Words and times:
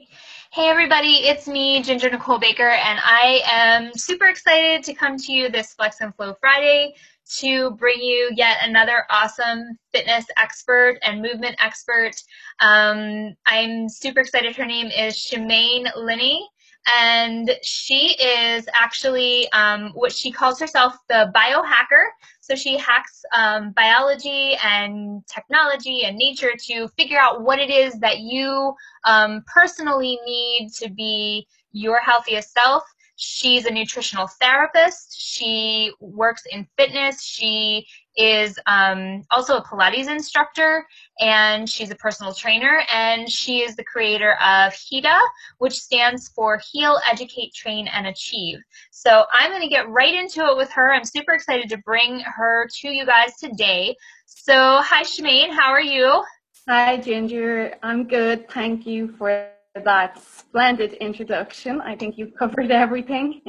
Hey 0.00 0.68
everybody, 0.68 1.26
it's 1.26 1.46
me, 1.46 1.82
Ginger 1.82 2.08
Nicole 2.08 2.38
Baker, 2.38 2.70
and 2.70 2.98
I 3.02 3.42
am 3.44 3.92
super 3.94 4.28
excited 4.28 4.82
to 4.84 4.94
come 4.94 5.18
to 5.18 5.32
you 5.32 5.50
this 5.50 5.74
Flex 5.74 6.00
and 6.00 6.14
Flow 6.14 6.34
Friday 6.40 6.94
to 7.38 7.72
bring 7.72 8.00
you 8.00 8.30
yet 8.34 8.56
another 8.62 9.04
awesome 9.10 9.78
fitness 9.92 10.24
expert 10.38 10.98
and 11.02 11.20
movement 11.20 11.56
expert. 11.58 12.12
Um, 12.60 13.34
I'm 13.44 13.90
super 13.90 14.20
excited. 14.20 14.56
Her 14.56 14.64
name 14.64 14.86
is 14.86 15.16
Shemaine 15.16 15.94
Linney, 15.94 16.48
and 16.86 17.50
she 17.62 18.16
is 18.20 18.66
actually 18.74 19.50
um, 19.52 19.90
what 19.94 20.12
she 20.12 20.30
calls 20.30 20.58
herself 20.58 20.96
the 21.08 21.30
biohacker. 21.34 22.04
So 22.40 22.54
she 22.54 22.76
hacks 22.76 23.22
um, 23.34 23.72
biology 23.72 24.56
and 24.64 25.24
technology 25.26 26.04
and 26.04 26.16
nature 26.16 26.52
to 26.66 26.88
figure 26.96 27.18
out 27.18 27.42
what 27.42 27.58
it 27.58 27.70
is 27.70 27.94
that 28.00 28.20
you 28.20 28.74
um, 29.04 29.44
personally 29.46 30.18
need 30.26 30.70
to 30.78 30.90
be 30.90 31.46
your 31.72 32.00
healthiest 32.00 32.52
self. 32.52 32.82
She's 33.16 33.66
a 33.66 33.70
nutritional 33.70 34.26
therapist. 34.26 35.20
She 35.20 35.92
works 36.00 36.42
in 36.50 36.66
fitness. 36.78 37.22
She 37.22 37.86
is 38.16 38.58
um, 38.66 39.22
also 39.30 39.56
a 39.56 39.64
Pilates 39.64 40.08
instructor 40.08 40.86
and 41.20 41.68
she's 41.68 41.90
a 41.90 41.94
personal 41.94 42.34
trainer. 42.34 42.82
And 42.92 43.30
she 43.30 43.60
is 43.60 43.76
the 43.76 43.84
creator 43.84 44.32
of 44.34 44.72
HEDA, 44.72 45.18
which 45.58 45.78
stands 45.78 46.28
for 46.28 46.60
Heal, 46.70 46.98
Educate, 47.10 47.54
Train, 47.54 47.88
and 47.88 48.06
Achieve. 48.06 48.58
So 48.90 49.24
I'm 49.32 49.50
going 49.50 49.62
to 49.62 49.68
get 49.68 49.88
right 49.88 50.14
into 50.14 50.44
it 50.46 50.56
with 50.56 50.70
her. 50.72 50.92
I'm 50.92 51.04
super 51.04 51.32
excited 51.32 51.68
to 51.70 51.78
bring 51.78 52.20
her 52.20 52.68
to 52.80 52.88
you 52.88 53.06
guys 53.06 53.36
today. 53.36 53.96
So, 54.26 54.80
hi, 54.82 55.02
Shemaine. 55.02 55.50
How 55.50 55.70
are 55.70 55.82
you? 55.82 56.22
Hi, 56.68 56.96
Ginger. 56.98 57.74
I'm 57.82 58.06
good. 58.06 58.48
Thank 58.50 58.86
you 58.86 59.14
for 59.18 59.48
that 59.84 60.22
splendid 60.22 60.94
introduction. 60.94 61.80
I 61.80 61.96
think 61.96 62.18
you've 62.18 62.34
covered 62.34 62.70
everything. 62.70 63.42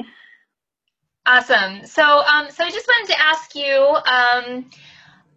Awesome. 1.24 1.86
So, 1.86 2.02
um, 2.02 2.50
so 2.50 2.64
I 2.64 2.70
just 2.70 2.86
wanted 2.88 3.12
to 3.12 3.20
ask 3.20 3.54
you, 3.54 3.76
um, 4.06 4.70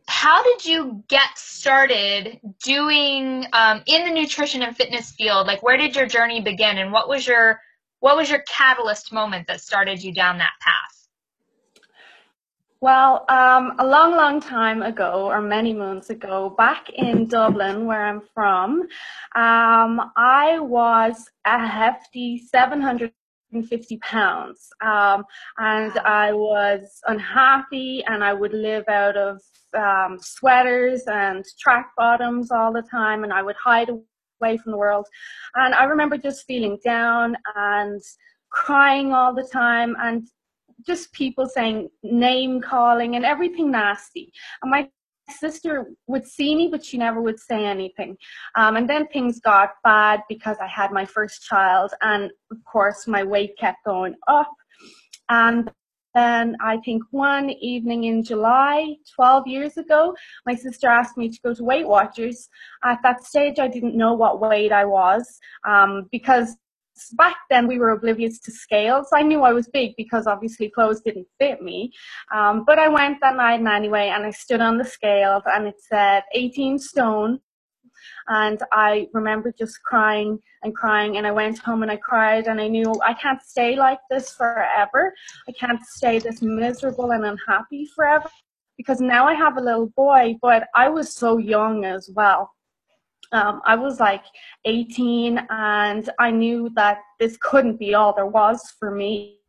how 0.08 0.44
did 0.44 0.66
you 0.66 1.04
get 1.08 1.38
started 1.38 2.40
doing 2.64 3.46
um, 3.54 3.84
in 3.86 4.06
the 4.06 4.12
nutrition 4.12 4.64
and 4.64 4.76
fitness 4.76 5.12
field? 5.12 5.48
Like, 5.48 5.62
where 5.62 5.78
did 5.78 5.96
your 5.96 6.08
journey 6.08 6.42
begin, 6.42 6.78
and 6.78 6.92
what 6.92 7.08
was 7.08 7.28
your 7.28 7.60
what 8.00 8.16
was 8.16 8.30
your 8.30 8.44
catalyst 8.48 9.14
moment 9.14 9.48
that 9.48 9.62
started 9.62 10.04
you 10.04 10.14
down 10.14 10.38
that 10.40 10.54
path? 10.60 10.96
Well, 12.82 13.26
um, 13.30 13.74
a 13.80 13.86
long, 13.86 14.16
long 14.16 14.42
time 14.42 14.84
ago, 14.84 15.26
or 15.26 15.42
many 15.42 15.74
moons 15.74 16.10
ago, 16.12 16.54
back 16.56 16.90
in 16.90 17.28
Dublin, 17.28 17.86
where 17.88 18.06
I'm 18.06 18.22
from, 18.34 18.82
um, 19.36 20.12
I 20.16 20.60
was 20.60 21.30
a 21.46 21.66
hefty 21.66 22.38
750 23.52 23.98
pounds. 23.98 24.70
Um, 24.82 25.24
and 25.58 25.98
I 26.00 26.34
was 26.34 27.00
unhappy, 27.08 28.04
and 28.08 28.24
I 28.24 28.34
would 28.34 28.54
live 28.54 28.88
out 28.88 29.18
of 29.18 29.42
um, 29.78 30.18
sweaters 30.20 31.04
and 31.08 31.44
track 31.60 31.92
bottoms 31.98 32.52
all 32.52 32.74
the 32.74 32.84
time, 32.84 33.24
and 33.24 33.34
I 33.34 33.42
would 33.42 33.56
hide 33.56 33.90
away 33.90 34.58
from 34.58 34.72
the 34.72 34.78
world. 34.78 35.08
And 35.56 35.74
I 35.74 35.86
remember 35.86 36.18
just 36.18 36.46
feeling 36.46 36.78
down 36.84 37.36
and 37.56 38.02
crying 38.52 39.14
all 39.14 39.34
the 39.34 39.48
time 39.52 39.96
and 40.00 40.28
just 40.86 41.12
people 41.14 41.48
saying 41.48 41.90
name 42.04 42.62
calling 42.62 43.16
and 43.16 43.26
everything 43.26 43.72
nasty. 43.72 44.32
And 44.62 44.72
my 44.72 44.90
sister 45.30 45.92
would 46.08 46.26
see 46.26 46.56
me, 46.56 46.70
but 46.70 46.84
she 46.84 46.98
never 46.98 47.22
would 47.22 47.40
say 47.40 47.66
anything. 47.66 48.18
Um, 48.56 48.76
and 48.78 48.90
then 48.90 49.08
things 49.08 49.40
got 49.40 49.72
bad 49.84 50.22
because 50.30 50.58
I 50.62 50.68
had 50.68 50.92
my 50.92 51.06
first 51.06 51.44
child, 51.44 51.92
and 52.02 52.32
of 52.52 52.58
course, 52.66 53.08
my 53.08 53.24
weight 53.24 53.58
kept 53.58 53.84
going 53.86 54.16
up. 54.28 54.54
And 55.30 55.72
then 56.14 56.56
I 56.62 56.78
think 56.78 57.04
one 57.12 57.50
evening 57.50 58.06
in 58.06 58.24
July, 58.24 58.96
12 59.16 59.48
years 59.48 59.78
ago, 59.78 60.16
my 60.46 60.56
sister 60.56 60.88
asked 60.88 61.18
me 61.18 61.30
to 61.30 61.40
go 61.44 61.54
to 61.54 61.64
Weight 61.64 61.88
Watchers. 61.88 62.48
At 62.84 63.00
that 63.04 63.26
stage, 63.26 63.60
I 63.60 63.68
didn't 63.68 63.98
know 63.98 64.14
what 64.14 64.40
weight 64.40 64.72
I 64.72 64.86
was 64.86 65.40
um, 65.68 66.08
because 66.12 66.56
back 67.14 67.38
then 67.50 67.68
we 67.68 67.78
were 67.78 67.92
oblivious 67.92 68.40
to 68.40 68.52
scales. 68.52 69.08
I 69.14 69.22
knew 69.22 69.44
I 69.44 69.54
was 69.54 69.68
big 69.68 69.96
because 69.98 70.28
obviously 70.28 70.70
clothes 70.70 71.02
didn't 71.02 71.28
fit 71.40 71.62
me. 71.62 71.92
Um, 72.34 72.64
but 72.66 72.80
I 72.80 72.88
went 72.88 73.20
that 73.22 73.36
night 73.36 73.66
anyway 73.66 74.12
and 74.14 74.26
I 74.26 74.32
stood 74.32 74.62
on 74.62 74.78
the 74.78 74.86
scales 74.86 75.44
and 75.46 75.68
it 75.68 75.76
said 75.80 76.24
18 76.34 76.80
stone. 76.80 77.40
And 78.28 78.62
I 78.72 79.08
remember 79.14 79.54
just 79.58 79.82
crying 79.84 80.40
and 80.64 80.76
crying 80.76 81.18
and 81.18 81.26
I 81.28 81.32
went 81.32 81.60
home 81.60 81.84
and 81.84 81.92
I 81.92 81.98
cried 81.98 82.48
and 82.48 82.60
I 82.60 82.68
knew 82.68 82.94
I 83.04 83.14
can't 83.14 83.42
stay 83.42 83.76
like 83.76 84.00
this 84.10 84.34
forever. 84.34 85.14
I 85.48 85.52
can't 85.54 85.82
stay 85.84 86.20
this 86.20 86.42
miserable 86.42 87.12
and 87.12 87.26
unhappy 87.26 87.88
forever 87.96 88.30
because 88.78 89.00
now 89.00 89.26
I 89.28 89.34
have 89.34 89.58
a 89.58 89.62
little 89.62 89.88
boy, 89.96 90.36
but 90.42 90.68
I 90.76 90.90
was 90.90 91.14
so 91.14 91.38
young 91.38 91.86
as 91.86 92.10
well 92.14 92.55
um, 93.32 93.62
I 93.66 93.76
was 93.76 94.00
like 94.00 94.24
18 94.66 95.46
and 95.50 96.10
I 96.20 96.32
knew 96.32 96.70
that 96.76 97.00
this 97.20 97.38
couldn't 97.42 97.78
be 97.78 97.94
all 97.94 98.14
there 98.14 98.26
was 98.26 98.74
for 98.80 98.92
me. 98.92 99.40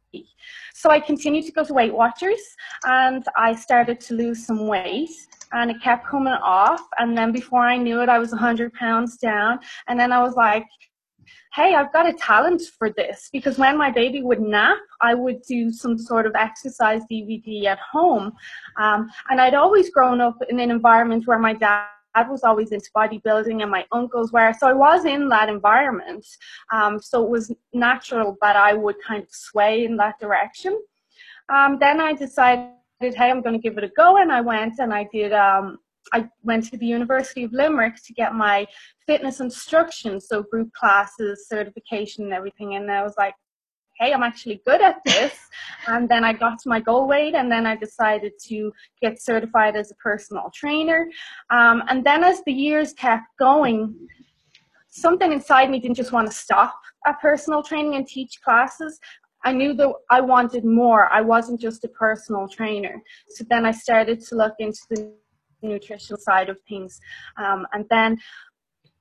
So 0.75 0.91
I 0.91 1.01
continued 1.01 1.45
to 1.47 1.53
go 1.53 1.65
to 1.65 1.75
Weight 1.75 1.95
Watchers 1.95 2.41
and 2.85 3.25
I 3.37 3.55
started 3.55 4.01
to 4.01 4.15
lose 4.15 4.47
some 4.47 4.67
weight 4.67 5.11
and 5.53 5.71
it 5.71 5.83
kept 5.83 6.07
coming 6.07 6.33
off. 6.33 6.81
And 6.99 7.17
then 7.17 7.33
before 7.33 7.61
I 7.61 7.77
knew 7.77 8.01
it, 8.03 8.09
I 8.09 8.19
was 8.19 8.31
100 8.31 8.73
pounds 8.75 9.17
down. 9.17 9.59
And 9.89 9.99
then 9.99 10.13
I 10.13 10.23
was 10.23 10.35
like, 10.35 10.67
hey, 11.55 11.75
I've 11.75 11.93
got 11.93 12.09
a 12.09 12.13
talent 12.13 12.63
for 12.79 12.91
this 12.91 13.31
because 13.33 13.59
when 13.59 13.79
my 13.79 13.91
baby 13.91 14.23
would 14.23 14.41
nap, 14.41 14.77
I 15.01 15.15
would 15.15 15.41
do 15.43 15.71
some 15.71 15.99
sort 15.99 16.27
of 16.27 16.35
exercise 16.35 17.01
DVD 17.11 17.65
at 17.65 17.79
home. 17.79 18.33
Um, 18.79 19.09
and 19.31 19.41
I'd 19.41 19.55
always 19.55 19.91
grown 19.91 20.21
up 20.21 20.37
in 20.51 20.61
an 20.61 20.71
environment 20.71 21.27
where 21.27 21.39
my 21.39 21.55
dad 21.55 21.87
dad 22.17 22.29
was 22.31 22.43
always 22.43 22.73
into 22.73 22.91
bodybuilding 22.97 23.63
and 23.63 23.71
my 23.71 23.85
uncles 23.93 24.33
were. 24.33 24.53
So 24.59 24.69
I 24.69 24.73
was 24.73 25.05
in 25.05 25.29
that 25.29 25.49
environment. 25.49 26.27
Um, 26.73 27.01
so 27.01 27.25
it 27.25 27.31
was 27.31 27.53
natural 27.73 28.37
that 28.41 28.57
I 28.57 28.73
would 28.75 28.97
kind 29.07 29.23
of 29.23 29.29
sway 29.31 29.85
in 29.85 29.97
that 29.99 30.19
direction. 30.21 30.81
Um, 31.49 31.79
then 31.79 32.01
I 32.01 32.13
decided, 32.13 32.71
hey, 33.01 33.31
I'm 33.31 33.43
going 33.43 33.55
to 33.55 33.63
give 33.63 33.79
it 33.79 33.85
a 33.85 33.89
go. 33.89 34.17
And 34.17 34.33
I 34.33 34.41
went 34.41 34.79
and 34.79 34.93
I 34.93 35.09
did, 35.13 35.33
um, 35.33 35.79
I 36.13 36.29
went 36.43 36.65
to 36.71 36.77
the 36.77 36.87
University 36.87 37.45
of 37.45 37.53
Limerick 37.53 37.97
to 38.05 38.13
get 38.13 38.35
my 38.35 38.67
fitness 39.07 39.41
instruction, 39.41 40.21
so 40.21 40.43
group 40.43 40.73
classes, 40.73 41.49
certification, 41.49 42.25
and 42.25 42.33
everything. 42.33 42.77
And 42.77 42.91
I 42.91 43.03
was 43.03 43.15
like, 43.19 43.35
hey, 43.99 44.13
I'm 44.13 44.23
actually 44.23 44.61
good 44.67 44.83
at 44.83 44.97
this. 45.05 45.35
And 45.89 46.09
then 46.09 46.25
I 46.25 46.33
got 46.33 46.59
to 46.61 46.69
my 46.69 46.81
goal 46.81 47.07
weight, 47.07 47.37
and 47.37 47.51
then 47.51 47.65
I 47.65 47.77
decided 47.77 48.33
to 48.49 48.73
get 49.01 49.23
certified 49.23 49.77
as 49.77 49.93
a 49.93 49.95
personal 49.95 50.51
trainer. 50.53 51.09
Um, 51.51 51.85
and 51.89 52.05
then 52.05 52.25
as 52.25 52.43
the 52.45 52.53
years 52.53 52.93
kept 52.93 53.27
going, 53.39 53.95
something 54.89 55.31
inside 55.31 55.71
me 55.71 55.79
didn't 55.79 55.97
just 55.97 56.11
want 56.11 56.27
to 56.27 56.35
stop 56.35 56.75
at 57.07 57.21
personal 57.21 57.63
training 57.63 57.95
and 57.95 58.07
teach 58.07 58.41
classes. 58.43 58.99
I 59.45 59.53
knew 59.53 59.75
that 59.75 59.93
I 60.11 60.21
wanted 60.21 60.65
more. 60.65 61.09
I 61.13 61.21
wasn't 61.21 61.61
just 61.61 61.85
a 61.85 61.89
personal 61.89 62.49
trainer. 62.49 63.01
So 63.29 63.45
then 63.49 63.65
I 63.65 63.71
started 63.71 64.21
to 64.23 64.35
look 64.35 64.55
into 64.59 64.81
the 64.91 65.13
nutritional 65.63 66.19
side 66.21 66.49
of 66.49 66.59
things. 66.69 66.99
Um, 67.37 67.65
and 67.73 67.85
then 67.91 68.19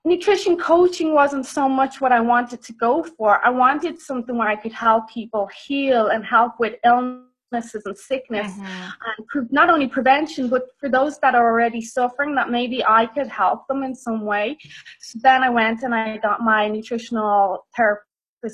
nutrition 0.05 0.55
coaching 0.55 1.13
wasn't 1.13 1.45
so 1.45 1.67
much 1.67 1.99
what 1.99 2.11
I 2.11 2.21
wanted 2.21 2.61
to 2.63 2.73
go 2.73 3.03
for. 3.03 3.43
I 3.43 3.49
wanted 3.49 3.99
something 3.99 4.37
where 4.37 4.47
I 4.47 4.55
could 4.55 4.71
help 4.71 5.09
people 5.09 5.49
heal 5.65 6.07
and 6.07 6.23
help 6.23 6.59
with 6.59 6.75
illnesses 6.85 7.81
and 7.85 7.97
sickness 7.97 8.51
mm-hmm. 8.51 8.63
and 8.63 9.27
pre- 9.27 9.47
not 9.49 9.69
only 9.69 9.87
prevention, 9.87 10.47
but 10.47 10.67
for 10.79 10.89
those 10.89 11.17
that 11.19 11.33
are 11.33 11.51
already 11.51 11.81
suffering, 11.81 12.35
that 12.35 12.51
maybe 12.51 12.85
I 12.85 13.07
could 13.07 13.27
help 13.27 13.67
them 13.67 13.81
in 13.83 13.95
some 13.95 14.21
way. 14.21 14.57
So 14.99 15.19
then 15.23 15.43
I 15.43 15.49
went 15.49 15.81
and 15.81 15.95
I 15.95 16.17
got 16.17 16.41
my 16.41 16.67
nutritional 16.67 17.65
therapist 17.75 18.05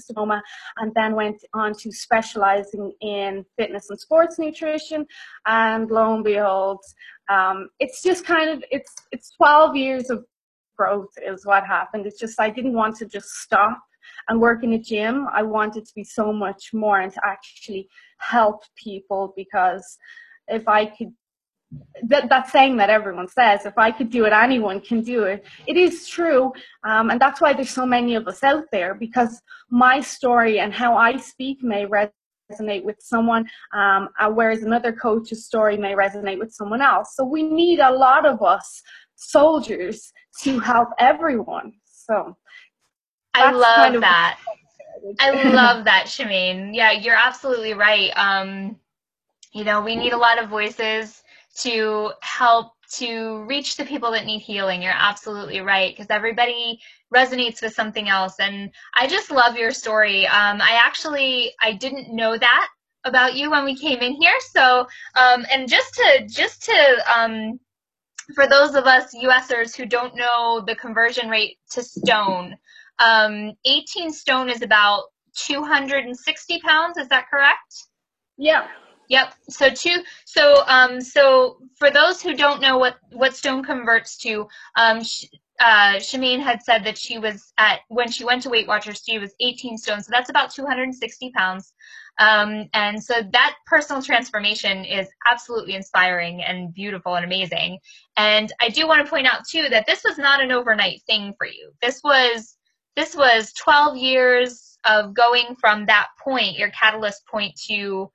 diploma 0.07 0.41
and 0.77 0.93
then 0.95 1.15
went 1.15 1.43
on 1.53 1.73
to 1.73 1.91
specializing 1.91 2.93
in 3.01 3.45
fitness 3.57 3.89
and 3.89 3.99
sports 3.99 4.39
nutrition 4.39 5.05
and 5.45 5.91
lo 5.91 6.15
and 6.15 6.23
behold 6.23 6.79
um, 7.29 7.69
it's 7.79 8.01
just 8.01 8.25
kind 8.25 8.49
of 8.49 8.63
it's 8.71 8.93
it's 9.11 9.31
12 9.37 9.75
years 9.75 10.09
of 10.09 10.25
growth 10.81 11.13
is 11.31 11.45
what 11.45 11.63
happened. 11.77 12.05
It's 12.05 12.19
just 12.19 12.39
I 12.39 12.49
didn't 12.49 12.73
want 12.81 12.95
to 12.97 13.05
just 13.05 13.29
stop 13.45 13.79
and 14.27 14.41
work 14.47 14.63
in 14.63 14.73
a 14.73 14.79
gym. 14.79 15.27
I 15.39 15.43
wanted 15.43 15.83
to 15.85 15.93
be 15.95 16.03
so 16.03 16.25
much 16.33 16.73
more 16.73 16.99
and 17.01 17.13
to 17.13 17.21
actually 17.23 17.87
help 18.17 18.57
people 18.75 19.33
because 19.35 19.85
if 20.47 20.67
I 20.67 20.85
could 20.95 21.13
that, 22.11 22.27
that 22.27 22.49
saying 22.49 22.75
that 22.77 22.89
everyone 22.89 23.29
says, 23.29 23.65
if 23.65 23.77
I 23.77 23.91
could 23.91 24.09
do 24.09 24.25
it, 24.25 24.33
anyone 24.33 24.81
can 24.81 24.99
do 25.01 25.23
it. 25.23 25.45
It 25.67 25.77
is 25.77 26.05
true. 26.05 26.51
Um, 26.83 27.11
and 27.11 27.21
that's 27.23 27.39
why 27.39 27.53
there's 27.53 27.69
so 27.81 27.85
many 27.85 28.15
of 28.15 28.27
us 28.27 28.43
out 28.43 28.65
there 28.73 28.93
because 28.93 29.41
my 29.69 30.01
story 30.01 30.59
and 30.59 30.73
how 30.73 30.97
I 30.97 31.15
speak 31.15 31.63
may 31.63 31.85
resonate 31.85 32.83
with 32.83 32.97
someone, 32.99 33.45
um, 33.73 34.09
uh, 34.19 34.29
whereas 34.29 34.63
another 34.63 34.91
coach's 34.91 35.45
story 35.45 35.77
may 35.77 35.93
resonate 35.93 36.39
with 36.39 36.51
someone 36.51 36.81
else. 36.81 37.15
So 37.15 37.23
we 37.23 37.41
need 37.41 37.79
a 37.79 37.95
lot 38.07 38.25
of 38.25 38.41
us 38.41 38.83
soldiers 39.21 40.12
to 40.41 40.59
help 40.59 40.89
everyone. 41.00 41.73
So 41.85 42.35
I 43.33 43.51
love 43.51 43.75
kind 43.75 43.95
of 43.95 44.01
that. 44.01 44.39
I 45.19 45.51
love 45.51 45.85
that, 45.85 46.06
Shemaine. 46.07 46.71
Yeah, 46.73 46.91
you're 46.91 47.15
absolutely 47.15 47.73
right. 47.73 48.12
Um, 48.15 48.77
you 49.53 49.63
know, 49.63 49.81
we 49.81 49.95
need 49.95 50.13
a 50.13 50.18
lot 50.18 50.41
of 50.41 50.50
voices 50.50 51.23
to 51.59 52.12
help 52.21 52.73
to 52.94 53.44
reach 53.47 53.77
the 53.77 53.85
people 53.85 54.12
that 54.12 54.25
need 54.25 54.39
healing. 54.39 54.81
You're 54.81 54.94
absolutely 54.95 55.62
right 55.62 55.95
because 55.95 56.09
everybody 56.09 56.79
resonates 57.13 57.62
with 57.62 57.74
something 57.74 58.09
else. 58.09 58.35
And 58.39 58.69
I 58.95 59.07
just 59.07 59.31
love 59.31 59.56
your 59.56 59.71
story. 59.71 60.27
Um, 60.27 60.62
I 60.62 60.81
actually 60.83 61.53
I 61.62 61.74
didn't 61.74 62.13
know 62.13 62.38
that 62.38 62.67
about 63.03 63.35
you 63.35 63.50
when 63.50 63.65
we 63.65 63.75
came 63.75 64.00
in 64.00 64.13
here. 64.13 64.38
So 64.51 64.88
um, 65.15 65.45
and 65.51 65.69
just 65.69 65.94
to 65.95 66.27
just 66.27 66.63
to 66.63 66.97
um, 67.13 67.59
for 68.33 68.47
those 68.47 68.75
of 68.75 68.85
us 68.85 69.13
USers 69.15 69.75
who 69.75 69.85
don't 69.85 70.15
know 70.15 70.63
the 70.65 70.75
conversion 70.75 71.29
rate 71.29 71.57
to 71.71 71.83
stone, 71.83 72.55
um, 72.99 73.53
18 73.65 74.11
stone 74.11 74.49
is 74.49 74.61
about 74.61 75.03
260 75.37 76.59
pounds. 76.61 76.97
Is 76.97 77.07
that 77.09 77.29
correct? 77.29 77.87
Yeah. 78.37 78.67
Yep. 79.09 79.33
So 79.49 79.69
two. 79.69 80.03
So 80.25 80.63
um. 80.67 81.01
So 81.01 81.57
for 81.77 81.91
those 81.91 82.21
who 82.21 82.33
don't 82.35 82.61
know 82.61 82.77
what 82.77 82.97
what 83.11 83.35
stone 83.35 83.63
converts 83.63 84.17
to, 84.19 84.47
um, 84.75 85.03
sh- 85.03 85.25
uh, 85.61 85.99
Shemaine 85.99 86.41
had 86.41 86.63
said 86.63 86.83
that 86.85 86.97
she 86.97 87.19
was 87.19 87.53
at 87.59 87.81
when 87.89 88.11
she 88.11 88.25
went 88.25 88.41
to 88.43 88.49
Weight 88.49 88.67
Watchers, 88.67 89.03
she 89.07 89.19
was 89.19 89.35
18 89.39 89.77
stone. 89.77 90.01
So 90.01 90.09
that's 90.11 90.31
about 90.31 90.51
260 90.51 91.31
pounds. 91.37 91.71
Um, 92.17 92.67
and 92.73 93.01
so 93.01 93.21
that 93.31 93.55
personal 93.67 94.01
transformation 94.01 94.83
is 94.83 95.07
absolutely 95.29 95.75
inspiring 95.75 96.41
and 96.41 96.73
beautiful 96.73 97.13
and 97.15 97.23
amazing. 97.23 97.77
And 98.17 98.51
I 98.59 98.69
do 98.69 98.87
want 98.87 99.05
to 99.05 99.09
point 99.09 99.27
out 99.27 99.41
too 99.47 99.69
that 99.69 99.85
this 99.85 100.03
was 100.03 100.17
not 100.17 100.41
an 100.41 100.51
overnight 100.51 101.03
thing 101.05 101.35
for 101.37 101.45
you. 101.45 101.71
This 101.81 102.01
was 102.03 102.57
this 102.95 103.15
was 103.15 103.53
12 103.53 103.97
years 103.97 104.79
of 104.83 105.13
going 105.13 105.55
from 105.59 105.85
that 105.85 106.07
point, 106.21 106.57
your 106.57 106.71
catalyst 106.71 107.25
point 107.27 107.55
to 107.67 108.11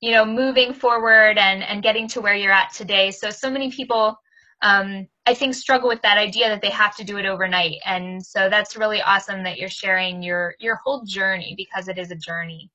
you 0.00 0.12
know 0.12 0.24
moving 0.26 0.74
forward 0.74 1.38
and 1.38 1.62
and 1.62 1.82
getting 1.82 2.08
to 2.08 2.20
where 2.20 2.34
you're 2.34 2.52
at 2.52 2.72
today 2.72 3.10
so 3.10 3.28
so 3.28 3.50
many 3.50 3.70
people 3.70 4.16
um, 4.62 5.06
i 5.30 5.34
think 5.34 5.54
struggle 5.54 5.88
with 5.88 6.02
that 6.02 6.18
idea 6.18 6.48
that 6.48 6.60
they 6.60 6.70
have 6.70 6.94
to 6.96 7.04
do 7.04 7.16
it 7.16 7.26
overnight. 7.26 7.76
And 7.86 8.24
so 8.32 8.48
that's 8.50 8.76
really 8.76 9.00
awesome 9.00 9.42
that 9.44 9.58
you're 9.58 9.76
sharing 9.84 10.22
your 10.22 10.54
your 10.58 10.76
whole 10.84 11.04
journey 11.04 11.54
because 11.56 11.88
it 11.88 11.98
is 11.98 12.10
a 12.10 12.16
journey. 12.16 12.70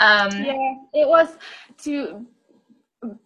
Um, 0.00 0.30
yeah 0.50 0.74
it 0.92 1.08
was 1.08 1.28
to 1.84 2.26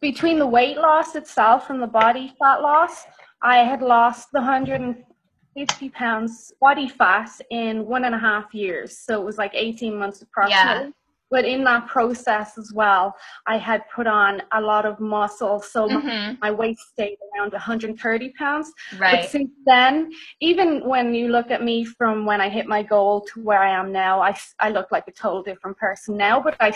between 0.00 0.38
the 0.38 0.46
weight 0.46 0.76
loss 0.76 1.14
itself 1.14 1.70
and 1.70 1.80
the 1.80 1.86
body 1.86 2.34
fat 2.40 2.58
loss 2.62 3.04
i 3.42 3.58
had 3.58 3.80
lost 3.80 4.28
the 4.32 4.40
150 4.40 5.88
pounds 5.90 6.52
body 6.60 6.88
fat 6.88 7.30
in 7.50 7.86
one 7.86 8.04
and 8.04 8.14
a 8.14 8.18
half 8.18 8.52
years. 8.52 8.98
So 8.98 9.20
it 9.20 9.24
was 9.24 9.38
like 9.38 9.52
18 9.54 9.96
months 9.98 10.22
approximately. 10.22 10.86
yeah 10.86 10.97
but 11.30 11.44
in 11.44 11.64
that 11.64 11.86
process 11.86 12.56
as 12.56 12.72
well, 12.72 13.14
I 13.46 13.58
had 13.58 13.82
put 13.94 14.06
on 14.06 14.42
a 14.52 14.60
lot 14.60 14.86
of 14.86 14.98
muscle. 15.00 15.60
So 15.60 15.88
mm-hmm. 15.88 16.06
my, 16.06 16.36
my, 16.40 16.50
weight 16.50 16.78
stayed 16.78 17.18
around 17.36 17.52
130 17.52 18.32
pounds. 18.38 18.72
Right. 18.98 19.20
But 19.20 19.30
since 19.30 19.50
then, 19.66 20.10
even 20.40 20.86
when 20.86 21.14
you 21.14 21.28
look 21.28 21.50
at 21.50 21.62
me 21.62 21.84
from 21.84 22.24
when 22.24 22.40
I 22.40 22.48
hit 22.48 22.66
my 22.66 22.82
goal 22.82 23.26
to 23.32 23.42
where 23.42 23.60
I 23.60 23.78
am 23.78 23.92
now, 23.92 24.20
I, 24.20 24.36
I 24.60 24.70
look 24.70 24.90
like 24.90 25.04
a 25.08 25.12
total 25.12 25.42
different 25.42 25.76
person 25.76 26.16
now, 26.16 26.40
but 26.40 26.56
I 26.60 26.74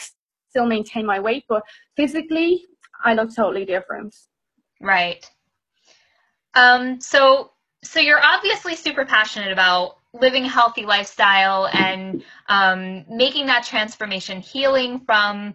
still 0.48 0.66
maintain 0.66 1.06
my 1.06 1.18
weight. 1.18 1.44
But 1.48 1.62
physically, 1.96 2.66
I 3.04 3.14
look 3.14 3.34
totally 3.34 3.64
different. 3.64 4.14
Right. 4.80 5.28
Um, 6.54 7.00
so, 7.00 7.52
so 7.82 8.00
you're 8.00 8.22
obviously 8.22 8.76
super 8.76 9.06
passionate 9.06 9.52
about 9.52 9.96
living 10.14 10.44
a 10.44 10.48
healthy 10.48 10.84
lifestyle 10.84 11.68
and 11.72 12.22
um, 12.48 13.04
making 13.08 13.46
that 13.46 13.64
transformation, 13.64 14.40
healing 14.40 15.00
from 15.00 15.54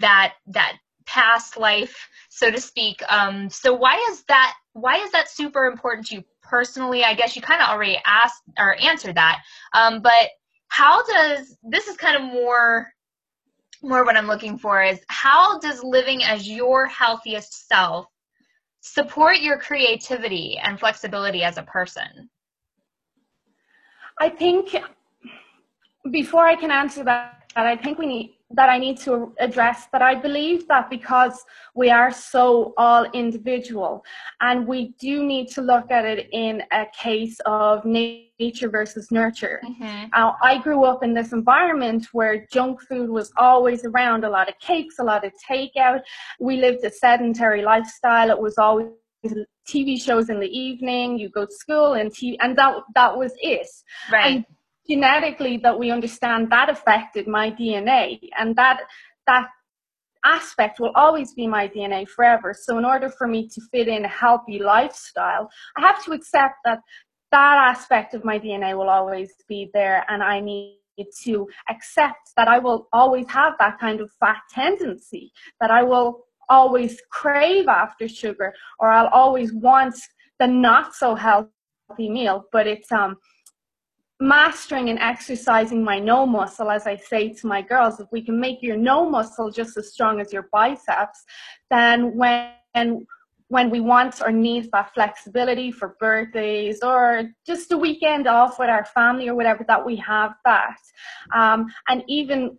that 0.00 0.34
that 0.48 0.78
past 1.06 1.56
life, 1.56 2.08
so 2.28 2.50
to 2.50 2.60
speak. 2.60 3.02
Um, 3.08 3.48
so 3.50 3.72
why 3.72 3.96
is 4.10 4.24
that? 4.24 4.54
Why 4.72 4.96
is 4.98 5.12
that 5.12 5.30
super 5.30 5.66
important 5.66 6.08
to 6.08 6.16
you 6.16 6.24
personally? 6.42 7.04
I 7.04 7.14
guess 7.14 7.36
you 7.36 7.42
kind 7.42 7.62
of 7.62 7.68
already 7.68 7.98
asked 8.04 8.42
or 8.58 8.76
answered 8.80 9.16
that. 9.16 9.40
Um, 9.72 10.02
but 10.02 10.28
how 10.68 11.02
does 11.04 11.56
this 11.62 11.88
is 11.88 11.96
kind 11.96 12.16
of 12.16 12.22
more 12.22 12.88
more 13.82 14.04
what 14.04 14.16
I'm 14.16 14.26
looking 14.26 14.58
for 14.58 14.82
is 14.82 15.00
how 15.08 15.58
does 15.60 15.82
living 15.84 16.24
as 16.24 16.48
your 16.48 16.86
healthiest 16.86 17.68
self 17.68 18.06
support 18.80 19.38
your 19.40 19.58
creativity 19.58 20.58
and 20.62 20.78
flexibility 20.78 21.42
as 21.42 21.58
a 21.58 21.62
person? 21.62 22.28
I 24.20 24.28
think 24.28 24.76
before 26.10 26.46
I 26.46 26.56
can 26.56 26.70
answer 26.70 27.04
that, 27.04 27.42
I 27.56 27.76
think 27.76 27.98
we 27.98 28.06
need 28.06 28.34
that 28.50 28.70
I 28.70 28.78
need 28.78 28.96
to 29.00 29.34
address 29.40 29.88
that 29.92 30.00
I 30.00 30.14
believe 30.14 30.66
that 30.68 30.88
because 30.88 31.44
we 31.74 31.90
are 31.90 32.10
so 32.10 32.72
all 32.78 33.04
individual 33.12 34.02
and 34.40 34.66
we 34.66 34.94
do 34.98 35.22
need 35.22 35.48
to 35.48 35.60
look 35.60 35.90
at 35.90 36.06
it 36.06 36.28
in 36.32 36.62
a 36.72 36.86
case 36.98 37.38
of 37.44 37.84
nature 37.84 38.70
versus 38.70 39.10
nurture. 39.10 39.60
Mm-hmm. 39.64 40.06
Uh, 40.14 40.32
I 40.42 40.58
grew 40.58 40.84
up 40.84 41.02
in 41.02 41.12
this 41.12 41.32
environment 41.32 42.06
where 42.12 42.46
junk 42.50 42.80
food 42.80 43.10
was 43.10 43.30
always 43.36 43.84
around, 43.84 44.24
a 44.24 44.30
lot 44.30 44.48
of 44.48 44.58
cakes, 44.60 44.98
a 44.98 45.04
lot 45.04 45.26
of 45.26 45.32
takeout. 45.46 46.00
We 46.40 46.56
lived 46.56 46.84
a 46.84 46.90
sedentary 46.90 47.62
lifestyle. 47.62 48.30
It 48.30 48.40
was 48.40 48.56
always 48.56 48.88
TV 49.68 50.00
shows 50.00 50.30
in 50.30 50.40
the 50.40 50.46
evening, 50.46 51.18
you 51.18 51.28
go 51.28 51.44
to 51.44 51.52
school 51.52 51.94
and 51.94 52.10
TV, 52.10 52.36
and 52.40 52.56
that 52.56 52.74
that 52.94 53.16
was 53.16 53.32
it. 53.38 53.66
Right. 54.12 54.26
And 54.26 54.46
genetically, 54.88 55.58
that 55.58 55.78
we 55.78 55.90
understand 55.90 56.50
that 56.50 56.70
affected 56.70 57.26
my 57.26 57.50
DNA, 57.50 58.20
and 58.38 58.56
that 58.56 58.80
that 59.26 59.48
aspect 60.24 60.80
will 60.80 60.92
always 60.94 61.32
be 61.34 61.46
my 61.46 61.68
DNA 61.68 62.08
forever. 62.08 62.54
So 62.58 62.78
in 62.78 62.84
order 62.84 63.08
for 63.08 63.26
me 63.26 63.48
to 63.48 63.60
fit 63.72 63.88
in 63.88 64.04
a 64.04 64.08
healthy 64.08 64.58
lifestyle, 64.58 65.48
I 65.76 65.80
have 65.80 66.04
to 66.04 66.12
accept 66.12 66.56
that 66.64 66.80
that 67.30 67.58
aspect 67.70 68.14
of 68.14 68.24
my 68.24 68.38
DNA 68.38 68.76
will 68.76 68.88
always 68.88 69.32
be 69.48 69.70
there, 69.74 70.04
and 70.08 70.22
I 70.22 70.40
need 70.40 70.78
to 71.24 71.46
accept 71.70 72.32
that 72.36 72.48
I 72.48 72.58
will 72.58 72.88
always 72.92 73.28
have 73.28 73.54
that 73.58 73.78
kind 73.78 74.00
of 74.00 74.10
fat 74.18 74.40
tendency, 74.52 75.30
that 75.60 75.70
I 75.70 75.82
will 75.82 76.24
always 76.48 77.00
crave 77.10 77.68
after 77.68 78.08
sugar 78.08 78.54
or 78.78 78.88
I'll 78.88 79.08
always 79.08 79.52
want 79.52 79.94
the 80.38 80.46
not 80.46 80.94
so 80.94 81.14
healthy 81.14 81.50
meal, 81.98 82.44
but 82.52 82.66
it's 82.66 82.90
um 82.92 83.16
mastering 84.20 84.90
and 84.90 84.98
exercising 84.98 85.82
my 85.84 85.98
no 85.98 86.26
muscle, 86.26 86.70
as 86.70 86.86
I 86.86 86.96
say 86.96 87.32
to 87.34 87.46
my 87.46 87.62
girls, 87.62 88.00
if 88.00 88.08
we 88.10 88.20
can 88.22 88.38
make 88.38 88.62
your 88.62 88.76
no 88.76 89.08
muscle 89.08 89.50
just 89.50 89.76
as 89.76 89.92
strong 89.92 90.20
as 90.20 90.32
your 90.32 90.48
biceps, 90.52 91.24
then 91.70 92.16
when 92.16 93.06
when 93.50 93.70
we 93.70 93.80
want 93.80 94.20
or 94.20 94.30
need 94.30 94.70
that 94.72 94.92
flexibility 94.92 95.72
for 95.72 95.96
birthdays 95.98 96.80
or 96.82 97.30
just 97.46 97.72
a 97.72 97.78
weekend 97.78 98.26
off 98.26 98.58
with 98.58 98.68
our 98.68 98.84
family 98.84 99.26
or 99.28 99.34
whatever, 99.34 99.64
that 99.66 99.84
we 99.84 99.96
have 99.96 100.34
that. 100.44 100.76
Um, 101.34 101.66
and 101.88 102.04
even 102.08 102.58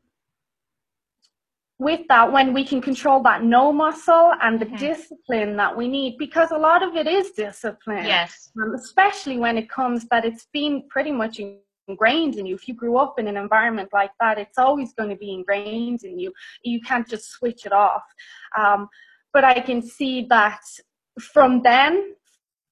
with 1.80 2.02
that 2.10 2.32
when 2.32 2.54
we 2.54 2.64
can 2.66 2.82
control 2.82 3.24
that 3.24 3.44
no 3.44 3.72
muscle 3.72 4.34
and 4.42 4.60
the 4.60 4.66
mm-hmm. 4.66 4.76
discipline 4.76 5.56
that 5.56 5.76
we 5.76 5.88
need 5.88 6.18
because 6.18 6.52
a 6.52 6.58
lot 6.58 6.84
of 6.84 6.96
it 6.96 7.08
is 7.08 7.32
discipline. 7.32 8.06
Yes. 8.06 8.52
Um, 8.62 8.76
especially 8.76 9.38
when 9.38 9.58
it 9.58 9.70
comes 9.70 10.06
that 10.12 10.26
it's 10.26 10.48
been 10.52 10.84
pretty 10.90 11.12
much 11.12 11.40
ingrained 11.88 12.36
in 12.36 12.46
you. 12.46 12.56
If 12.56 12.68
you 12.68 12.74
grew 12.74 12.98
up 12.98 13.18
in 13.18 13.28
an 13.28 13.38
environment 13.38 13.90
like 13.94 14.12
that 14.20 14.38
it's 14.38 14.58
always 14.58 14.94
going 14.94 15.10
to 15.10 15.16
be 15.16 15.34
ingrained 15.34 16.04
in 16.04 16.20
you. 16.20 16.34
You 16.64 16.82
can't 16.82 17.08
just 17.08 17.32
switch 17.32 17.66
it 17.66 17.72
off. 17.72 18.04
Um, 18.58 18.90
but 19.34 19.44
i 19.44 19.60
can 19.60 19.82
see 19.82 20.26
that 20.30 20.62
from 21.20 21.62
then 21.62 22.16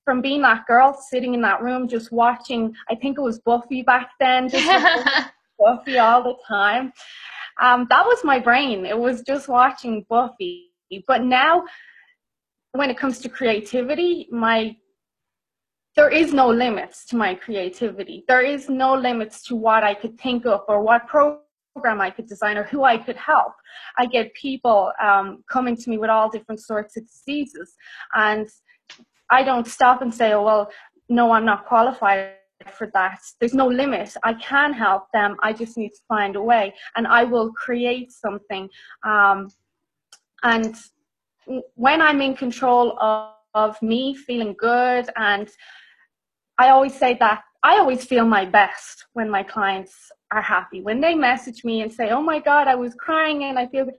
from 0.06 0.22
being 0.22 0.42
that 0.42 0.66
girl 0.68 0.98
sitting 1.10 1.34
in 1.34 1.42
that 1.42 1.62
room 1.62 1.88
just 1.88 2.12
watching 2.12 2.74
i 2.90 2.96
think 2.96 3.18
it 3.18 3.22
was 3.22 3.40
buffy 3.40 3.82
back 3.82 4.12
then 4.20 4.50
just 4.50 4.66
buffy 5.60 5.98
all 5.98 6.24
the 6.24 6.36
time 6.48 6.92
um, 7.62 7.88
that 7.90 8.06
was 8.06 8.24
my 8.24 8.40
brain. 8.40 8.86
It 8.86 8.98
was 8.98 9.22
just 9.22 9.48
watching 9.48 10.06
Buffy. 10.10 10.72
But 11.08 11.24
now, 11.24 11.64
when 12.72 12.90
it 12.90 12.98
comes 12.98 13.20
to 13.20 13.30
creativity, 13.30 14.28
my 14.32 14.76
there 15.96 16.10
is 16.10 16.32
no 16.32 16.48
limits 16.48 17.06
to 17.08 17.16
my 17.16 17.34
creativity. 17.34 18.24
There 18.28 18.42
is 18.42 18.70
no 18.70 18.94
limits 18.94 19.42
to 19.48 19.56
what 19.56 19.84
I 19.84 19.96
could 19.96 20.20
think 20.20 20.46
of 20.46 20.62
or 20.68 20.84
what 20.84 21.08
program 21.08 21.42
I 22.00 22.12
could 22.12 22.28
design 22.28 22.56
or 22.56 22.64
who 22.64 22.84
I 22.84 22.98
could 22.98 23.16
help. 23.18 23.54
I 23.98 24.06
get 24.06 24.32
people 24.36 24.92
um, 25.04 25.44
coming 25.52 25.76
to 25.76 25.90
me 25.90 25.98
with 25.98 26.12
all 26.12 26.30
different 26.30 26.62
sorts 26.62 26.98
of 26.98 27.08
diseases, 27.08 27.74
and 28.14 28.48
I 29.32 29.44
don't 29.44 29.68
stop 29.68 30.02
and 30.04 30.14
say, 30.14 30.34
"Oh 30.34 30.44
well, 30.44 30.72
no, 31.10 31.32
I'm 31.32 31.46
not 31.46 31.66
qualified." 31.66 32.37
For 32.74 32.90
that. 32.94 33.20
There's 33.40 33.54
no 33.54 33.68
limit. 33.68 34.14
I 34.24 34.34
can 34.34 34.74
help 34.74 35.12
them. 35.14 35.38
I 35.44 35.54
just 35.54 35.78
need 35.78 35.90
to 35.90 36.02
find 36.08 36.36
a 36.36 36.42
way, 36.42 36.74
and 36.96 37.08
I 37.08 37.24
will 37.24 37.52
create 37.54 38.12
something. 38.12 38.70
Um, 39.04 39.50
and 40.44 40.76
when 41.76 42.02
I'm 42.02 42.22
in 42.22 42.36
control 42.36 42.98
of, 43.00 43.32
of 43.54 43.82
me 43.82 44.16
feeling 44.16 44.56
good, 44.58 45.10
and 45.16 45.50
I 46.58 46.70
always 46.70 46.94
say 46.94 47.16
that 47.20 47.44
I 47.64 47.80
always 47.80 48.06
feel 48.06 48.26
my 48.26 48.46
best 48.46 49.06
when 49.14 49.30
my 49.30 49.44
clients 49.44 50.12
are 50.32 50.42
happy. 50.42 50.82
When 50.82 51.02
they 51.02 51.16
message 51.16 51.64
me 51.64 51.82
and 51.82 51.92
say, 51.92 52.10
Oh 52.10 52.22
my 52.22 52.40
God, 52.40 52.68
I 52.68 52.76
was 52.76 52.94
crying 52.96 53.44
and 53.44 53.58
I 53.58 53.68
feel 53.68 53.86
good, 53.86 53.96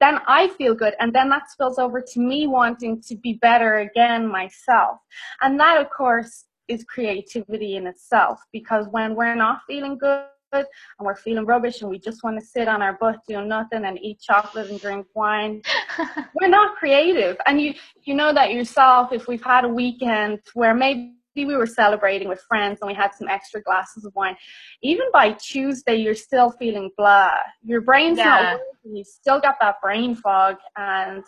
then 0.00 0.20
I 0.26 0.48
feel 0.48 0.74
good. 0.74 0.94
And 1.00 1.14
then 1.14 1.28
that 1.30 1.50
spills 1.50 1.78
over 1.78 2.00
to 2.00 2.20
me 2.20 2.46
wanting 2.46 3.02
to 3.02 3.16
be 3.16 3.34
better 3.34 3.76
again 3.76 4.28
myself. 4.28 4.98
And 5.40 5.58
that, 5.60 5.80
of 5.80 5.90
course, 5.90 6.44
is 6.68 6.84
creativity 6.84 7.76
in 7.76 7.86
itself 7.86 8.40
because 8.52 8.86
when 8.90 9.14
we're 9.14 9.34
not 9.34 9.60
feeling 9.66 9.98
good, 9.98 10.26
and 10.52 10.66
we're 11.00 11.16
feeling 11.16 11.44
rubbish 11.44 11.82
and 11.82 11.90
we 11.90 11.98
just 11.98 12.22
want 12.22 12.38
to 12.38 12.44
sit 12.44 12.68
on 12.68 12.82
our 12.82 12.94
butt 12.94 13.18
doing 13.28 13.48
nothing 13.48 13.84
and 13.84 13.98
eat 14.02 14.20
chocolate 14.20 14.70
and 14.70 14.80
drink 14.80 15.06
wine 15.14 15.62
we're 16.40 16.48
not 16.48 16.76
creative. 16.76 17.36
And 17.46 17.60
you 17.60 17.74
you 18.04 18.14
know 18.14 18.32
that 18.32 18.52
yourself 18.52 19.12
if 19.12 19.28
we've 19.28 19.42
had 19.42 19.64
a 19.64 19.68
weekend 19.68 20.40
where 20.54 20.74
maybe 20.74 21.12
we 21.36 21.56
were 21.56 21.66
celebrating 21.66 22.28
with 22.28 22.40
friends 22.48 22.78
and 22.80 22.88
we 22.88 22.94
had 22.94 23.12
some 23.14 23.28
extra 23.28 23.60
glasses 23.60 24.04
of 24.04 24.14
wine 24.14 24.36
even 24.82 25.06
by 25.12 25.32
tuesday 25.32 25.96
you're 25.96 26.14
still 26.14 26.50
feeling 26.50 26.90
blah. 26.96 27.32
Your 27.62 27.82
brain's 27.82 28.18
yeah. 28.18 28.24
not 28.24 28.42
working 28.54 28.96
you 28.96 29.04
still 29.04 29.40
got 29.40 29.56
that 29.60 29.76
brain 29.82 30.14
fog 30.14 30.56
and 30.76 31.24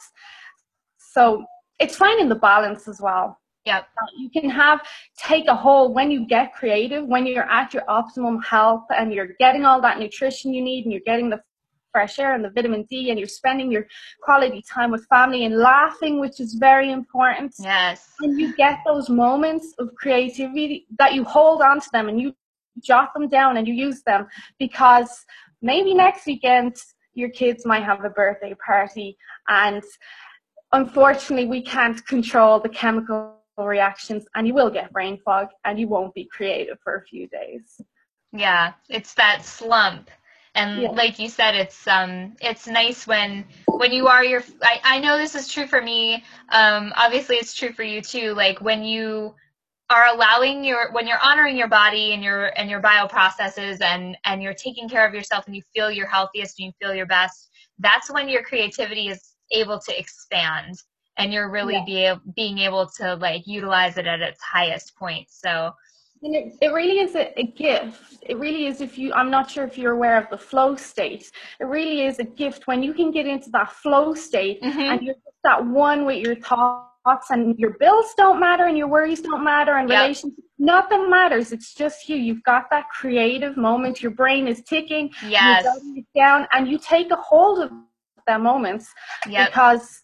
so 0.96 1.44
it's 1.78 1.96
finding 1.96 2.28
the 2.28 2.34
balance 2.34 2.88
as 2.88 3.00
well 3.00 3.38
Yep. 3.68 3.86
Uh, 4.00 4.06
you 4.16 4.30
can 4.30 4.48
have 4.48 4.80
take 5.16 5.46
a 5.46 5.54
whole 5.54 5.92
when 5.92 6.10
you 6.10 6.26
get 6.26 6.54
creative, 6.54 7.06
when 7.06 7.26
you're 7.26 7.50
at 7.50 7.74
your 7.74 7.84
optimum 7.88 8.40
health 8.40 8.84
and 8.96 9.12
you're 9.12 9.32
getting 9.38 9.66
all 9.66 9.80
that 9.82 9.98
nutrition 9.98 10.54
you 10.54 10.62
need 10.62 10.84
and 10.84 10.92
you're 10.92 11.08
getting 11.12 11.28
the 11.28 11.40
fresh 11.92 12.18
air 12.18 12.34
and 12.34 12.42
the 12.42 12.50
vitamin 12.50 12.84
D 12.88 13.10
and 13.10 13.18
you're 13.18 13.28
spending 13.28 13.70
your 13.70 13.86
quality 14.22 14.62
time 14.62 14.90
with 14.90 15.06
family 15.06 15.44
and 15.44 15.56
laughing, 15.56 16.18
which 16.18 16.40
is 16.40 16.54
very 16.54 16.92
important. 16.92 17.54
Yes. 17.58 18.14
And 18.20 18.40
you 18.40 18.56
get 18.56 18.78
those 18.86 19.10
moments 19.10 19.74
of 19.78 19.94
creativity 19.96 20.86
that 20.98 21.12
you 21.12 21.24
hold 21.24 21.60
on 21.60 21.80
to 21.80 21.88
them 21.92 22.08
and 22.08 22.20
you 22.20 22.34
jot 22.82 23.12
them 23.12 23.28
down 23.28 23.58
and 23.58 23.68
you 23.68 23.74
use 23.74 24.02
them 24.02 24.26
because 24.58 25.26
maybe 25.60 25.92
next 25.92 26.26
weekend 26.26 26.76
your 27.14 27.28
kids 27.28 27.66
might 27.66 27.82
have 27.82 28.04
a 28.04 28.10
birthday 28.10 28.54
party 28.64 29.16
and 29.48 29.82
unfortunately 30.72 31.46
we 31.46 31.60
can't 31.60 32.06
control 32.06 32.60
the 32.60 32.68
chemical 32.68 33.37
reactions 33.66 34.24
and 34.34 34.46
you 34.46 34.54
will 34.54 34.70
get 34.70 34.92
brain 34.92 35.18
fog 35.24 35.48
and 35.64 35.78
you 35.78 35.88
won't 35.88 36.14
be 36.14 36.28
creative 36.30 36.78
for 36.82 36.96
a 36.96 37.02
few 37.02 37.26
days. 37.28 37.80
Yeah, 38.32 38.72
it's 38.88 39.14
that 39.14 39.44
slump. 39.44 40.10
And 40.54 40.82
yeah. 40.82 40.90
like 40.90 41.18
you 41.18 41.28
said, 41.28 41.54
it's 41.54 41.86
um 41.86 42.36
it's 42.40 42.66
nice 42.66 43.06
when 43.06 43.44
when 43.66 43.92
you 43.92 44.08
are 44.08 44.24
your 44.24 44.42
I, 44.62 44.80
I 44.82 44.98
know 45.00 45.16
this 45.16 45.34
is 45.34 45.52
true 45.52 45.66
for 45.66 45.80
me. 45.80 46.24
Um 46.50 46.92
obviously 46.96 47.36
it's 47.36 47.54
true 47.54 47.72
for 47.72 47.82
you 47.82 48.00
too. 48.00 48.34
Like 48.34 48.60
when 48.60 48.82
you 48.82 49.34
are 49.90 50.06
allowing 50.06 50.64
your 50.64 50.92
when 50.92 51.06
you're 51.06 51.22
honoring 51.22 51.56
your 51.56 51.68
body 51.68 52.12
and 52.12 52.22
your 52.22 52.46
and 52.58 52.68
your 52.68 52.82
bioprocesses 52.82 53.80
and 53.80 54.16
and 54.24 54.42
you're 54.42 54.54
taking 54.54 54.88
care 54.88 55.06
of 55.06 55.14
yourself 55.14 55.46
and 55.46 55.56
you 55.56 55.62
feel 55.74 55.90
your 55.90 56.06
healthiest 56.06 56.58
and 56.58 56.66
you 56.66 56.72
feel 56.80 56.94
your 56.94 57.06
best, 57.06 57.50
that's 57.78 58.10
when 58.10 58.28
your 58.28 58.42
creativity 58.42 59.08
is 59.08 59.34
able 59.52 59.78
to 59.78 59.98
expand 59.98 60.76
and 61.18 61.32
you're 61.32 61.50
really 61.50 61.82
yeah. 61.86 62.14
be, 62.14 62.32
being 62.34 62.58
able 62.58 62.86
to 62.86 63.16
like 63.16 63.46
utilize 63.46 63.98
it 63.98 64.06
at 64.06 64.20
its 64.20 64.40
highest 64.42 64.96
point 64.96 65.26
so 65.30 65.72
and 66.22 66.34
it, 66.34 66.54
it 66.60 66.72
really 66.72 66.98
is 66.98 67.14
a, 67.14 67.38
a, 67.38 67.44
gift 67.44 68.18
it 68.22 68.38
really 68.38 68.66
is 68.66 68.80
if 68.80 68.98
you 68.98 69.12
i'm 69.14 69.30
not 69.30 69.50
sure 69.50 69.64
if 69.64 69.76
you're 69.76 69.92
aware 69.92 70.18
of 70.18 70.28
the 70.30 70.38
flow 70.38 70.74
state 70.74 71.30
it 71.60 71.64
really 71.64 72.04
is 72.04 72.18
a 72.18 72.24
gift 72.24 72.66
when 72.66 72.82
you 72.82 72.94
can 72.94 73.10
get 73.10 73.26
into 73.26 73.50
that 73.50 73.70
flow 73.72 74.14
state 74.14 74.60
mm-hmm. 74.62 74.80
and 74.80 75.02
you're 75.02 75.14
just 75.14 75.36
that 75.44 75.64
one 75.64 76.04
with 76.04 76.24
your 76.24 76.36
thoughts 76.36 77.30
and 77.30 77.58
your 77.58 77.76
bills 77.78 78.06
don't 78.16 78.40
matter 78.40 78.66
and 78.66 78.76
your 78.76 78.88
worries 78.88 79.20
don't 79.20 79.44
matter 79.44 79.76
and 79.76 79.88
yep. 79.88 80.02
relationships 80.02 80.42
nothing 80.58 81.08
matters 81.08 81.52
it's 81.52 81.72
just 81.74 82.08
you 82.08 82.16
you've 82.16 82.42
got 82.42 82.68
that 82.70 82.88
creative 82.90 83.56
moment 83.56 84.02
your 84.02 84.10
brain 84.10 84.48
is 84.48 84.62
ticking 84.62 85.08
yes. 85.26 85.64
you're 85.84 86.04
down 86.16 86.46
and 86.52 86.68
you 86.68 86.78
take 86.78 87.10
a 87.12 87.16
hold 87.16 87.60
of 87.60 87.70
that 88.26 88.40
moments 88.40 88.92
yep. 89.28 89.48
because 89.48 90.02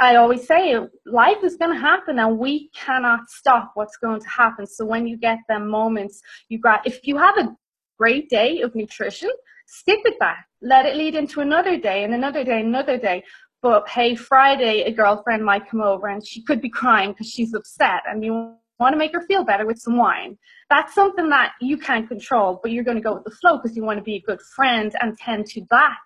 I 0.00 0.16
always 0.16 0.46
say 0.46 0.76
life 1.06 1.42
is 1.42 1.56
going 1.56 1.72
to 1.72 1.80
happen 1.80 2.18
and 2.18 2.38
we 2.38 2.70
cannot 2.74 3.28
stop 3.28 3.72
what's 3.74 3.96
going 3.96 4.20
to 4.20 4.28
happen. 4.28 4.66
So 4.66 4.84
when 4.84 5.06
you 5.06 5.16
get 5.16 5.38
them 5.48 5.68
moments, 5.68 6.20
you 6.48 6.58
got, 6.58 6.86
if 6.86 7.06
you 7.06 7.16
have 7.18 7.36
a 7.38 7.54
great 7.98 8.28
day 8.28 8.60
of 8.60 8.74
nutrition, 8.74 9.30
stick 9.66 10.00
with 10.04 10.14
that. 10.20 10.38
Let 10.60 10.86
it 10.86 10.96
lead 10.96 11.14
into 11.14 11.40
another 11.40 11.78
day 11.78 12.04
and 12.04 12.14
another 12.14 12.44
day, 12.44 12.60
another 12.60 12.98
day. 12.98 13.24
But 13.60 13.88
hey, 13.88 14.14
Friday, 14.14 14.82
a 14.82 14.92
girlfriend 14.92 15.44
might 15.44 15.68
come 15.68 15.80
over 15.80 16.08
and 16.08 16.26
she 16.26 16.42
could 16.42 16.60
be 16.60 16.68
crying 16.68 17.12
because 17.12 17.28
she's 17.28 17.54
upset 17.54 18.02
and 18.06 18.24
you 18.24 18.56
want 18.78 18.92
to 18.92 18.98
make 18.98 19.12
her 19.12 19.22
feel 19.22 19.44
better 19.44 19.66
with 19.66 19.78
some 19.78 19.96
wine. 19.96 20.36
That's 20.68 20.94
something 20.94 21.28
that 21.30 21.52
you 21.60 21.78
can't 21.78 22.08
control, 22.08 22.58
but 22.60 22.72
you're 22.72 22.84
going 22.84 22.96
to 22.96 23.02
go 23.02 23.14
with 23.14 23.24
the 23.24 23.30
flow 23.30 23.58
because 23.58 23.76
you 23.76 23.84
want 23.84 23.98
to 23.98 24.04
be 24.04 24.16
a 24.16 24.22
good 24.22 24.40
friend 24.56 24.92
and 25.00 25.16
tend 25.16 25.46
to 25.46 25.64
that 25.70 25.98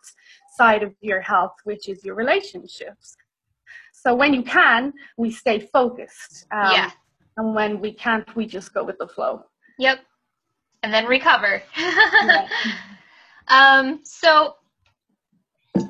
side 0.56 0.82
of 0.82 0.94
your 1.00 1.20
health, 1.20 1.54
which 1.64 1.88
is 1.88 2.04
your 2.04 2.14
relationships. 2.14 3.16
So 4.02 4.14
when 4.14 4.34
you 4.34 4.42
can, 4.42 4.92
we 5.16 5.30
stay 5.30 5.58
focused. 5.72 6.46
Um, 6.52 6.72
yeah. 6.72 6.90
And 7.38 7.54
when 7.54 7.80
we 7.80 7.92
can't, 7.92 8.34
we 8.36 8.46
just 8.46 8.72
go 8.74 8.84
with 8.84 8.98
the 8.98 9.08
flow. 9.08 9.42
Yep. 9.78 10.00
And 10.82 10.92
then 10.92 11.06
recover. 11.06 11.62
yeah. 11.76 12.46
um, 13.48 14.00
so 14.04 14.54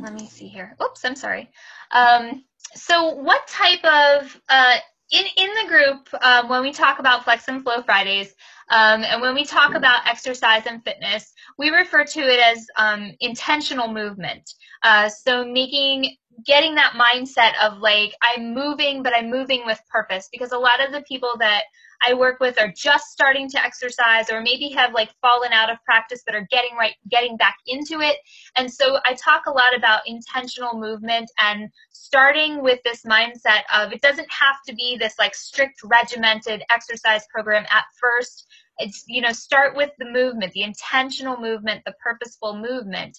let 0.01 0.15
me 0.15 0.27
see 0.29 0.47
here. 0.47 0.77
Oops, 0.83 1.05
I'm 1.05 1.17
sorry. 1.17 1.51
Um, 1.91 2.45
so 2.75 3.15
what 3.15 3.47
type 3.49 3.85
of 3.85 4.41
uh, 4.49 4.77
in 5.11 5.25
in 5.37 5.51
the 5.63 5.69
group 5.69 6.09
um, 6.23 6.49
when 6.49 6.63
we 6.63 6.73
talk 6.73 6.99
about 6.99 7.25
Flex 7.25 7.49
and 7.49 7.63
Flow 7.63 7.83
Fridays, 7.83 8.35
um, 8.71 9.05
and 9.05 9.21
when 9.21 9.35
we 9.35 9.45
talk 9.45 9.75
about 9.75 10.07
exercise 10.07 10.65
and 10.67 10.83
fitness, 10.85 11.33
we 11.59 11.71
refer 11.71 12.05
to 12.05 12.21
it 12.21 12.41
as 12.41 12.67
um, 12.77 13.13
intentional 13.21 13.93
movement. 13.93 14.49
Uh, 14.83 15.09
so 15.09 15.45
making 15.45 16.17
getting 16.45 16.75
that 16.75 16.93
mindset 16.95 17.53
of 17.63 17.79
like 17.79 18.13
I'm 18.23 18.55
moving, 18.55 19.03
but 19.03 19.15
I'm 19.15 19.31
moving 19.31 19.65
with 19.65 19.81
purpose 19.91 20.29
because 20.31 20.53
a 20.53 20.59
lot 20.59 20.85
of 20.85 20.93
the 20.93 21.03
people 21.03 21.33
that 21.39 21.63
I 22.03 22.15
work 22.15 22.41
with 22.41 22.61
are 22.61 22.73
just 22.77 23.07
starting 23.07 23.49
to 23.51 23.65
exercise 23.65 24.31
or 24.31 24.43
maybe 24.43 24.69
have 24.71 24.93
like 24.93 25.11
fallen 25.21 25.53
out 25.53 25.71
of 25.71 25.83
practice 25.85 26.23
but 26.27 26.35
are 26.35 26.47
getting 26.51 26.77
right 26.77 26.95
getting 27.11 27.37
back 27.37 27.57
into 27.67 28.01
it. 28.01 28.17
And 28.57 28.73
so 28.73 28.99
I 29.07 29.15
talk 29.15 29.47
a 29.47 29.51
lot 29.51 29.75
about 29.77 30.03
intentional 30.07 30.79
movement 30.79 31.31
and 31.39 31.71
starting 31.91 32.63
with 32.63 32.81
this 32.85 33.03
mindset 33.03 33.63
of 33.75 33.93
it 33.93 34.03
doesn't 34.03 34.31
have 34.31 34.57
to 34.69 34.75
be 34.75 34.97
this 34.99 35.15
like 35.19 35.35
strict 35.35 35.81
regimented 35.85 36.63
exercise 36.71 37.23
program 37.33 37.65
at 37.71 37.85
first. 38.01 38.47
It's 38.79 39.05
you 39.07 39.23
know 39.23 39.33
start 39.33 39.75
with 39.75 39.91
the 39.99 40.11
movement, 40.11 40.53
the 40.53 40.63
intentional 40.63 41.39
movement, 41.39 41.83
the 41.87 41.95
purposeful 42.03 42.57
movement. 42.57 43.19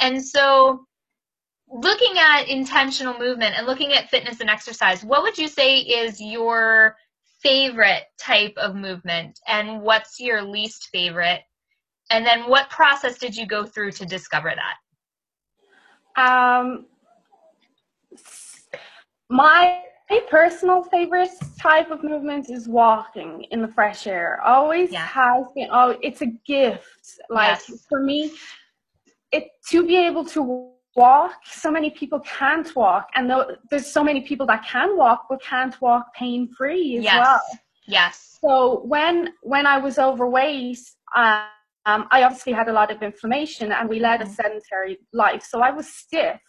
And 0.00 0.24
so 0.24 0.86
looking 1.74 2.16
at 2.18 2.44
intentional 2.48 3.18
movement 3.18 3.56
and 3.58 3.66
looking 3.66 3.92
at 3.92 4.08
fitness 4.08 4.40
and 4.40 4.48
exercise, 4.48 5.04
what 5.04 5.22
would 5.22 5.36
you 5.36 5.48
say 5.48 5.78
is 5.78 6.20
your 6.20 6.96
favorite 7.42 8.04
type 8.18 8.54
of 8.56 8.76
movement 8.76 9.40
and 9.48 9.82
what's 9.82 10.20
your 10.20 10.40
least 10.40 10.88
favorite? 10.92 11.40
And 12.10 12.24
then 12.24 12.48
what 12.48 12.70
process 12.70 13.18
did 13.18 13.36
you 13.36 13.44
go 13.44 13.66
through 13.66 13.90
to 13.92 14.06
discover 14.06 14.54
that? 14.54 14.76
Um, 16.16 16.86
my 19.28 19.80
personal 20.30 20.84
favorite 20.84 21.30
type 21.58 21.90
of 21.90 22.04
movement 22.04 22.50
is 22.50 22.68
walking 22.68 23.46
in 23.50 23.62
the 23.62 23.68
fresh 23.68 24.06
air. 24.06 24.40
Always 24.44 24.92
yeah. 24.92 25.04
has 25.06 25.46
been. 25.56 25.68
Oh, 25.72 25.98
it's 26.02 26.22
a 26.22 26.26
gift. 26.46 26.86
Like 27.30 27.58
yes. 27.68 27.84
for 27.88 28.00
me, 28.00 28.32
it 29.32 29.48
to 29.70 29.84
be 29.84 29.96
able 29.96 30.24
to 30.26 30.73
walk 30.96 31.32
so 31.44 31.70
many 31.70 31.90
people 31.90 32.20
can't 32.20 32.74
walk 32.76 33.08
and 33.14 33.30
there's 33.70 33.86
so 33.86 34.02
many 34.02 34.20
people 34.20 34.46
that 34.46 34.64
can 34.64 34.96
walk 34.96 35.26
but 35.28 35.42
can't 35.42 35.80
walk 35.80 36.12
pain 36.14 36.48
free 36.56 36.98
as 36.98 37.04
yes. 37.04 37.18
well 37.24 37.42
yes 37.86 38.38
so 38.40 38.82
when 38.84 39.30
when 39.42 39.66
i 39.66 39.76
was 39.76 39.98
overweight 39.98 40.78
um, 41.16 42.06
i 42.10 42.22
obviously 42.22 42.52
had 42.52 42.68
a 42.68 42.72
lot 42.72 42.90
of 42.90 43.02
inflammation 43.02 43.72
and 43.72 43.88
we 43.88 43.98
led 43.98 44.20
a 44.20 44.24
mm-hmm. 44.24 44.34
sedentary 44.34 44.98
life 45.12 45.42
so 45.42 45.60
i 45.60 45.70
was 45.70 45.86
stiff 45.86 46.40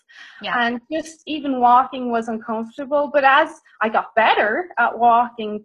yeah. 0.41 0.67
and 0.67 0.79
just 0.91 1.21
even 1.25 1.59
walking 1.59 2.11
was 2.11 2.27
uncomfortable 2.27 3.09
but 3.11 3.23
as 3.23 3.49
i 3.81 3.89
got 3.89 4.13
better 4.15 4.69
at 4.77 4.97
walking 4.97 5.63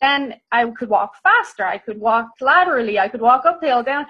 then 0.00 0.34
I 0.50 0.68
could 0.70 0.88
walk 0.88 1.12
faster. 1.22 1.64
I 1.64 1.78
could 1.78 2.00
walk 2.00 2.28
laterally. 2.40 2.98
I 2.98 3.08
could 3.08 3.20
walk 3.20 3.44
uphill, 3.44 3.82
down. 3.82 4.06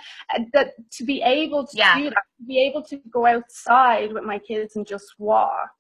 That 0.53 0.73
to 0.93 1.05
be 1.05 1.23
able 1.23 1.67
to 1.67 1.77
yeah. 1.77 1.99
do 1.99 2.05
that, 2.05 2.23
to 2.39 2.47
be 2.47 2.61
able 2.61 2.83
to 2.85 3.01
go 3.13 3.27
outside 3.27 4.13
with 4.13 4.25
my 4.25 4.39
kids 4.39 4.77
and 4.77 4.87
just 4.87 5.15
walk, 5.19 5.71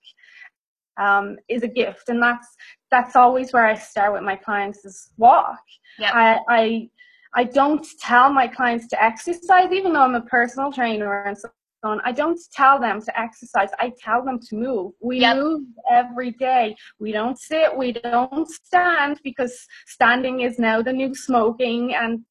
um, 0.98 1.36
is 1.48 1.62
a 1.62 1.68
gift, 1.68 2.08
and 2.08 2.22
that's 2.22 2.48
that's 2.90 3.16
always 3.16 3.52
where 3.52 3.66
I 3.66 3.74
start 3.74 4.12
with 4.12 4.22
my 4.22 4.36
clients 4.36 4.84
is 4.84 5.10
walk. 5.16 5.62
Yep. 5.98 6.12
I, 6.14 6.38
I 6.48 6.90
I 7.34 7.44
don't 7.44 7.86
tell 8.00 8.32
my 8.32 8.48
clients 8.48 8.88
to 8.88 9.02
exercise, 9.02 9.72
even 9.72 9.92
though 9.92 10.02
I'm 10.02 10.16
a 10.16 10.22
personal 10.22 10.72
trainer 10.72 11.24
and 11.24 11.38
so 11.38 11.48
on. 11.82 12.00
I 12.04 12.12
don't 12.12 12.38
tell 12.52 12.78
them 12.78 13.00
to 13.02 13.20
exercise. 13.20 13.70
I 13.78 13.92
tell 13.98 14.24
them 14.24 14.38
to 14.48 14.56
move. 14.56 14.92
We 15.00 15.20
Yep. 15.20 15.36
move 15.36 15.62
every 15.90 16.32
day. 16.32 16.76
We 16.98 17.12
don't 17.12 17.38
sit. 17.38 17.76
We 17.76 17.92
don't 17.92 18.48
stand 18.48 19.20
because 19.24 19.66
standing 19.86 20.40
is 20.40 20.58
now 20.58 20.82
the 20.82 20.92
new 20.92 21.14
smoking 21.14 21.94
and 21.94 22.24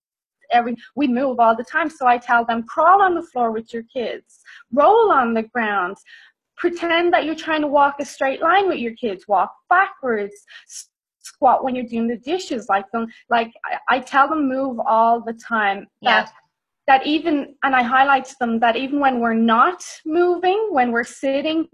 every 0.52 0.76
we 0.96 1.08
move 1.08 1.40
all 1.40 1.56
the 1.56 1.64
time. 1.64 1.90
So 1.90 2.08
I 2.08 2.18
tell 2.18 2.46
them 2.46 2.64
crawl 2.64 3.02
on 3.02 3.16
the 3.16 3.22
floor 3.24 3.52
with 3.52 3.74
your 3.74 3.84
kids, 3.84 4.40
roll 4.72 5.12
on 5.12 5.34
the 5.34 5.44
ground, 5.44 5.98
pretend 6.58 7.14
that 7.14 7.26
you're 7.26 7.36
trying 7.36 7.62
to 7.62 7.68
walk 7.68 7.96
a 8.00 8.06
straight 8.06 8.42
line 8.42 8.68
with 8.68 8.80
your 8.80 8.94
kids, 8.94 9.28
walk 9.28 9.54
backwards, 9.70 10.36
squat 11.22 11.64
when 11.64 11.76
you're 11.76 11.86
doing 11.86 12.08
the 12.08 12.18
dishes 12.18 12.68
like 12.70 12.90
them 12.92 13.06
like 13.30 13.52
I, 13.66 13.98
I 13.98 14.00
tell 14.00 14.28
them 14.28 14.48
move 14.48 14.80
all 14.88 15.22
the 15.22 15.34
time 15.34 15.86
Yeah. 16.02 16.28
That 16.90 17.06
even 17.06 17.56
and 17.64 17.76
i 17.76 17.84
highlight 17.84 18.26
to 18.26 18.36
them 18.40 18.60
that 18.60 18.76
even 18.76 19.00
when 19.00 19.20
we're 19.20 19.42
not 19.58 19.82
moving 20.06 20.60
when 20.72 20.92
we're 20.92 21.12
sitting 21.26 21.68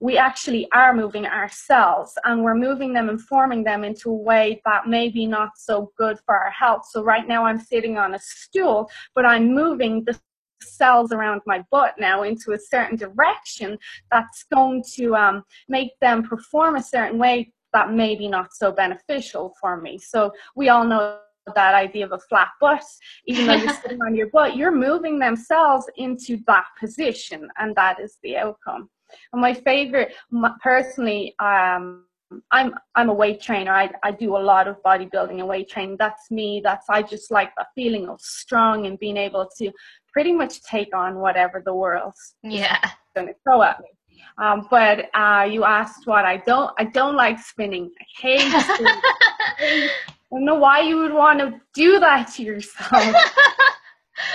we 0.00 0.16
actually 0.16 0.66
are 0.72 0.94
moving 0.94 1.26
ourselves 1.26 2.14
and 2.24 2.42
we're 2.42 2.54
moving 2.54 2.94
them 2.94 3.10
and 3.10 3.20
forming 3.20 3.62
them 3.62 3.84
into 3.84 4.08
a 4.08 4.22
way 4.30 4.62
that 4.64 4.88
may 4.88 5.10
be 5.10 5.26
not 5.26 5.50
so 5.58 5.92
good 5.98 6.16
for 6.24 6.34
our 6.34 6.50
health. 6.50 6.86
So 6.90 7.04
right 7.04 7.28
now 7.28 7.44
i'm 7.44 7.60
sitting 7.60 7.98
on 7.98 8.14
a 8.14 8.18
stool 8.18 8.90
but 9.14 9.26
i'm 9.26 9.54
moving 9.54 10.04
the 10.04 10.18
cells 10.62 11.12
around 11.12 11.42
my 11.44 11.62
butt 11.70 11.94
now 11.98 12.22
into 12.22 12.52
a 12.52 12.58
certain 12.58 12.96
direction 12.96 13.78
that's 14.10 14.46
going 14.50 14.82
to 14.94 15.14
um, 15.14 15.42
make 15.68 15.90
them 16.00 16.22
perform 16.22 16.76
a 16.76 16.82
certain 16.82 17.18
way 17.18 17.52
that 17.74 17.92
may 17.92 18.16
be 18.16 18.26
not 18.26 18.54
so 18.54 18.72
beneficial 18.72 19.54
for 19.60 19.78
me. 19.78 19.98
So 19.98 20.32
we 20.54 20.70
all 20.70 20.86
know 20.86 21.18
that 21.54 21.74
idea 21.74 22.04
of 22.04 22.12
a 22.12 22.18
flat 22.18 22.48
butt 22.60 22.82
even 23.26 23.46
though 23.46 23.54
you're 23.54 23.68
sitting 23.82 24.00
on 24.02 24.14
your 24.14 24.28
butt, 24.28 24.56
you're 24.56 24.72
moving 24.74 25.18
themselves 25.18 25.86
into 25.96 26.38
that 26.46 26.64
position, 26.78 27.48
and 27.58 27.74
that 27.76 28.00
is 28.00 28.18
the 28.22 28.36
outcome. 28.36 28.88
And 29.32 29.40
my 29.40 29.54
favorite, 29.54 30.14
personally, 30.62 31.34
um, 31.38 32.04
I'm 32.50 32.74
I'm 32.96 33.08
a 33.08 33.14
weight 33.14 33.40
trainer. 33.40 33.72
I 33.72 33.90
I 34.02 34.10
do 34.10 34.36
a 34.36 34.38
lot 34.38 34.66
of 34.66 34.82
bodybuilding 34.82 35.38
and 35.38 35.46
weight 35.46 35.68
training. 35.70 35.96
That's 35.98 36.30
me. 36.30 36.60
That's 36.62 36.86
I 36.90 37.02
just 37.02 37.30
like 37.30 37.50
that 37.56 37.68
feeling 37.74 38.08
of 38.08 38.20
strong 38.20 38.86
and 38.86 38.98
being 38.98 39.16
able 39.16 39.48
to 39.58 39.70
pretty 40.12 40.32
much 40.32 40.62
take 40.62 40.94
on 40.94 41.20
whatever 41.20 41.62
the 41.64 41.74
world's 41.74 42.34
Yeah. 42.42 42.78
going 43.14 43.28
to 43.28 43.34
throw 43.44 43.62
at 43.62 43.80
me. 43.80 43.88
Um, 44.38 44.66
but 44.70 45.08
uh, 45.14 45.46
you 45.48 45.64
asked 45.64 46.06
what 46.06 46.24
I 46.24 46.38
don't. 46.38 46.72
I 46.78 46.84
don't 46.84 47.16
like 47.16 47.38
spinning. 47.38 47.90
I 48.00 48.04
hate 48.20 48.62
spinning. 48.62 49.90
I 50.32 50.36
don't 50.36 50.44
know 50.44 50.56
why 50.56 50.80
you 50.80 50.98
would 50.98 51.12
want 51.12 51.38
to 51.38 51.60
do 51.74 52.00
that 52.00 52.32
to 52.34 52.42
yourself. 52.42 52.90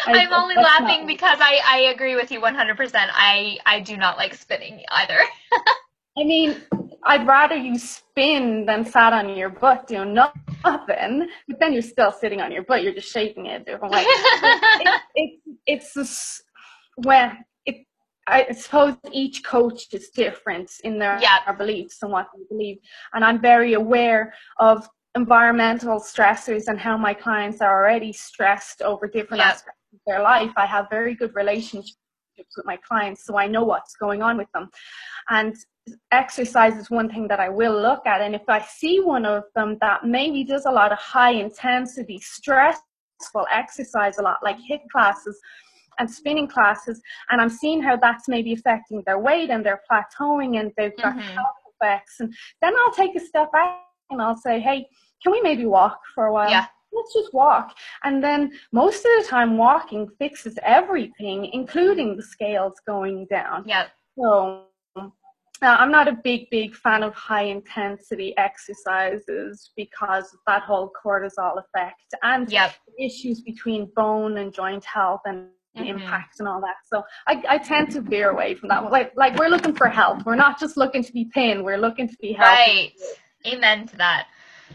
I- 0.05 0.13
I'm 0.13 0.31
only 0.33 0.55
that's 0.55 0.67
not 0.79 0.83
laughing 0.83 1.07
because 1.07 1.39
I, 1.41 1.59
I 1.65 1.77
agree 1.93 2.15
with 2.15 2.31
you 2.31 2.39
100%. 2.39 2.91
I, 2.95 3.57
I 3.65 3.79
do 3.81 3.97
not 3.97 4.17
like 4.17 4.33
spinning 4.35 4.83
either. 4.91 5.17
I 6.17 6.23
mean, 6.23 6.61
I'd 7.03 7.25
rather 7.25 7.55
you 7.55 7.77
spin 7.77 8.65
than 8.65 8.85
sat 8.85 9.11
on 9.13 9.35
your 9.35 9.49
butt 9.49 9.87
doing 9.87 10.13
nothing, 10.13 10.43
but 10.63 11.59
then 11.59 11.73
you're 11.73 11.81
still 11.81 12.11
sitting 12.11 12.41
on 12.41 12.51
your 12.51 12.63
butt. 12.63 12.83
You're 12.83 12.93
just 12.93 13.11
shaking 13.11 13.47
it 13.47 13.65
different 13.65 13.93
way. 13.93 14.03
it, 14.07 15.01
it, 15.15 15.39
it's 15.65 15.93
this, 15.93 16.41
when 16.97 17.37
it, 17.65 17.85
I 18.27 18.51
suppose 18.51 18.95
each 19.11 19.43
coach 19.43 19.87
is 19.93 20.09
different 20.09 20.69
in 20.83 20.99
their, 20.99 21.17
Yeah. 21.21 21.37
their 21.45 21.55
beliefs 21.55 21.97
and 22.01 22.11
what 22.11 22.27
they 22.35 22.43
believe. 22.49 22.77
And 23.13 23.23
I'm 23.25 23.41
very 23.41 23.73
aware 23.73 24.33
of 24.59 24.87
environmental 25.15 25.99
stressors 25.99 26.67
and 26.67 26.79
how 26.79 26.97
my 26.97 27.13
clients 27.13 27.61
are 27.61 27.83
already 27.83 28.13
stressed 28.13 28.81
over 28.81 29.07
different 29.07 29.41
Yeah. 29.41 29.49
aspects 29.49 29.79
of 29.93 29.99
their 30.07 30.21
life. 30.21 30.51
I 30.55 30.65
have 30.65 30.89
very 30.89 31.15
good 31.15 31.35
relationships 31.35 31.97
with 32.55 32.65
my 32.65 32.77
clients, 32.77 33.25
so 33.25 33.37
I 33.37 33.47
know 33.47 33.63
what's 33.63 33.95
going 33.95 34.21
on 34.23 34.37
with 34.37 34.51
them. 34.53 34.69
And 35.29 35.55
exercise 36.11 36.75
is 36.77 36.89
one 36.89 37.09
thing 37.09 37.27
that 37.27 37.39
I 37.39 37.49
will 37.49 37.79
look 37.79 38.05
at. 38.05 38.21
And 38.21 38.33
if 38.35 38.47
I 38.47 38.61
see 38.61 38.99
one 39.01 39.25
of 39.25 39.43
them 39.55 39.77
that 39.81 40.05
maybe 40.05 40.43
does 40.43 40.65
a 40.65 40.71
lot 40.71 40.91
of 40.91 40.97
high 40.97 41.31
intensity, 41.31 42.19
stressful 42.19 43.45
exercise, 43.51 44.17
a 44.17 44.21
lot 44.21 44.37
like 44.43 44.57
HIIT 44.57 44.83
classes 44.91 45.39
and 45.99 46.09
spinning 46.09 46.47
classes, 46.47 47.01
and 47.29 47.41
I'm 47.41 47.49
seeing 47.49 47.81
how 47.81 47.97
that's 47.97 48.27
maybe 48.29 48.53
affecting 48.53 49.03
their 49.05 49.19
weight 49.19 49.49
and 49.49 49.63
they're 49.65 49.81
plateauing 49.91 50.59
and 50.59 50.71
they've 50.77 50.99
got 51.01 51.15
Mhm. 51.15 51.35
health 51.35 51.57
effects, 51.75 52.21
and 52.21 52.33
then 52.61 52.73
I'll 52.77 52.93
take 52.93 53.15
a 53.15 53.19
step 53.19 53.51
back 53.51 53.81
and 54.09 54.21
I'll 54.21 54.37
say, 54.37 54.59
hey, 54.59 54.87
can 55.21 55.31
we 55.31 55.41
maybe 55.41 55.65
walk 55.65 55.99
for 56.15 56.25
a 56.27 56.33
while? 56.33 56.49
Yeah. 56.49 56.65
Let's 56.93 57.13
just 57.13 57.33
walk. 57.33 57.73
And 58.03 58.21
then 58.21 58.51
most 58.73 58.97
of 58.97 59.03
the 59.03 59.25
time, 59.29 59.57
walking 59.57 60.09
fixes 60.19 60.59
everything, 60.61 61.49
including 61.53 62.17
the 62.17 62.23
scales 62.23 62.73
going 62.85 63.27
down. 63.29 63.63
Yeah. 63.65 63.85
So 64.19 64.65
now 65.61 65.77
I'm 65.77 65.91
not 65.91 66.07
a 66.09 66.17
big, 66.23 66.49
big 66.49 66.75
fan 66.75 67.03
of 67.03 67.13
high 67.13 67.43
intensity 67.43 68.35
exercises 68.37 69.71
because 69.77 70.33
of 70.33 70.39
that 70.47 70.63
whole 70.63 70.91
cortisol 71.03 71.59
effect 71.63 72.13
and 72.23 72.51
Yep. 72.51 72.73
issues 72.99 73.41
between 73.41 73.89
bone 73.95 74.37
and 74.37 74.53
joint 74.53 74.83
health 74.83 75.21
and 75.25 75.49
Mhm. 75.77 75.87
impact 75.87 76.39
and 76.39 76.47
all 76.49 76.59
that. 76.59 76.75
So 76.85 77.01
I, 77.27 77.41
I 77.47 77.57
tend 77.57 77.91
to 77.91 78.01
veer 78.01 78.31
away 78.31 78.55
from 78.55 78.67
that. 78.69 78.91
Like 78.91 79.13
like 79.15 79.37
we're 79.37 79.47
looking 79.47 79.73
for 79.73 79.87
health. 79.87 80.25
We're 80.25 80.35
not 80.35 80.59
just 80.59 80.75
looking 80.75 81.03
to 81.03 81.13
be 81.13 81.29
thin. 81.33 81.63
We're 81.63 81.77
looking 81.77 82.09
to 82.09 82.15
be 82.19 82.33
healthy. 82.33 82.93
Right. 83.45 83.53
Amen 83.53 83.87
to 83.87 83.95
that. 83.97 84.27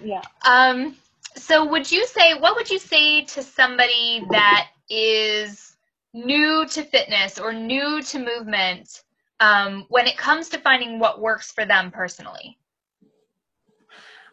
Yeah. 0.03 0.23
Um, 0.49 0.97
so 1.35 1.65
would 1.67 1.91
you 1.91 2.07
say, 2.07 2.35
what 2.35 2.57
would 2.57 2.71
you 2.71 2.79
say 2.79 3.25
to 3.25 3.43
somebody 3.43 4.23
that 4.31 4.69
is 4.89 5.77
new 6.15 6.67
to 6.67 6.83
fitness 6.83 7.39
or 7.39 7.53
new 7.53 8.03
to 8.03 8.19
movement 8.19 9.03
um, 9.41 9.85
when 9.89 10.07
it 10.07 10.17
comes 10.17 10.49
to 10.51 10.59
finding 10.59 10.99
what 10.99 11.21
works 11.21 11.53
for 11.53 11.67
them 11.67 11.91
personally? 11.91 12.59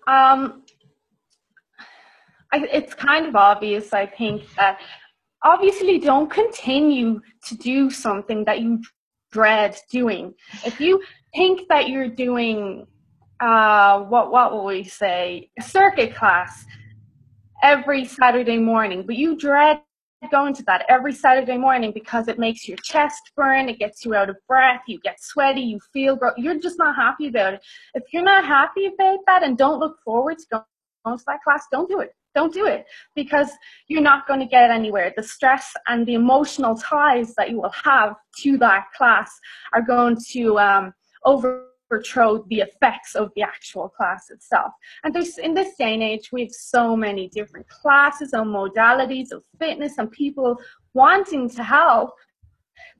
Um, 0.08 0.64
I, 2.52 2.68
it's 2.72 2.94
kind 2.94 3.26
of 3.26 3.36
obvious, 3.36 3.94
I 3.94 4.06
think, 4.06 4.54
that 4.56 4.80
obviously 5.44 6.00
don't 6.00 6.30
continue 6.30 7.22
to 7.48 7.56
do 7.58 7.90
something 7.90 8.46
that 8.46 8.62
you 8.62 8.82
dread 9.32 9.78
doing. 9.92 10.34
If 10.66 10.80
you 10.80 11.02
think 11.36 11.68
that 11.70 11.90
you're 11.90 12.08
doing, 12.08 12.86
uh, 13.44 14.00
what 14.00 14.32
what 14.32 14.54
will 14.54 14.66
we 14.66 14.84
say, 14.86 15.50
circuit 15.60 16.16
class 16.16 16.66
every 17.62 18.06
Saturday 18.06 18.58
morning, 18.58 19.04
but 19.06 19.18
you 19.18 19.36
dread 19.36 19.82
going 20.32 20.54
to 20.54 20.64
that 20.64 20.86
every 20.88 21.14
Saturday 21.14 21.58
morning 21.58 21.92
because 21.94 22.30
it 22.30 22.40
makes 22.40 22.66
your 22.66 22.78
chest 22.78 23.32
burn, 23.36 23.68
it 23.68 23.78
gets 23.78 24.06
you 24.06 24.16
out 24.16 24.30
of 24.30 24.38
breath, 24.48 24.82
you 24.88 24.98
get 25.02 25.22
sweaty, 25.22 25.60
you 25.60 25.78
feel 25.92 26.18
you're 26.38 26.58
just 26.62 26.78
not 26.78 26.96
happy 26.96 27.28
about 27.28 27.56
it. 27.56 27.62
If 27.94 28.04
you're 28.14 28.24
not 28.24 28.46
happy 28.46 28.86
about 28.86 29.20
that 29.28 29.44
and 29.44 29.58
don't 29.58 29.80
look 29.82 29.98
forward 30.06 30.38
to 30.40 30.64
going 31.06 31.18
to 31.18 31.24
that 31.28 31.42
class, 31.44 31.66
don't 31.70 31.90
do 31.90 32.00
it. 32.00 32.16
Don't 32.34 32.54
do 32.54 32.66
it 32.66 32.86
because 33.14 33.50
you're 33.90 34.02
not 34.02 34.26
going 34.26 34.40
to 34.40 34.46
get 34.46 34.72
anywhere. 34.72 35.12
The 35.18 35.22
stress 35.22 35.74
and 35.88 36.06
the 36.08 36.14
emotional 36.14 36.76
ties 36.78 37.36
that 37.36 37.50
you 37.50 37.62
will 37.62 37.76
have 37.84 38.16
to 38.40 38.58
that 38.60 38.86
class 38.98 39.30
are 39.74 39.82
going 39.82 40.18
to 40.32 40.58
um, 40.58 40.94
overthrow 41.94 42.44
the 42.50 42.62
effects 42.62 43.16
of 43.16 43.32
the 43.36 43.42
actual 43.42 43.90
class 43.90 44.30
itself. 44.30 44.72
And 45.04 45.14
there's 45.14 45.38
in 45.38 45.54
this 45.54 45.76
day 45.78 45.94
and 45.94 46.04
age, 46.04 46.30
we 46.32 46.42
have 46.42 46.52
so 46.52 46.96
many 46.96 47.30
different 47.30 47.68
classes 47.68 48.34
and 48.34 48.48
modalities 48.48 49.32
of 49.32 49.44
fitness 49.60 49.98
and 49.98 50.12
people 50.12 50.58
wanting 50.94 51.50
to 51.50 51.64
help 51.64 52.12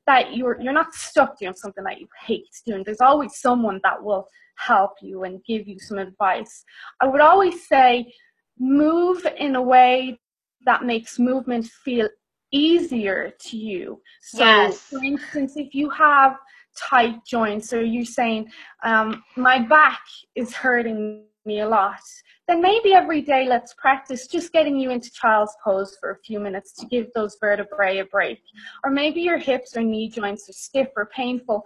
that 0.06 0.36
you're 0.36 0.60
you're 0.60 0.72
not 0.72 0.94
stuck 0.94 1.38
doing 1.38 1.54
something 1.54 1.84
that 1.84 2.00
you 2.00 2.06
hate 2.26 2.46
doing. 2.66 2.82
There's 2.84 3.00
always 3.00 3.40
someone 3.40 3.80
that 3.84 4.02
will 4.02 4.26
help 4.56 4.92
you 5.02 5.24
and 5.24 5.42
give 5.44 5.66
you 5.66 5.78
some 5.78 5.98
advice. 5.98 6.64
I 7.00 7.06
would 7.06 7.20
always 7.20 7.66
say 7.66 8.12
move 8.58 9.26
in 9.38 9.56
a 9.56 9.62
way 9.62 10.18
that 10.66 10.84
makes 10.84 11.18
movement 11.18 11.66
feel 11.66 12.08
easier 12.52 13.32
to 13.40 13.56
you. 13.56 14.00
So, 14.22 14.44
Yes. 14.44 14.78
for 14.78 15.02
instance, 15.02 15.54
if 15.56 15.74
you 15.74 15.90
have 15.90 16.36
tight 16.76 17.24
joints. 17.26 17.72
Or 17.72 17.82
you're 17.82 18.04
saying, 18.04 18.50
um, 18.82 19.22
my 19.36 19.58
back 19.58 20.00
is 20.34 20.54
hurting 20.54 21.24
me 21.44 21.60
a 21.60 21.68
lot, 21.68 22.00
then 22.48 22.60
maybe 22.60 22.92
every 22.92 23.20
day 23.20 23.46
let's 23.46 23.74
practice 23.74 24.26
just 24.26 24.52
getting 24.52 24.78
you 24.78 24.90
into 24.90 25.10
child's 25.12 25.54
pose 25.62 25.96
for 26.00 26.10
a 26.10 26.18
few 26.18 26.40
minutes 26.40 26.72
to 26.74 26.86
give 26.86 27.06
those 27.14 27.36
vertebrae 27.40 27.98
a 27.98 28.04
break. 28.06 28.40
Or 28.82 28.90
maybe 28.90 29.20
your 29.20 29.38
hips 29.38 29.76
or 29.76 29.82
knee 29.82 30.08
joints 30.08 30.48
are 30.48 30.54
stiff 30.54 30.88
or 30.96 31.06
painful. 31.06 31.64